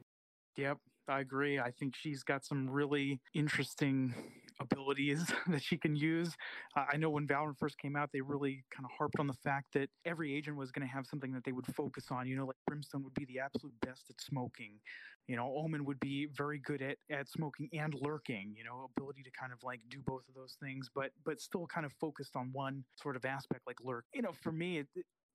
Yep, 0.57 0.77
I 1.07 1.19
agree. 1.19 1.59
I 1.59 1.71
think 1.71 1.95
she's 1.95 2.23
got 2.23 2.43
some 2.43 2.69
really 2.69 3.21
interesting 3.33 4.13
abilities 4.61 5.31
that 5.47 5.61
she 5.61 5.77
can 5.77 5.95
use. 5.95 6.35
Uh, 6.75 6.85
I 6.91 6.97
know 6.97 7.09
when 7.09 7.27
Valorant 7.27 7.57
first 7.57 7.77
came 7.77 7.95
out, 7.95 8.09
they 8.13 8.21
really 8.21 8.63
kind 8.75 8.85
of 8.85 8.91
harped 8.97 9.19
on 9.19 9.27
the 9.27 9.33
fact 9.33 9.73
that 9.73 9.89
every 10.05 10.35
agent 10.35 10.57
was 10.57 10.71
going 10.71 10.87
to 10.87 10.93
have 10.93 11.05
something 11.05 11.31
that 11.33 11.43
they 11.43 11.51
would 11.51 11.65
focus 11.75 12.05
on. 12.11 12.27
You 12.27 12.35
know, 12.35 12.45
like 12.45 12.57
Brimstone 12.67 13.03
would 13.03 13.13
be 13.13 13.25
the 13.25 13.39
absolute 13.39 13.73
best 13.81 14.09
at 14.09 14.21
smoking. 14.21 14.79
You 15.27 15.35
know, 15.35 15.53
Omen 15.57 15.85
would 15.85 15.99
be 15.99 16.27
very 16.35 16.59
good 16.59 16.81
at, 16.81 16.97
at 17.09 17.29
smoking 17.29 17.69
and 17.73 17.93
lurking. 18.01 18.53
You 18.57 18.63
know, 18.63 18.89
ability 18.97 19.23
to 19.23 19.31
kind 19.31 19.51
of 19.51 19.59
like 19.63 19.79
do 19.89 19.99
both 20.05 20.27
of 20.27 20.35
those 20.35 20.57
things, 20.61 20.89
but 20.93 21.11
but 21.25 21.39
still 21.39 21.67
kind 21.67 21.85
of 21.85 21.93
focused 21.93 22.35
on 22.35 22.49
one 22.53 22.83
sort 23.01 23.15
of 23.15 23.25
aspect, 23.25 23.61
like 23.67 23.77
lurk. 23.83 24.05
You 24.13 24.21
know, 24.21 24.31
for 24.41 24.51
me, 24.51 24.79
it, 24.79 24.87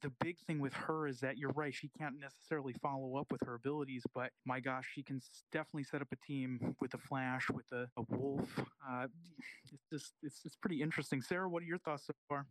the 0.03 0.11
big 0.21 0.37
thing 0.47 0.61
with 0.61 0.73
her 0.75 1.07
is 1.07 1.21
that 1.21 1.39
you're 1.39 1.53
right 1.53 1.75
she 1.75 1.89
can't 1.99 2.19
necessarily 2.21 2.75
follow 2.83 3.17
up 3.17 3.31
with 3.33 3.41
her 3.47 3.55
abilities 3.55 4.03
but 4.15 4.31
my 4.45 4.61
gosh 4.61 4.87
she 4.95 5.03
can 5.03 5.21
definitely 5.53 5.85
set 5.85 6.03
up 6.03 6.09
a 6.13 6.17
team 6.27 6.75
with 6.81 6.95
a 6.95 6.99
flash 6.99 7.49
with 7.51 7.67
a, 7.73 7.87
a 7.97 8.03
wolf 8.11 8.49
uh, 8.89 9.07
it's 9.73 9.83
just 9.93 10.13
it's, 10.23 10.41
it's 10.45 10.57
pretty 10.57 10.83
interesting 10.83 11.23
sarah 11.23 11.49
what 11.49 11.63
are 11.63 11.67
your 11.67 11.79
thoughts 11.79 12.07
so 12.07 12.13
far 12.29 12.47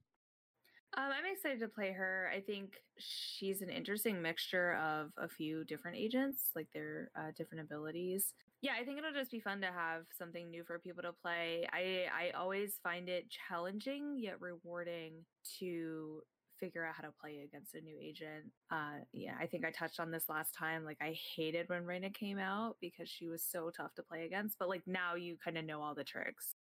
Um, 0.98 1.12
I'm 1.12 1.26
excited 1.30 1.60
to 1.60 1.68
play 1.68 1.92
her. 1.92 2.32
I 2.34 2.40
think 2.40 2.78
she's 2.98 3.62
an 3.62 3.70
interesting 3.70 4.22
mixture 4.22 4.76
of 4.76 5.12
a 5.18 5.28
few 5.28 5.66
different 5.66 5.98
agents, 5.98 6.52
like 6.56 6.68
their 6.74 7.12
uh, 7.18 7.32
different 7.36 7.64
abilities. 7.66 8.34
Yeah, 8.62 8.72
I 8.80 8.86
think 8.86 8.98
it'll 9.00 9.12
just 9.12 9.32
be 9.32 9.42
fun 9.42 9.60
to 9.62 9.68
have 9.68 10.04
something 10.18 10.50
new 10.50 10.64
for 10.64 10.80
people 10.80 11.04
to 11.04 11.12
play. 11.12 11.68
I 11.74 12.06
I 12.14 12.30
always 12.32 12.80
find 12.82 13.10
it 13.10 13.26
challenging 13.30 14.18
yet 14.18 14.40
rewarding 14.40 15.26
to 15.60 16.22
figure 16.60 16.86
out 16.86 16.96
how 16.96 17.04
to 17.04 17.14
play 17.22 17.42
against 17.44 17.76
a 17.76 17.82
new 17.82 17.98
agent. 18.02 18.52
Uh, 18.72 19.04
yeah, 19.14 19.36
I 19.40 19.46
think 19.48 19.66
I 19.66 19.72
touched 19.72 20.00
on 20.00 20.12
this 20.12 20.30
last 20.30 20.54
time. 20.54 20.86
Like, 20.86 20.98
I 21.02 21.18
hated 21.36 21.70
when 21.70 21.86
Reyna 21.86 22.10
came 22.10 22.40
out 22.40 22.78
because 22.82 23.10
she 23.10 23.28
was 23.28 23.44
so 23.44 23.70
tough 23.70 23.94
to 23.96 24.04
play 24.04 24.26
against. 24.26 24.58
But 24.60 24.70
like 24.70 24.84
now, 24.88 25.16
you 25.16 25.38
kind 25.44 25.58
of 25.58 25.66
know 25.66 25.82
all 25.82 25.96
the 25.96 26.04
tricks. 26.04 26.56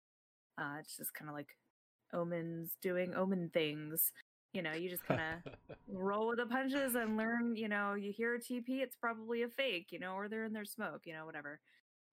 Uh, 0.59 0.77
it's 0.81 0.97
just 0.97 1.15
kind 1.15 1.29
of 1.29 1.35
like 1.35 1.57
omens 2.13 2.77
doing 2.81 3.15
omen 3.15 3.51
things. 3.53 4.13
You 4.53 4.63
know, 4.63 4.73
you 4.73 4.89
just 4.89 5.05
kind 5.05 5.21
of 5.21 5.53
roll 5.89 6.29
with 6.29 6.39
the 6.39 6.47
punches 6.47 6.95
and 6.95 7.17
learn. 7.17 7.57
You 7.57 7.69
know, 7.69 7.95
you 7.95 8.13
hear 8.13 8.35
a 8.35 8.41
TP, 8.41 8.81
it's 8.81 8.97
probably 8.97 9.43
a 9.43 9.49
fake. 9.49 9.89
You 9.91 9.99
know, 9.99 10.15
or 10.15 10.29
they're 10.29 10.45
in 10.45 10.53
their 10.53 10.65
smoke. 10.65 11.03
You 11.05 11.15
know, 11.15 11.27
whatever. 11.27 11.61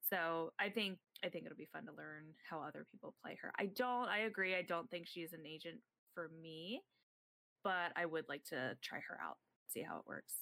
So 0.10 0.52
I 0.60 0.70
think 0.70 0.98
I 1.24 1.30
think 1.30 1.46
it'll 1.46 1.58
be 1.58 1.70
fun 1.72 1.86
to 1.86 1.94
learn 1.94 2.24
how 2.50 2.62
other 2.62 2.86
people 2.92 3.14
play 3.24 3.38
her. 3.42 3.52
I 3.60 3.68
don't. 3.68 4.10
I 4.10 4.20
agree. 4.20 4.56
I 4.56 4.64
don't 4.64 4.90
think 4.90 5.08
she's 5.08 5.34
an 5.34 5.46
agent 5.46 5.80
for 6.14 6.30
me, 6.42 6.82
but 7.64 7.92
I 7.96 8.06
would 8.06 8.28
like 8.30 8.44
to 8.46 8.76
try 8.82 9.00
her 9.08 9.18
out, 9.22 9.38
see 9.68 9.82
how 9.82 9.98
it 9.98 10.04
works. 10.08 10.34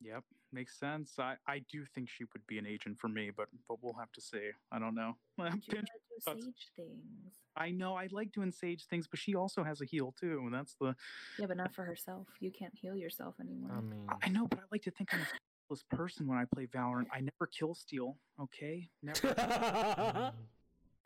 yep 0.00 0.22
makes 0.52 0.78
sense 0.78 1.18
i 1.18 1.34
i 1.48 1.58
do 1.72 1.84
think 1.94 2.08
she 2.08 2.24
would 2.32 2.46
be 2.46 2.56
an 2.58 2.66
agent 2.66 2.96
for 2.98 3.08
me 3.08 3.30
but 3.36 3.48
but 3.68 3.76
we'll 3.82 3.92
have 3.94 4.12
to 4.12 4.20
see 4.20 4.50
i 4.70 4.78
don't 4.78 4.94
know 4.94 5.12
But 5.36 5.52
you 5.54 5.60
Pinch- 5.74 5.88
gotta 6.22 6.36
do 6.38 6.44
sage 6.44 6.68
things. 6.76 7.34
i 7.56 7.70
know 7.70 7.94
i 7.96 8.06
like 8.12 8.30
doing 8.32 8.52
sage 8.52 8.84
things 8.86 9.06
but 9.08 9.18
she 9.18 9.34
also 9.34 9.64
has 9.64 9.80
a 9.80 9.84
heal 9.84 10.14
too 10.18 10.40
and 10.44 10.54
that's 10.54 10.74
the 10.80 10.94
Yeah, 11.38 11.46
but 11.46 11.56
not 11.56 11.74
for 11.74 11.84
herself. 11.84 12.26
You 12.40 12.50
can't 12.52 12.72
heal 12.74 12.94
yourself 12.96 13.34
anymore. 13.40 13.72
I 13.76 13.80
mean, 13.80 14.06
I- 14.08 14.26
i 14.26 14.28
know 14.28 14.46
but 14.46 14.60
i 14.60 14.62
like 14.70 14.82
to 14.82 14.90
think 14.92 15.12
i'm 15.14 15.20
a 15.20 15.26
this 15.70 15.82
person 15.90 16.26
when 16.28 16.38
i 16.38 16.44
play 16.54 16.66
valorant 16.66 17.06
i 17.12 17.20
never 17.20 17.46
kill 17.58 17.74
steal 17.74 18.16
okay 18.40 18.88
never 19.02 19.18
mm-hmm. 19.34 20.36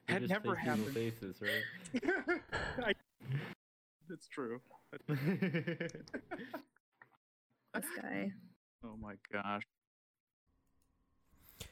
you 0.08 0.14
Had 0.14 0.28
never 0.28 0.54
take 0.56 0.64
happened. 0.64 0.94
Faces, 0.94 1.40
right? 1.40 1.64
I, 2.84 2.92
it's 4.10 4.28
true 4.28 4.60
this 5.08 5.92
guy. 8.02 8.32
oh 8.84 8.96
my 9.00 9.14
gosh 9.32 9.62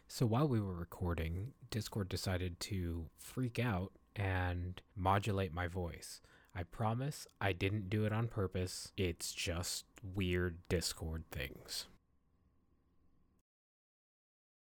So 0.07 0.27
while 0.27 0.49
we 0.49 0.61
were 0.61 0.75
recording, 0.75 1.53
Discord 1.71 2.09
decided 2.09 2.61
to 2.61 3.07
freak 3.19 3.59
out 3.59 3.93
and 4.17 4.81
modulate 4.97 5.53
my 5.53 5.69
voice. 5.69 6.21
I 6.55 6.63
promise 6.65 7.27
I 7.41 7.53
didn't 7.53 7.89
do 7.91 8.05
it 8.05 8.13
on 8.13 8.27
purpose. 8.29 8.93
It's 8.97 9.33
just 9.33 9.85
weird 10.03 10.59
Discord 10.69 11.25
things. 11.31 11.87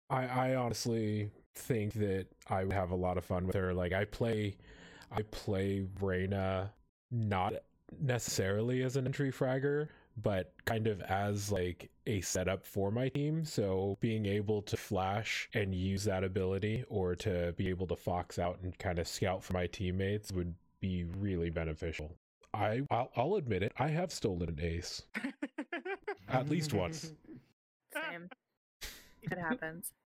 I, 0.09 0.25
I 0.25 0.55
honestly 0.55 1.31
think 1.55 1.93
that 1.93 2.27
I 2.49 2.63
would 2.63 2.73
have 2.73 2.91
a 2.91 2.95
lot 2.95 3.17
of 3.17 3.25
fun 3.25 3.45
with 3.47 3.55
her. 3.55 3.73
Like 3.73 3.93
I 3.93 4.05
play 4.05 4.57
I 5.11 5.21
play 5.23 5.85
Reyna 6.01 6.73
not 7.11 7.53
necessarily 7.99 8.83
as 8.83 8.95
an 8.95 9.05
entry 9.05 9.31
fragger, 9.31 9.87
but 10.21 10.53
kind 10.65 10.87
of 10.87 11.01
as 11.01 11.51
like 11.51 11.89
a 12.05 12.21
setup 12.21 12.65
for 12.65 12.91
my 12.91 13.09
team. 13.09 13.45
So 13.45 13.97
being 13.99 14.25
able 14.25 14.61
to 14.63 14.77
flash 14.77 15.49
and 15.53 15.73
use 15.73 16.03
that 16.05 16.23
ability 16.23 16.83
or 16.89 17.15
to 17.15 17.53
be 17.57 17.69
able 17.69 17.87
to 17.87 17.95
fox 17.95 18.39
out 18.39 18.59
and 18.63 18.77
kind 18.79 18.99
of 18.99 19.07
scout 19.07 19.43
for 19.43 19.53
my 19.53 19.67
teammates 19.67 20.31
would 20.31 20.53
be 20.79 21.05
really 21.05 21.49
beneficial. 21.49 22.15
I 22.53 22.81
I'll, 22.89 23.11
I'll 23.15 23.35
admit 23.35 23.63
it. 23.63 23.73
I 23.77 23.87
have 23.89 24.11
stolen 24.11 24.49
an 24.49 24.59
ace 24.61 25.03
at 26.29 26.49
least 26.49 26.73
once. 26.73 27.11
Same. 27.93 28.29
It 29.23 29.37
happens. 29.37 29.91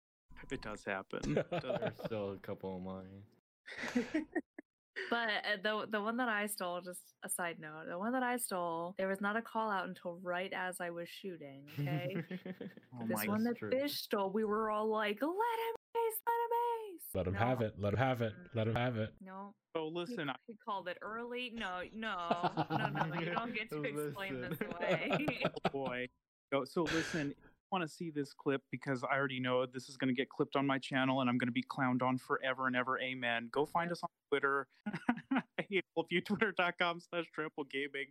It 0.50 0.62
does 0.62 0.84
happen. 0.84 1.36
It 1.36 1.50
does 1.50 1.62
There's 1.80 1.98
still 2.04 2.30
a 2.30 2.36
couple 2.36 2.76
of 2.76 2.82
mine. 2.82 4.24
But 5.10 5.28
uh, 5.28 5.56
the 5.62 5.86
the 5.90 6.00
one 6.02 6.16
that 6.18 6.28
I 6.28 6.46
stole, 6.46 6.80
just 6.80 7.00
a 7.24 7.28
side 7.28 7.56
note, 7.60 7.84
the 7.88 7.98
one 7.98 8.12
that 8.12 8.22
I 8.22 8.36
stole, 8.36 8.94
there 8.98 9.08
was 9.08 9.20
not 9.20 9.36
a 9.36 9.42
call 9.42 9.70
out 9.70 9.88
until 9.88 10.18
right 10.22 10.52
as 10.54 10.76
I 10.80 10.90
was 10.90 11.08
shooting. 11.08 11.64
Okay, 11.78 12.16
Oh 12.94 13.06
this 13.06 13.26
one 13.26 13.44
that 13.44 13.56
true. 13.56 13.70
Fish 13.70 13.94
stole, 14.00 14.30
we 14.30 14.44
were 14.44 14.70
all 14.70 14.88
like, 14.90 15.18
"Let 15.20 15.28
him 15.30 15.74
ace, 15.96 16.20
let 16.26 16.34
him 16.34 16.94
ace." 16.94 17.02
Let 17.14 17.26
him 17.26 17.32
No, 17.34 17.38
have 17.38 17.60
it. 17.62 17.74
Let 17.78 17.92
him 17.94 17.98
have 17.98 18.20
it. 18.22 18.32
Let 18.54 18.68
him 18.68 18.74
have 18.74 18.96
it. 18.96 19.10
No, 19.24 19.54
So 19.74 19.84
he, 19.88 19.94
listen, 19.94 20.28
I- 20.30 20.36
he 20.46 20.56
called 20.64 20.88
it 20.88 20.98
early. 21.00 21.52
No, 21.54 21.80
no, 21.94 22.50
no, 22.70 22.88
no. 22.88 23.20
You 23.20 23.26
don't 23.32 23.54
get 23.54 23.70
to 23.70 23.82
explain 23.82 24.40
this 24.40 24.50
Listen. 24.60 24.66
away. 24.76 25.40
oh 25.46 25.70
boy. 25.70 26.08
So, 26.52 26.64
so 26.64 26.82
listen, 26.82 27.34
want 27.70 27.82
to 27.82 27.88
see 27.88 28.10
this 28.10 28.32
clip 28.32 28.62
because 28.70 29.02
I 29.04 29.16
already 29.16 29.40
know 29.40 29.66
this 29.66 29.88
is 29.88 29.96
going 29.96 30.08
to 30.08 30.14
get 30.14 30.28
clipped 30.28 30.56
on 30.56 30.66
my 30.66 30.78
channel 30.78 31.20
and 31.20 31.30
I'm 31.30 31.38
going 31.38 31.48
to 31.48 31.52
be 31.52 31.62
clowned 31.64 32.02
on 32.02 32.18
forever 32.18 32.66
and 32.66 32.76
ever. 32.76 32.98
Amen. 33.00 33.48
Go 33.52 33.66
find 33.66 33.90
us 33.92 34.00
on 34.02 34.08
Twitter. 34.30 34.66
i 35.32 35.62
feel 35.68 36.06
you 36.10 36.20
twitter.com 36.26 37.00
slash 37.00 37.26
trample 37.34 37.64
gaming. 37.64 38.06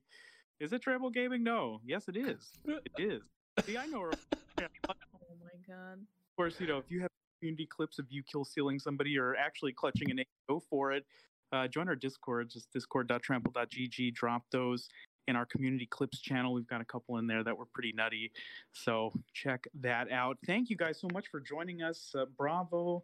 Is 0.60 0.74
it 0.74 0.82
trample 0.82 1.10
gaming? 1.10 1.44
No. 1.44 1.82
Yes, 1.86 2.08
it 2.08 2.18
is. 2.18 2.52
It 2.66 2.82
is. 2.98 3.22
See, 3.66 3.78
I 3.78 3.86
know. 3.88 4.06
Of 4.06 4.16
oh 4.60 4.64
my 5.40 5.50
god. 5.68 5.94
Of 5.94 6.36
course, 6.36 6.60
you 6.60 6.68
know, 6.68 6.78
if 6.78 6.90
you 6.90 7.02
have 7.02 7.10
community 7.40 7.68
clips 7.68 8.00
of 8.00 8.06
you 8.10 8.24
kill 8.24 8.46
sealing 8.46 8.80
somebody 8.80 9.18
or 9.18 9.36
actually 9.36 9.74
clutching 9.74 10.12
an 10.12 10.20
ace, 10.20 10.26
go 10.50 10.62
for 10.70 10.92
it. 10.92 11.06
Uh, 11.54 11.68
join 11.68 11.88
our 11.88 11.96
Discord, 11.96 12.50
just 12.50 12.72
discord.trample.gg. 12.74 14.14
Drop 14.14 14.44
those 14.52 14.90
in 15.28 15.36
our 15.36 15.46
community 15.46 15.86
clips 15.86 16.20
channel. 16.20 16.54
We've 16.54 16.68
got 16.68 16.82
a 16.82 16.86
couple 16.86 17.18
in 17.18 17.28
there 17.28 17.44
that 17.44 17.58
were 17.58 17.66
pretty 17.66 17.94
nutty. 17.96 18.32
So 18.72 19.12
check 19.34 19.68
that 19.82 20.12
out. 20.12 20.38
Thank 20.46 20.70
you 20.70 20.78
guys 20.78 21.00
so 21.00 21.08
much 21.14 21.28
for 21.30 21.40
joining 21.40 21.82
us. 21.82 22.14
Uh, 22.18 22.26
bravo. 22.38 23.04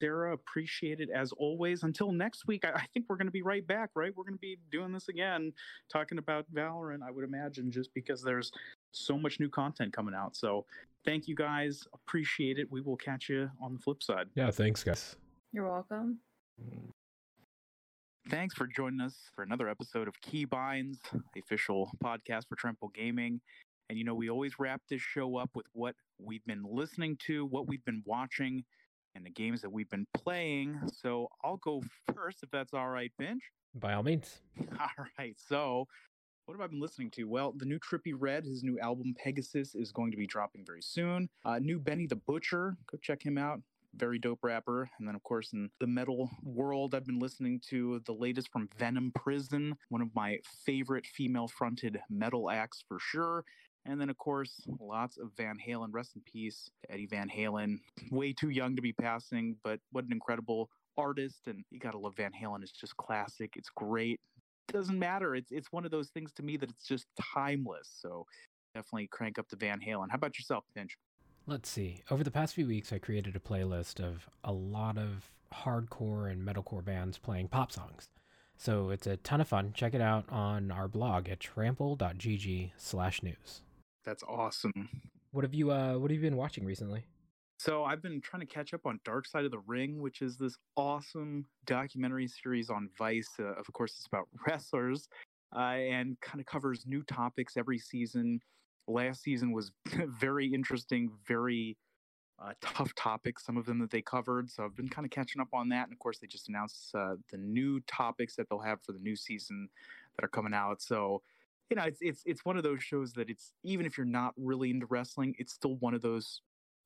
Sarah, 0.00 0.34
appreciate 0.34 1.00
it 1.00 1.08
as 1.14 1.32
always. 1.32 1.82
Until 1.82 2.12
next 2.12 2.46
week, 2.46 2.64
I, 2.64 2.70
I 2.70 2.84
think 2.92 3.06
we're 3.08 3.16
going 3.16 3.28
to 3.28 3.32
be 3.32 3.42
right 3.42 3.66
back, 3.66 3.90
right? 3.94 4.12
We're 4.14 4.24
going 4.24 4.34
to 4.34 4.40
be 4.40 4.58
doing 4.70 4.92
this 4.92 5.08
again, 5.08 5.52
talking 5.90 6.18
about 6.18 6.44
Valorant, 6.52 7.02
I 7.06 7.10
would 7.10 7.24
imagine, 7.24 7.70
just 7.70 7.94
because 7.94 8.22
there's 8.22 8.50
so 8.92 9.16
much 9.16 9.40
new 9.40 9.48
content 9.48 9.92
coming 9.92 10.14
out. 10.14 10.36
So 10.36 10.66
thank 11.04 11.28
you 11.28 11.34
guys. 11.34 11.86
Appreciate 11.94 12.58
it. 12.58 12.70
We 12.70 12.80
will 12.80 12.96
catch 12.96 13.28
you 13.28 13.50
on 13.62 13.74
the 13.74 13.78
flip 13.78 14.02
side. 14.02 14.26
Yeah, 14.34 14.50
thanks, 14.50 14.82
guys. 14.82 15.16
You're 15.52 15.70
welcome. 15.70 16.18
Thanks 18.30 18.54
for 18.54 18.66
joining 18.66 19.02
us 19.02 19.14
for 19.34 19.42
another 19.42 19.68
episode 19.68 20.08
of 20.08 20.18
Keybinds, 20.22 20.96
the 21.34 21.40
official 21.40 21.90
podcast 22.02 22.48
for 22.48 22.56
Trample 22.56 22.88
Gaming. 22.94 23.38
And 23.90 23.98
you 23.98 24.04
know, 24.04 24.14
we 24.14 24.30
always 24.30 24.58
wrap 24.58 24.80
this 24.88 25.02
show 25.02 25.36
up 25.36 25.50
with 25.54 25.66
what 25.74 25.94
we've 26.18 26.44
been 26.46 26.64
listening 26.66 27.18
to, 27.26 27.44
what 27.44 27.68
we've 27.68 27.84
been 27.84 28.02
watching, 28.06 28.64
and 29.14 29.26
the 29.26 29.30
games 29.30 29.60
that 29.60 29.70
we've 29.70 29.90
been 29.90 30.06
playing. 30.14 30.80
So 30.90 31.28
I'll 31.44 31.58
go 31.58 31.82
first 32.14 32.38
if 32.42 32.50
that's 32.50 32.72
all 32.72 32.88
right, 32.88 33.12
Pinch. 33.18 33.42
By 33.74 33.92
all 33.92 34.02
means. 34.02 34.40
All 34.80 35.04
right. 35.18 35.34
So, 35.36 35.86
what 36.46 36.54
have 36.54 36.60
I 36.60 36.68
been 36.68 36.80
listening 36.80 37.10
to? 37.12 37.24
Well, 37.24 37.52
the 37.56 37.64
new 37.66 37.80
Trippie 37.80 38.14
Redd, 38.16 38.44
his 38.44 38.62
new 38.62 38.78
album 38.78 39.14
Pegasus, 39.18 39.74
is 39.74 39.90
going 39.90 40.12
to 40.12 40.16
be 40.16 40.28
dropping 40.28 40.64
very 40.64 40.80
soon. 40.80 41.28
Uh, 41.44 41.58
new 41.58 41.80
Benny 41.80 42.06
the 42.06 42.16
Butcher, 42.16 42.76
go 42.90 42.98
check 43.02 43.24
him 43.24 43.36
out. 43.36 43.60
Very 43.96 44.18
dope 44.18 44.40
rapper. 44.42 44.90
And 44.98 45.06
then, 45.06 45.14
of 45.14 45.22
course, 45.22 45.52
in 45.52 45.70
the 45.80 45.86
metal 45.86 46.30
world, 46.42 46.94
I've 46.94 47.06
been 47.06 47.18
listening 47.18 47.60
to 47.70 48.00
the 48.06 48.12
latest 48.12 48.50
from 48.52 48.68
Venom 48.78 49.12
Prison, 49.14 49.76
one 49.88 50.02
of 50.02 50.14
my 50.14 50.38
favorite 50.64 51.06
female 51.06 51.48
fronted 51.48 52.00
metal 52.10 52.50
acts 52.50 52.84
for 52.88 52.98
sure. 52.98 53.44
And 53.86 54.00
then, 54.00 54.08
of 54.08 54.16
course, 54.16 54.66
lots 54.80 55.18
of 55.18 55.30
Van 55.36 55.56
Halen. 55.64 55.88
Rest 55.92 56.16
in 56.16 56.22
peace 56.22 56.70
Eddie 56.88 57.06
Van 57.06 57.28
Halen. 57.28 57.78
Way 58.10 58.32
too 58.32 58.48
young 58.48 58.74
to 58.76 58.82
be 58.82 58.92
passing, 58.92 59.56
but 59.62 59.78
what 59.92 60.04
an 60.04 60.12
incredible 60.12 60.70
artist. 60.96 61.46
And 61.46 61.64
you 61.70 61.78
got 61.78 61.92
to 61.92 61.98
love 61.98 62.16
Van 62.16 62.32
Halen. 62.32 62.62
It's 62.62 62.72
just 62.72 62.96
classic. 62.96 63.52
It's 63.56 63.70
great 63.70 64.20
doesn't 64.72 64.98
matter. 64.98 65.34
It's 65.34 65.52
it's 65.52 65.72
one 65.72 65.84
of 65.84 65.90
those 65.90 66.08
things 66.08 66.32
to 66.34 66.42
me 66.42 66.56
that 66.56 66.70
it's 66.70 66.86
just 66.86 67.06
timeless. 67.34 67.88
So 68.00 68.26
definitely 68.74 69.08
crank 69.08 69.38
up 69.38 69.48
the 69.48 69.56
Van 69.56 69.80
Halen. 69.80 70.06
How 70.10 70.16
about 70.16 70.38
yourself, 70.38 70.64
Pinch? 70.74 70.96
Let's 71.46 71.68
see. 71.68 72.02
Over 72.10 72.24
the 72.24 72.30
past 72.30 72.54
few 72.54 72.66
weeks, 72.66 72.90
I 72.92 72.98
created 72.98 73.36
a 73.36 73.38
playlist 73.38 74.00
of 74.00 74.28
a 74.42 74.52
lot 74.52 74.96
of 74.96 75.30
hardcore 75.52 76.30
and 76.30 76.46
metalcore 76.46 76.84
bands 76.84 77.18
playing 77.18 77.48
pop 77.48 77.70
songs. 77.70 78.08
So 78.56 78.88
it's 78.90 79.06
a 79.06 79.18
ton 79.18 79.42
of 79.42 79.48
fun. 79.48 79.72
Check 79.74 79.92
it 79.92 80.00
out 80.00 80.24
on 80.30 80.70
our 80.70 80.88
blog 80.88 81.28
at 81.28 81.40
trample.gg 81.40 82.70
slash 82.78 83.22
news. 83.22 83.60
That's 84.04 84.22
awesome. 84.22 84.88
What 85.32 85.44
have 85.44 85.52
you 85.52 85.70
uh 85.70 85.94
what 85.94 86.10
have 86.10 86.16
you 86.16 86.22
been 86.22 86.36
watching 86.36 86.64
recently? 86.64 87.04
So 87.58 87.84
I've 87.84 88.02
been 88.02 88.20
trying 88.20 88.40
to 88.40 88.46
catch 88.46 88.74
up 88.74 88.86
on 88.86 89.00
Dark 89.04 89.26
Side 89.26 89.44
of 89.44 89.50
the 89.50 89.60
Ring, 89.66 90.00
which 90.00 90.22
is 90.22 90.36
this 90.36 90.56
awesome 90.76 91.46
documentary 91.66 92.26
series 92.26 92.70
on 92.70 92.88
Vice. 92.98 93.30
Uh, 93.38 93.54
of 93.54 93.66
course, 93.72 93.94
it's 93.96 94.06
about 94.06 94.28
wrestlers 94.46 95.08
uh, 95.54 95.58
and 95.58 96.18
kind 96.20 96.40
of 96.40 96.46
covers 96.46 96.84
new 96.86 97.02
topics 97.02 97.56
every 97.56 97.78
season. 97.78 98.40
Last 98.86 99.22
season 99.22 99.52
was 99.52 99.72
very 100.20 100.46
interesting, 100.46 101.10
very 101.26 101.76
uh, 102.42 102.52
tough 102.60 102.94
topics, 102.94 103.44
some 103.44 103.56
of 103.56 103.64
them 103.64 103.78
that 103.78 103.90
they 103.90 104.02
covered. 104.02 104.50
So 104.50 104.64
I've 104.64 104.76
been 104.76 104.88
kind 104.88 105.04
of 105.04 105.10
catching 105.10 105.40
up 105.40 105.48
on 105.52 105.68
that. 105.70 105.84
And 105.84 105.92
of 105.92 105.98
course, 105.98 106.18
they 106.18 106.26
just 106.26 106.48
announced 106.48 106.94
uh, 106.94 107.14
the 107.30 107.38
new 107.38 107.80
topics 107.86 108.36
that 108.36 108.48
they'll 108.48 108.60
have 108.60 108.82
for 108.82 108.92
the 108.92 108.98
new 108.98 109.16
season 109.16 109.68
that 110.16 110.24
are 110.24 110.28
coming 110.28 110.54
out. 110.54 110.82
So 110.82 111.22
you 111.70 111.76
know, 111.76 111.84
it's 111.84 111.98
it's 112.00 112.22
it's 112.26 112.44
one 112.44 112.56
of 112.56 112.62
those 112.62 112.82
shows 112.82 113.12
that 113.14 113.30
it's 113.30 113.52
even 113.62 113.86
if 113.86 113.96
you're 113.96 114.06
not 114.06 114.34
really 114.36 114.70
into 114.70 114.86
wrestling, 114.86 115.34
it's 115.38 115.52
still 115.52 115.76
one 115.76 115.94
of 115.94 116.02
those 116.02 116.40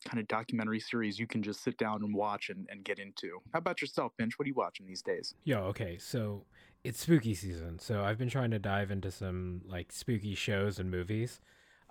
kind 0.04 0.20
of 0.20 0.28
documentary 0.28 0.78
series 0.78 1.18
you 1.18 1.26
can 1.26 1.42
just 1.42 1.62
sit 1.62 1.76
down 1.76 2.04
and 2.04 2.14
watch 2.14 2.50
and, 2.50 2.68
and 2.70 2.84
get 2.84 3.00
into. 3.00 3.40
How 3.52 3.58
about 3.58 3.80
yourself, 3.80 4.12
Pinch? 4.16 4.38
What 4.38 4.44
are 4.44 4.48
you 4.48 4.54
watching 4.54 4.86
these 4.86 5.02
days? 5.02 5.34
Yo, 5.42 5.58
okay, 5.64 5.98
so 5.98 6.44
it's 6.84 7.00
spooky 7.00 7.34
season, 7.34 7.80
so 7.80 8.04
I've 8.04 8.18
been 8.18 8.30
trying 8.30 8.52
to 8.52 8.60
dive 8.60 8.92
into 8.92 9.10
some 9.10 9.62
like 9.66 9.90
spooky 9.90 10.34
shows 10.34 10.78
and 10.78 10.90
movies. 10.90 11.40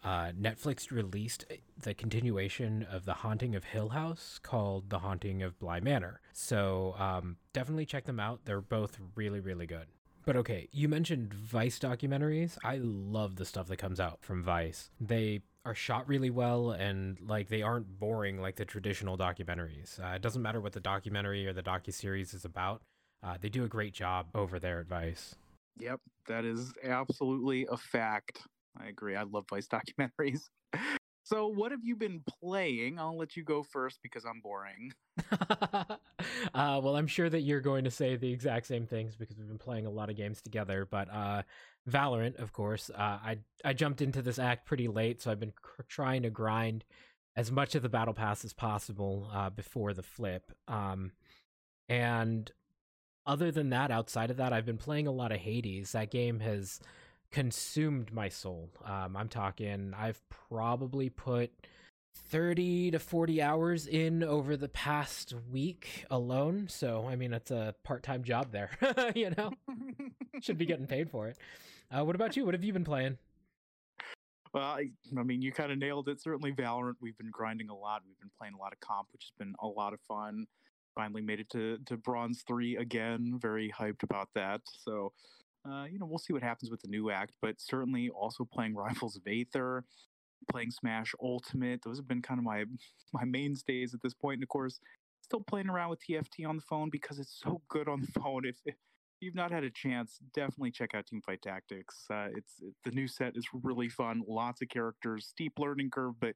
Uh, 0.03 0.31
Netflix 0.39 0.91
released 0.91 1.45
the 1.81 1.93
continuation 1.93 2.85
of 2.91 3.05
The 3.05 3.13
Haunting 3.13 3.55
of 3.55 3.63
Hill 3.63 3.89
House 3.89 4.39
called 4.41 4.89
The 4.89 4.99
Haunting 4.99 5.43
of 5.43 5.59
Bly 5.59 5.79
Manor. 5.79 6.21
So 6.33 6.95
um, 6.97 7.37
definitely 7.53 7.85
check 7.85 8.05
them 8.05 8.19
out. 8.19 8.41
They're 8.45 8.61
both 8.61 8.97
really, 9.15 9.39
really 9.39 9.65
good. 9.65 9.87
But 10.25 10.35
okay, 10.35 10.67
you 10.71 10.89
mentioned 10.89 11.33
Vice 11.33 11.79
documentaries. 11.79 12.57
I 12.63 12.79
love 12.81 13.37
the 13.37 13.45
stuff 13.45 13.67
that 13.69 13.77
comes 13.77 13.99
out 13.99 14.19
from 14.21 14.43
Vice. 14.43 14.89
They 14.99 15.41
are 15.65 15.73
shot 15.73 16.07
really 16.07 16.29
well 16.29 16.71
and 16.71 17.17
like 17.21 17.47
they 17.49 17.61
aren't 17.61 17.99
boring 17.99 18.41
like 18.41 18.57
the 18.57 18.65
traditional 18.65 19.17
documentaries. 19.17 19.99
Uh, 20.01 20.15
it 20.15 20.21
doesn't 20.21 20.41
matter 20.41 20.61
what 20.61 20.73
the 20.73 20.79
documentary 20.79 21.47
or 21.47 21.53
the 21.53 21.63
docu 21.63 21.93
series 21.93 22.33
is 22.33 22.45
about. 22.45 22.81
Uh, 23.23 23.37
they 23.39 23.49
do 23.49 23.63
a 23.63 23.67
great 23.67 23.93
job 23.93 24.27
over 24.35 24.59
there 24.59 24.79
at 24.79 24.87
Vice. 24.87 25.35
Yep, 25.79 25.99
that 26.27 26.45
is 26.45 26.73
absolutely 26.83 27.67
a 27.69 27.77
fact. 27.77 28.41
I 28.79 28.87
agree. 28.87 29.15
I 29.15 29.23
love 29.23 29.45
Vice 29.49 29.67
documentaries. 29.99 30.41
So, 31.23 31.47
what 31.47 31.71
have 31.71 31.83
you 31.83 31.97
been 31.97 32.21
playing? 32.41 32.99
I'll 32.99 33.17
let 33.17 33.35
you 33.35 33.43
go 33.43 33.61
first 33.61 33.99
because 34.01 34.23
I'm 34.23 34.39
boring. 34.39 34.93
uh, 35.31 36.79
well, 36.81 36.95
I'm 36.95 37.07
sure 37.07 37.29
that 37.29 37.41
you're 37.41 37.59
going 37.59 37.83
to 37.83 37.91
say 37.91 38.15
the 38.15 38.31
exact 38.31 38.65
same 38.65 38.85
things 38.85 39.17
because 39.17 39.37
we've 39.37 39.47
been 39.47 39.57
playing 39.57 39.85
a 39.85 39.89
lot 39.89 40.09
of 40.09 40.15
games 40.15 40.41
together. 40.41 40.87
But 40.89 41.09
uh, 41.11 41.41
Valorant, 41.89 42.37
of 42.37 42.53
course, 42.53 42.89
uh, 42.89 43.19
I 43.21 43.39
I 43.65 43.73
jumped 43.73 44.01
into 44.01 44.21
this 44.21 44.39
act 44.39 44.65
pretty 44.65 44.87
late, 44.87 45.21
so 45.21 45.29
I've 45.29 45.39
been 45.39 45.51
cr- 45.61 45.81
trying 45.89 46.23
to 46.23 46.29
grind 46.29 46.85
as 47.35 47.51
much 47.51 47.75
of 47.75 47.81
the 47.83 47.89
battle 47.89 48.13
pass 48.13 48.45
as 48.45 48.53
possible 48.53 49.29
uh, 49.33 49.49
before 49.49 49.93
the 49.93 50.03
flip. 50.03 50.53
Um, 50.69 51.11
and 51.89 52.49
other 53.25 53.51
than 53.51 53.71
that, 53.71 53.91
outside 53.91 54.31
of 54.31 54.37
that, 54.37 54.53
I've 54.53 54.65
been 54.65 54.77
playing 54.77 55.07
a 55.07 55.11
lot 55.11 55.33
of 55.33 55.39
Hades. 55.39 55.91
That 55.91 56.09
game 56.09 56.39
has 56.39 56.79
consumed 57.31 58.13
my 58.13 58.29
soul. 58.29 58.69
Um, 58.85 59.15
I'm 59.15 59.29
talking, 59.29 59.93
I've 59.97 60.21
probably 60.29 61.09
put 61.09 61.51
30 62.29 62.91
to 62.91 62.99
40 62.99 63.41
hours 63.41 63.87
in 63.87 64.23
over 64.23 64.57
the 64.57 64.69
past 64.69 65.33
week 65.51 66.05
alone. 66.09 66.67
So, 66.69 67.07
I 67.07 67.15
mean, 67.15 67.33
it's 67.33 67.51
a 67.51 67.75
part 67.83 68.03
time 68.03 68.23
job 68.23 68.51
there, 68.51 68.71
you 69.15 69.31
know? 69.37 69.51
Should 70.41 70.57
be 70.57 70.65
getting 70.65 70.87
paid 70.87 71.09
for 71.09 71.27
it. 71.27 71.37
Uh, 71.91 72.03
what 72.03 72.15
about 72.15 72.35
you? 72.35 72.45
What 72.45 72.53
have 72.53 72.63
you 72.63 72.73
been 72.73 72.83
playing? 72.83 73.17
Well, 74.53 74.63
I, 74.63 74.89
I 75.17 75.23
mean, 75.23 75.41
you 75.41 75.51
kind 75.51 75.71
of 75.71 75.77
nailed 75.77 76.09
it. 76.09 76.21
Certainly, 76.21 76.53
Valorant. 76.53 76.95
We've 77.01 77.17
been 77.17 77.31
grinding 77.31 77.69
a 77.69 77.75
lot. 77.75 78.01
We've 78.05 78.19
been 78.19 78.31
playing 78.37 78.53
a 78.55 78.57
lot 78.57 78.73
of 78.73 78.79
comp, 78.79 79.07
which 79.11 79.23
has 79.23 79.31
been 79.37 79.53
a 79.61 79.67
lot 79.67 79.93
of 79.93 79.99
fun. 80.07 80.47
Finally 80.95 81.21
made 81.21 81.39
it 81.39 81.49
to 81.51 81.77
to 81.85 81.97
bronze 81.97 82.43
three 82.47 82.75
again. 82.77 83.37
Very 83.39 83.71
hyped 83.71 84.03
about 84.03 84.29
that. 84.35 84.61
So, 84.65 85.13
uh, 85.65 85.85
you 85.91 85.99
know, 85.99 86.05
we'll 86.05 86.17
see 86.17 86.33
what 86.33 86.43
happens 86.43 86.71
with 86.71 86.81
the 86.81 86.87
new 86.87 87.09
act, 87.09 87.33
but 87.41 87.55
certainly 87.59 88.09
also 88.09 88.45
playing 88.45 88.75
Rivals 88.75 89.15
of 89.15 89.23
Aether, 89.27 89.83
playing 90.51 90.71
Smash 90.71 91.13
Ultimate. 91.21 91.81
Those 91.83 91.97
have 91.97 92.07
been 92.07 92.21
kind 92.21 92.39
of 92.39 92.43
my 92.43 92.65
my 93.13 93.25
mainstays 93.25 93.93
at 93.93 94.01
this 94.01 94.13
point. 94.13 94.35
And 94.35 94.43
of 94.43 94.49
course, 94.49 94.79
still 95.21 95.41
playing 95.41 95.69
around 95.69 95.89
with 95.89 95.99
TFT 96.07 96.47
on 96.47 96.55
the 96.55 96.61
phone 96.61 96.89
because 96.89 97.19
it's 97.19 97.39
so 97.43 97.61
good 97.69 97.87
on 97.87 98.01
the 98.01 98.07
phone. 98.19 98.45
If, 98.45 98.57
if 98.65 98.75
you've 99.19 99.35
not 99.35 99.51
had 99.51 99.63
a 99.63 99.69
chance, 99.69 100.19
definitely 100.33 100.71
check 100.71 100.91
out 100.93 101.05
Teamfight 101.05 101.41
Tactics. 101.41 102.05
Uh, 102.11 102.27
it's 102.35 102.55
it, 102.61 102.73
the 102.85 102.91
new 102.91 103.07
set 103.07 103.33
is 103.35 103.47
really 103.63 103.89
fun. 103.89 104.23
Lots 104.27 104.61
of 104.61 104.69
characters, 104.69 105.27
steep 105.27 105.53
learning 105.57 105.89
curve, 105.91 106.15
but 106.19 106.33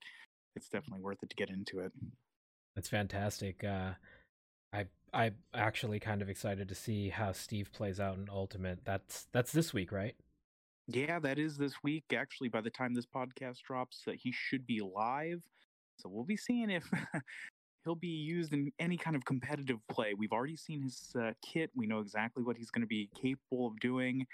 it's 0.56 0.68
definitely 0.68 1.02
worth 1.02 1.24
it 1.24 1.30
to 1.30 1.36
get 1.36 1.50
into 1.50 1.80
it. 1.80 1.92
That's 2.76 2.90
fantastic. 2.90 3.64
Uh, 3.64 3.92
I 4.74 4.86
I 5.14 5.32
actually 5.53 5.99
kind 5.99 6.22
of 6.22 6.30
excited 6.30 6.70
to 6.70 6.76
see 6.76 7.09
how 7.09 7.34
Steve 7.34 7.72
plays 7.74 7.99
out 7.99 8.16
in 8.16 8.28
Ultimate. 8.32 8.80
That's 8.86 9.28
that's 9.32 9.51
this 9.51 9.74
week, 9.74 9.91
right? 9.91 10.16
Yeah, 10.88 11.20
that 11.20 11.38
is 11.38 11.57
this 11.57 11.76
week. 11.84 12.05
Actually, 12.16 12.49
by 12.49 12.62
the 12.62 12.70
time 12.70 12.93
this 12.93 13.05
podcast 13.05 13.62
drops, 13.62 14.03
uh, 14.07 14.12
he 14.12 14.32
should 14.32 14.66
be 14.66 14.82
live. 14.82 15.43
So 15.97 16.09
we'll 16.09 16.24
be 16.24 16.38
seeing 16.38 16.70
if 16.70 16.89
he'll 17.84 17.95
be 17.95 18.07
used 18.07 18.53
in 18.53 18.72
any 18.80 18.97
kind 18.97 19.16
of 19.16 19.26
competitive 19.26 19.80
play. 19.89 20.14
We've 20.14 20.32
already 20.32 20.55
seen 20.55 20.82
his 20.82 21.14
uh, 21.20 21.32
kit. 21.45 21.72
We 21.76 21.88
know 21.88 21.99
exactly 21.99 22.43
what 22.43 22.57
he's 22.57 22.72
going 22.72 22.82
to 22.82 22.88
be 22.88 23.09
capable 23.22 23.68
of 23.68 23.80
doing, 23.80 24.26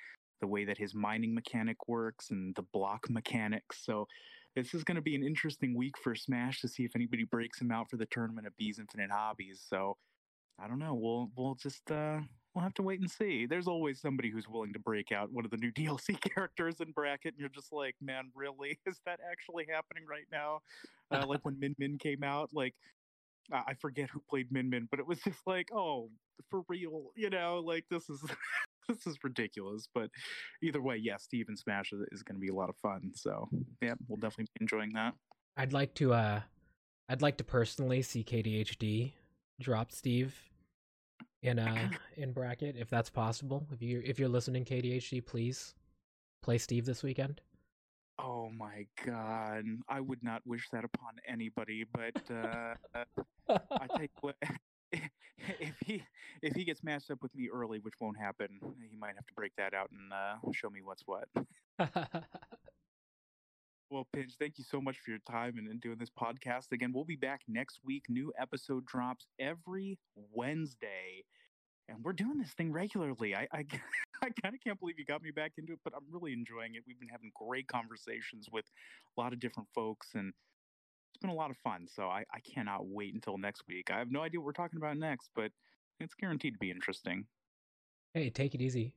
the 0.41 0.47
way 0.47 0.63
that 0.65 0.77
his 0.77 0.93
mining 0.93 1.33
mechanic 1.33 1.87
works, 1.87 2.29
and 2.29 2.55
the 2.55 2.65
block 2.73 3.09
mechanics. 3.09 3.83
So 3.83 4.07
this 4.55 4.73
is 4.73 4.83
going 4.83 4.95
to 4.95 5.01
be 5.01 5.15
an 5.15 5.23
interesting 5.23 5.75
week 5.75 5.97
for 5.97 6.15
Smash 6.15 6.61
to 6.61 6.67
see 6.67 6.83
if 6.83 6.95
anybody 6.95 7.23
breaks 7.23 7.59
him 7.61 7.71
out 7.71 7.89
for 7.89 7.97
the 7.97 8.07
tournament 8.07 8.47
of 8.47 8.55
Bees 8.57 8.79
Infinite 8.79 9.11
Hobbies. 9.11 9.63
So 9.67 9.97
I 10.59 10.67
don't 10.67 10.79
know. 10.79 10.93
We'll 10.93 11.29
we'll 11.35 11.55
just 11.55 11.89
uh, 11.91 12.19
we'll 12.53 12.63
have 12.63 12.73
to 12.75 12.81
wait 12.81 12.99
and 12.99 13.09
see. 13.09 13.45
There's 13.45 13.67
always 13.67 14.01
somebody 14.01 14.29
who's 14.31 14.47
willing 14.47 14.73
to 14.73 14.79
break 14.79 15.11
out 15.11 15.31
one 15.31 15.45
of 15.45 15.51
the 15.51 15.57
new 15.57 15.71
DLC 15.73 16.19
characters 16.19 16.75
in 16.79 16.91
bracket, 16.91 17.33
and 17.33 17.39
you're 17.39 17.49
just 17.49 17.71
like, 17.71 17.95
man, 18.01 18.31
really? 18.35 18.79
Is 18.85 18.99
that 19.05 19.19
actually 19.31 19.67
happening 19.71 20.03
right 20.09 20.25
now? 20.31 20.61
Uh, 21.11 21.25
like 21.27 21.43
when 21.43 21.57
Min 21.59 21.75
Min 21.77 21.97
came 21.97 22.23
out, 22.23 22.49
like 22.53 22.73
I 23.51 23.75
forget 23.75 24.09
who 24.09 24.21
played 24.29 24.51
Min 24.51 24.69
Min, 24.69 24.87
but 24.89 24.99
it 24.99 25.07
was 25.07 25.19
just 25.21 25.45
like, 25.45 25.69
oh, 25.73 26.09
for 26.49 26.61
real, 26.67 27.11
you 27.15 27.29
know, 27.29 27.61
like 27.63 27.85
this 27.89 28.09
is 28.09 28.21
this 28.87 29.05
is 29.05 29.17
ridiculous. 29.23 29.87
But 29.93 30.09
either 30.61 30.81
way, 30.81 30.97
yes, 30.97 31.23
Steve 31.23 31.45
and 31.47 31.57
Smash 31.57 31.93
is, 31.93 32.01
is 32.11 32.23
going 32.23 32.35
to 32.35 32.41
be 32.41 32.49
a 32.49 32.55
lot 32.55 32.69
of 32.69 32.75
fun. 32.77 33.11
So 33.15 33.47
yeah, 33.81 33.93
we'll 34.07 34.17
definitely 34.17 34.47
be 34.55 34.63
enjoying 34.63 34.93
that. 34.93 35.13
I'd 35.55 35.73
like 35.73 35.93
to 35.95 36.13
uh, 36.13 36.41
I'd 37.09 37.21
like 37.21 37.37
to 37.37 37.43
personally 37.43 38.01
see 38.01 38.23
KDHD 38.23 39.13
drop 39.59 39.91
Steve 39.91 40.35
in 41.41 41.59
uh 41.59 41.89
in 42.17 42.31
bracket 42.31 42.75
if 42.77 42.89
that's 42.89 43.09
possible. 43.09 43.67
If 43.71 43.81
you 43.81 44.01
if 44.05 44.19
you're 44.19 44.29
listening, 44.29 44.65
KDHD, 44.65 45.25
please 45.25 45.75
play 46.41 46.57
Steve 46.57 46.85
this 46.85 47.03
weekend. 47.03 47.41
Oh 48.19 48.49
my 48.49 48.87
god, 49.05 49.65
I 49.87 50.01
would 50.01 50.23
not 50.23 50.41
wish 50.45 50.69
that 50.71 50.83
upon 50.83 51.13
anybody. 51.27 51.85
But 51.93 52.21
uh, 52.31 52.73
I 53.49 53.87
take 53.97 54.11
what 54.21 54.35
if 54.91 55.75
he 55.85 56.03
if 56.41 56.55
he 56.55 56.63
gets 56.63 56.83
matched 56.83 57.11
up 57.11 57.21
with 57.21 57.33
me 57.35 57.49
early, 57.53 57.79
which 57.79 57.93
won't 57.99 58.17
happen, 58.17 58.59
he 58.79 58.97
might 58.97 59.15
have 59.15 59.25
to 59.27 59.33
break 59.35 59.51
that 59.57 59.73
out 59.73 59.89
and 59.91 60.11
uh, 60.11 60.51
show 60.51 60.69
me 60.69 60.81
what's 60.83 61.03
what. 61.05 61.27
well, 63.89 64.07
Pinch, 64.13 64.33
thank 64.39 64.57
you 64.57 64.63
so 64.63 64.81
much 64.81 64.97
for 65.03 65.11
your 65.11 65.19
time 65.29 65.57
and, 65.57 65.67
and 65.67 65.79
doing 65.81 65.97
this 65.97 66.09
podcast. 66.09 66.71
Again, 66.71 66.91
we'll 66.93 67.05
be 67.05 67.15
back 67.15 67.41
next 67.47 67.79
week. 67.85 68.03
New 68.09 68.33
episode 68.39 68.85
drops 68.85 69.27
every 69.39 69.97
Wednesday 70.33 71.23
and 71.89 72.03
we're 72.03 72.13
doing 72.13 72.37
this 72.37 72.51
thing 72.51 72.71
regularly. 72.71 73.35
I 73.35 73.47
I, 73.51 73.65
I 74.21 74.29
kind 74.41 74.55
of 74.55 74.61
can't 74.63 74.79
believe 74.79 74.99
you 74.99 75.05
got 75.05 75.21
me 75.21 75.31
back 75.31 75.53
into 75.57 75.73
it, 75.73 75.79
but 75.83 75.93
I'm 75.95 76.03
really 76.11 76.33
enjoying 76.33 76.75
it. 76.75 76.83
We've 76.87 76.99
been 76.99 77.09
having 77.09 77.31
great 77.35 77.67
conversations 77.67 78.47
with 78.51 78.65
a 79.17 79.21
lot 79.21 79.33
of 79.33 79.39
different 79.39 79.69
folks, 79.73 80.09
and 80.15 80.33
it's 81.13 81.21
been 81.21 81.29
a 81.29 81.35
lot 81.35 81.51
of 81.51 81.57
fun. 81.57 81.87
So 81.87 82.07
I, 82.07 82.25
I 82.33 82.39
cannot 82.39 82.87
wait 82.87 83.13
until 83.13 83.37
next 83.37 83.63
week. 83.67 83.89
I 83.91 83.99
have 83.99 84.11
no 84.11 84.21
idea 84.21 84.39
what 84.39 84.45
we're 84.45 84.51
talking 84.53 84.77
about 84.77 84.97
next, 84.97 85.29
but 85.35 85.51
it's 85.99 86.13
guaranteed 86.13 86.53
to 86.53 86.59
be 86.59 86.71
interesting. 86.71 87.25
Hey, 88.13 88.29
take 88.29 88.55
it 88.55 88.61
easy. 88.61 88.93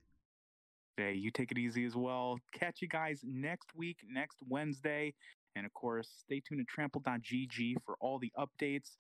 You 1.09 1.31
take 1.31 1.51
it 1.51 1.59
easy 1.59 1.85
as 1.85 1.97
well. 1.97 2.39
Catch 2.53 2.83
you 2.83 2.89
guys 2.89 3.21
next 3.25 3.75
week, 3.75 3.99
next 4.09 4.39
Wednesday. 4.49 5.15
And 5.57 5.67
of 5.67 5.73
course, 5.73 6.09
stay 6.19 6.41
tuned 6.47 6.61
to 6.61 6.65
trample.gg 6.73 7.75
for 7.85 7.97
all 8.01 8.19
the 8.19 8.33
updates. 8.39 8.97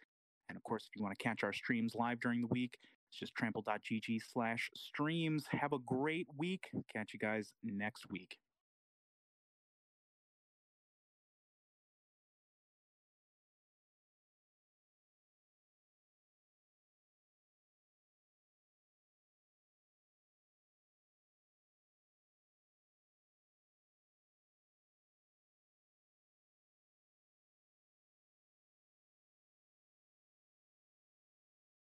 And 0.49 0.57
of 0.57 0.63
course, 0.65 0.85
if 0.85 0.97
you 0.97 1.03
want 1.03 1.17
to 1.17 1.23
catch 1.23 1.45
our 1.45 1.53
streams 1.53 1.95
live 1.95 2.21
during 2.21 2.41
the 2.41 2.49
week, 2.49 2.77
it's 3.09 3.19
just 3.19 3.35
trample.gg 3.35 4.21
slash 4.33 4.71
streams. 4.75 5.45
Have 5.51 5.73
a 5.73 5.79
great 5.79 6.27
week. 6.37 6.65
Catch 6.95 7.13
you 7.13 7.19
guys 7.19 7.53
next 7.63 8.11
week. 8.11 8.37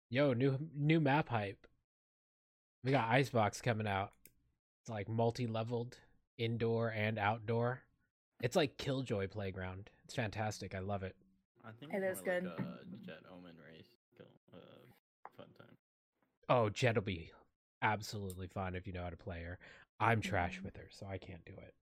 Yo, 0.10 0.34
new 0.34 0.58
new 0.76 1.00
map 1.00 1.30
hype. 1.30 1.68
We 2.84 2.92
got 2.92 3.10
Icebox 3.10 3.62
coming 3.62 3.88
out. 3.88 4.12
It's 4.82 4.90
like 4.90 5.08
multi-leveled, 5.10 5.98
indoor 6.38 6.90
and 6.90 7.20
outdoor. 7.20 7.82
It's 8.42 8.56
like 8.56 8.78
Killjoy 8.78 9.28
Playground. 9.28 9.90
It's 10.06 10.16
fantastic. 10.16 10.74
I 10.74 10.80
love 10.80 11.04
it. 11.04 11.16
I 11.66 11.72
think 11.80 11.94
It 11.94 12.02
it's 12.04 12.22
good. 12.22 12.46
Like 12.46 12.58
a 12.60 13.06
Jett 13.06 13.22
Omen 13.32 13.56
race. 13.64 13.90
Uh, 14.54 14.58
fun 15.38 15.48
time. 15.58 15.76
Oh, 16.48 16.70
Jett 16.70 16.96
will 16.96 17.02
be 17.04 17.32
absolutely 17.82 18.48
fun 18.48 18.76
if 18.76 18.88
you 18.88 18.94
know 18.94 19.04
how 19.04 19.10
to 19.10 19.18
play 19.18 19.44
her. 19.44 19.60
I'm 20.00 20.22
trash 20.22 20.60
Mhm. 20.60 20.64
with 20.64 20.78
her, 20.78 20.88
so 20.90 21.06
I 21.06 21.18
can't 21.18 21.44
do 21.46 21.54
it. 21.58 21.76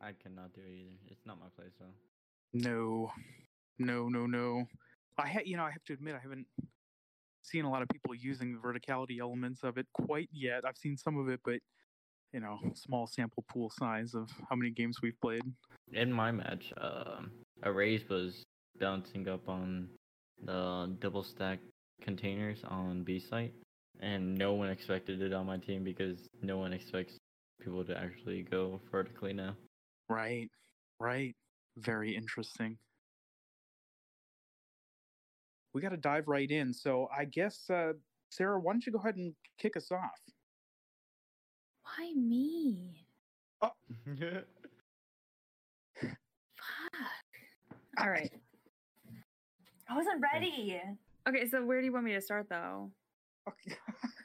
I 0.00 0.12
cannot 0.12 0.52
do 0.52 0.60
it 0.60 0.70
either. 0.70 0.98
It's 1.06 1.24
not 1.24 1.40
my 1.40 1.48
play 1.56 1.70
style. 1.70 1.94
No, 2.52 3.10
no, 3.78 4.08
no, 4.08 4.26
no. 4.26 4.68
I 5.16 5.28
ha- 5.28 5.40
you 5.44 5.56
know, 5.56 5.64
I 5.64 5.70
have 5.70 5.84
to 5.84 5.94
admit, 5.94 6.14
I 6.14 6.18
haven't 6.18 6.46
seen 7.46 7.64
a 7.64 7.70
lot 7.70 7.82
of 7.82 7.88
people 7.88 8.14
using 8.14 8.52
the 8.52 8.58
verticality 8.58 9.20
elements 9.20 9.62
of 9.62 9.78
it 9.78 9.86
quite 9.92 10.28
yet. 10.32 10.64
I've 10.66 10.76
seen 10.76 10.96
some 10.96 11.18
of 11.18 11.28
it, 11.28 11.40
but 11.44 11.58
you 12.32 12.40
know, 12.40 12.58
small 12.74 13.06
sample 13.06 13.44
pool 13.48 13.70
size 13.70 14.14
of 14.14 14.28
how 14.50 14.56
many 14.56 14.70
games 14.70 14.98
we've 15.02 15.18
played. 15.20 15.42
In 15.92 16.12
my 16.12 16.32
match, 16.32 16.72
um, 16.80 17.30
Erase 17.64 18.08
was 18.08 18.42
bouncing 18.80 19.28
up 19.28 19.48
on 19.48 19.88
the 20.44 20.92
double 20.98 21.22
stack 21.22 21.60
containers 22.02 22.58
on 22.64 23.04
B 23.04 23.20
site, 23.20 23.54
and 24.00 24.36
no 24.36 24.54
one 24.54 24.68
expected 24.68 25.22
it 25.22 25.32
on 25.32 25.46
my 25.46 25.58
team 25.58 25.84
because 25.84 26.26
no 26.42 26.58
one 26.58 26.72
expects 26.72 27.16
people 27.62 27.84
to 27.84 27.96
actually 27.96 28.42
go 28.42 28.80
vertically 28.90 29.32
now. 29.32 29.54
Right, 30.08 30.50
right. 31.00 31.34
Very 31.76 32.16
interesting. 32.16 32.76
We 35.74 35.80
got 35.80 35.90
to 35.90 35.96
dive 35.96 36.28
right 36.28 36.48
in. 36.50 36.72
So 36.72 37.08
I 37.16 37.24
guess, 37.24 37.68
uh, 37.68 37.92
Sarah, 38.30 38.60
why 38.60 38.72
don't 38.72 38.86
you 38.86 38.92
go 38.92 38.98
ahead 39.00 39.16
and 39.16 39.34
kick 39.58 39.76
us 39.76 39.90
off? 39.90 40.20
Why 41.82 42.12
me? 42.14 43.06
Fuck. 43.60 43.74
All 47.98 48.08
right. 48.08 48.30
I 49.88 49.96
wasn't 49.96 50.22
ready. 50.32 50.80
Okay, 51.28 51.46
so 51.48 51.64
where 51.64 51.80
do 51.80 51.86
you 51.86 51.92
want 51.92 52.04
me 52.04 52.12
to 52.14 52.20
start 52.20 52.46
though? 52.48 52.90
Okay. 53.48 53.76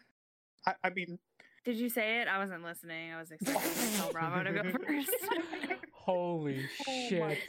I, 0.68 0.74
I 0.84 0.90
mean, 0.92 1.18
Did 1.66 1.78
you 1.78 1.90
say 1.90 2.22
it? 2.22 2.28
I 2.28 2.38
wasn't 2.38 2.64
listening. 2.64 3.12
I 3.14 3.20
was 3.20 3.32
expecting 3.32 3.72
to 3.72 3.98
tell 3.98 4.12
Bravo 4.12 4.44
to 4.44 4.52
go 4.52 4.64
first. 4.88 5.10
Holy 5.94 6.66
Oh 6.88 7.08
shit. 7.10 7.40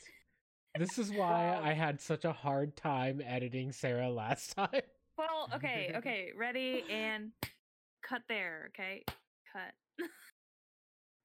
My- 0.75 0.79
This 0.85 0.99
is 0.99 1.13
why 1.17 1.59
I 1.63 1.73
had 1.73 2.01
such 2.01 2.25
a 2.25 2.33
hard 2.33 2.77
time 2.77 3.21
editing 3.25 3.73
Sarah 3.73 4.11
last 4.11 4.53
time. 4.57 4.69
well, 5.19 5.49
okay, 5.55 5.93
okay. 5.97 6.31
Ready 6.37 6.85
and 6.91 7.31
cut 8.03 8.23
there, 8.29 8.71
okay? 8.75 9.05
Cut. 9.53 9.75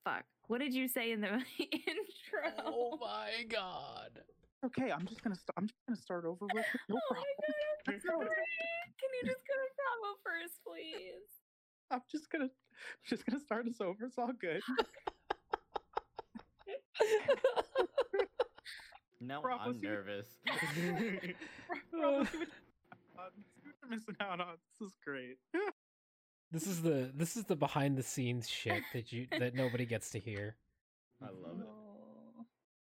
Fuck. 0.03 0.23
What 0.47 0.59
did 0.59 0.73
you 0.73 0.87
say 0.87 1.11
in 1.11 1.21
the 1.21 1.29
oh 1.29 1.39
intro? 1.59 2.63
Oh 2.65 2.97
my 3.01 3.43
god. 3.49 4.21
okay. 4.63 4.91
I'm 4.91 5.05
just 5.07 5.23
gonna. 5.23 5.35
St- 5.35 5.49
I'm 5.57 5.65
just 5.67 5.79
gonna 5.87 5.97
start 5.99 6.25
over 6.25 6.45
real 6.53 6.63
quick. 6.63 6.81
No 6.89 6.95
Oh 6.97 7.15
my 7.15 7.15
problem. 7.15 7.35
god, 7.87 8.01
sorry. 8.05 8.27
Can 8.99 9.09
you 9.21 9.27
just 9.27 9.41
go 9.47 9.53
to 9.57 9.69
Bravo 9.75 10.17
first, 10.23 10.59
please? 10.67 11.25
I'm 11.89 12.01
just 12.11 12.29
gonna. 12.29 12.43
I'm 12.45 12.49
just 13.07 13.25
gonna 13.25 13.39
start 13.39 13.67
us 13.67 13.81
over. 13.81 14.05
It's 14.05 14.17
all 14.19 14.31
good. 14.39 14.61
Now 19.27 19.41
Bravo, 19.41 19.69
I'm 19.69 19.81
nervous. 19.81 20.27
Bravo, 21.91 22.21
uh, 22.21 22.25
you're 23.63 23.89
missing 23.89 24.15
out 24.19 24.39
on. 24.39 24.55
This 24.79 24.89
is 24.89 24.95
great. 25.03 25.37
This 26.51 26.67
is 26.67 26.81
the 26.81 27.11
this 27.13 27.35
is 27.35 27.43
the 27.45 27.55
behind 27.55 27.97
the 27.97 28.03
scenes 28.03 28.47
shit 28.47 28.83
that 28.93 29.11
you 29.11 29.27
that 29.39 29.55
nobody 29.55 29.85
gets 29.85 30.11
to 30.11 30.19
hear. 30.19 30.55
I 31.21 31.25
love 31.25 31.57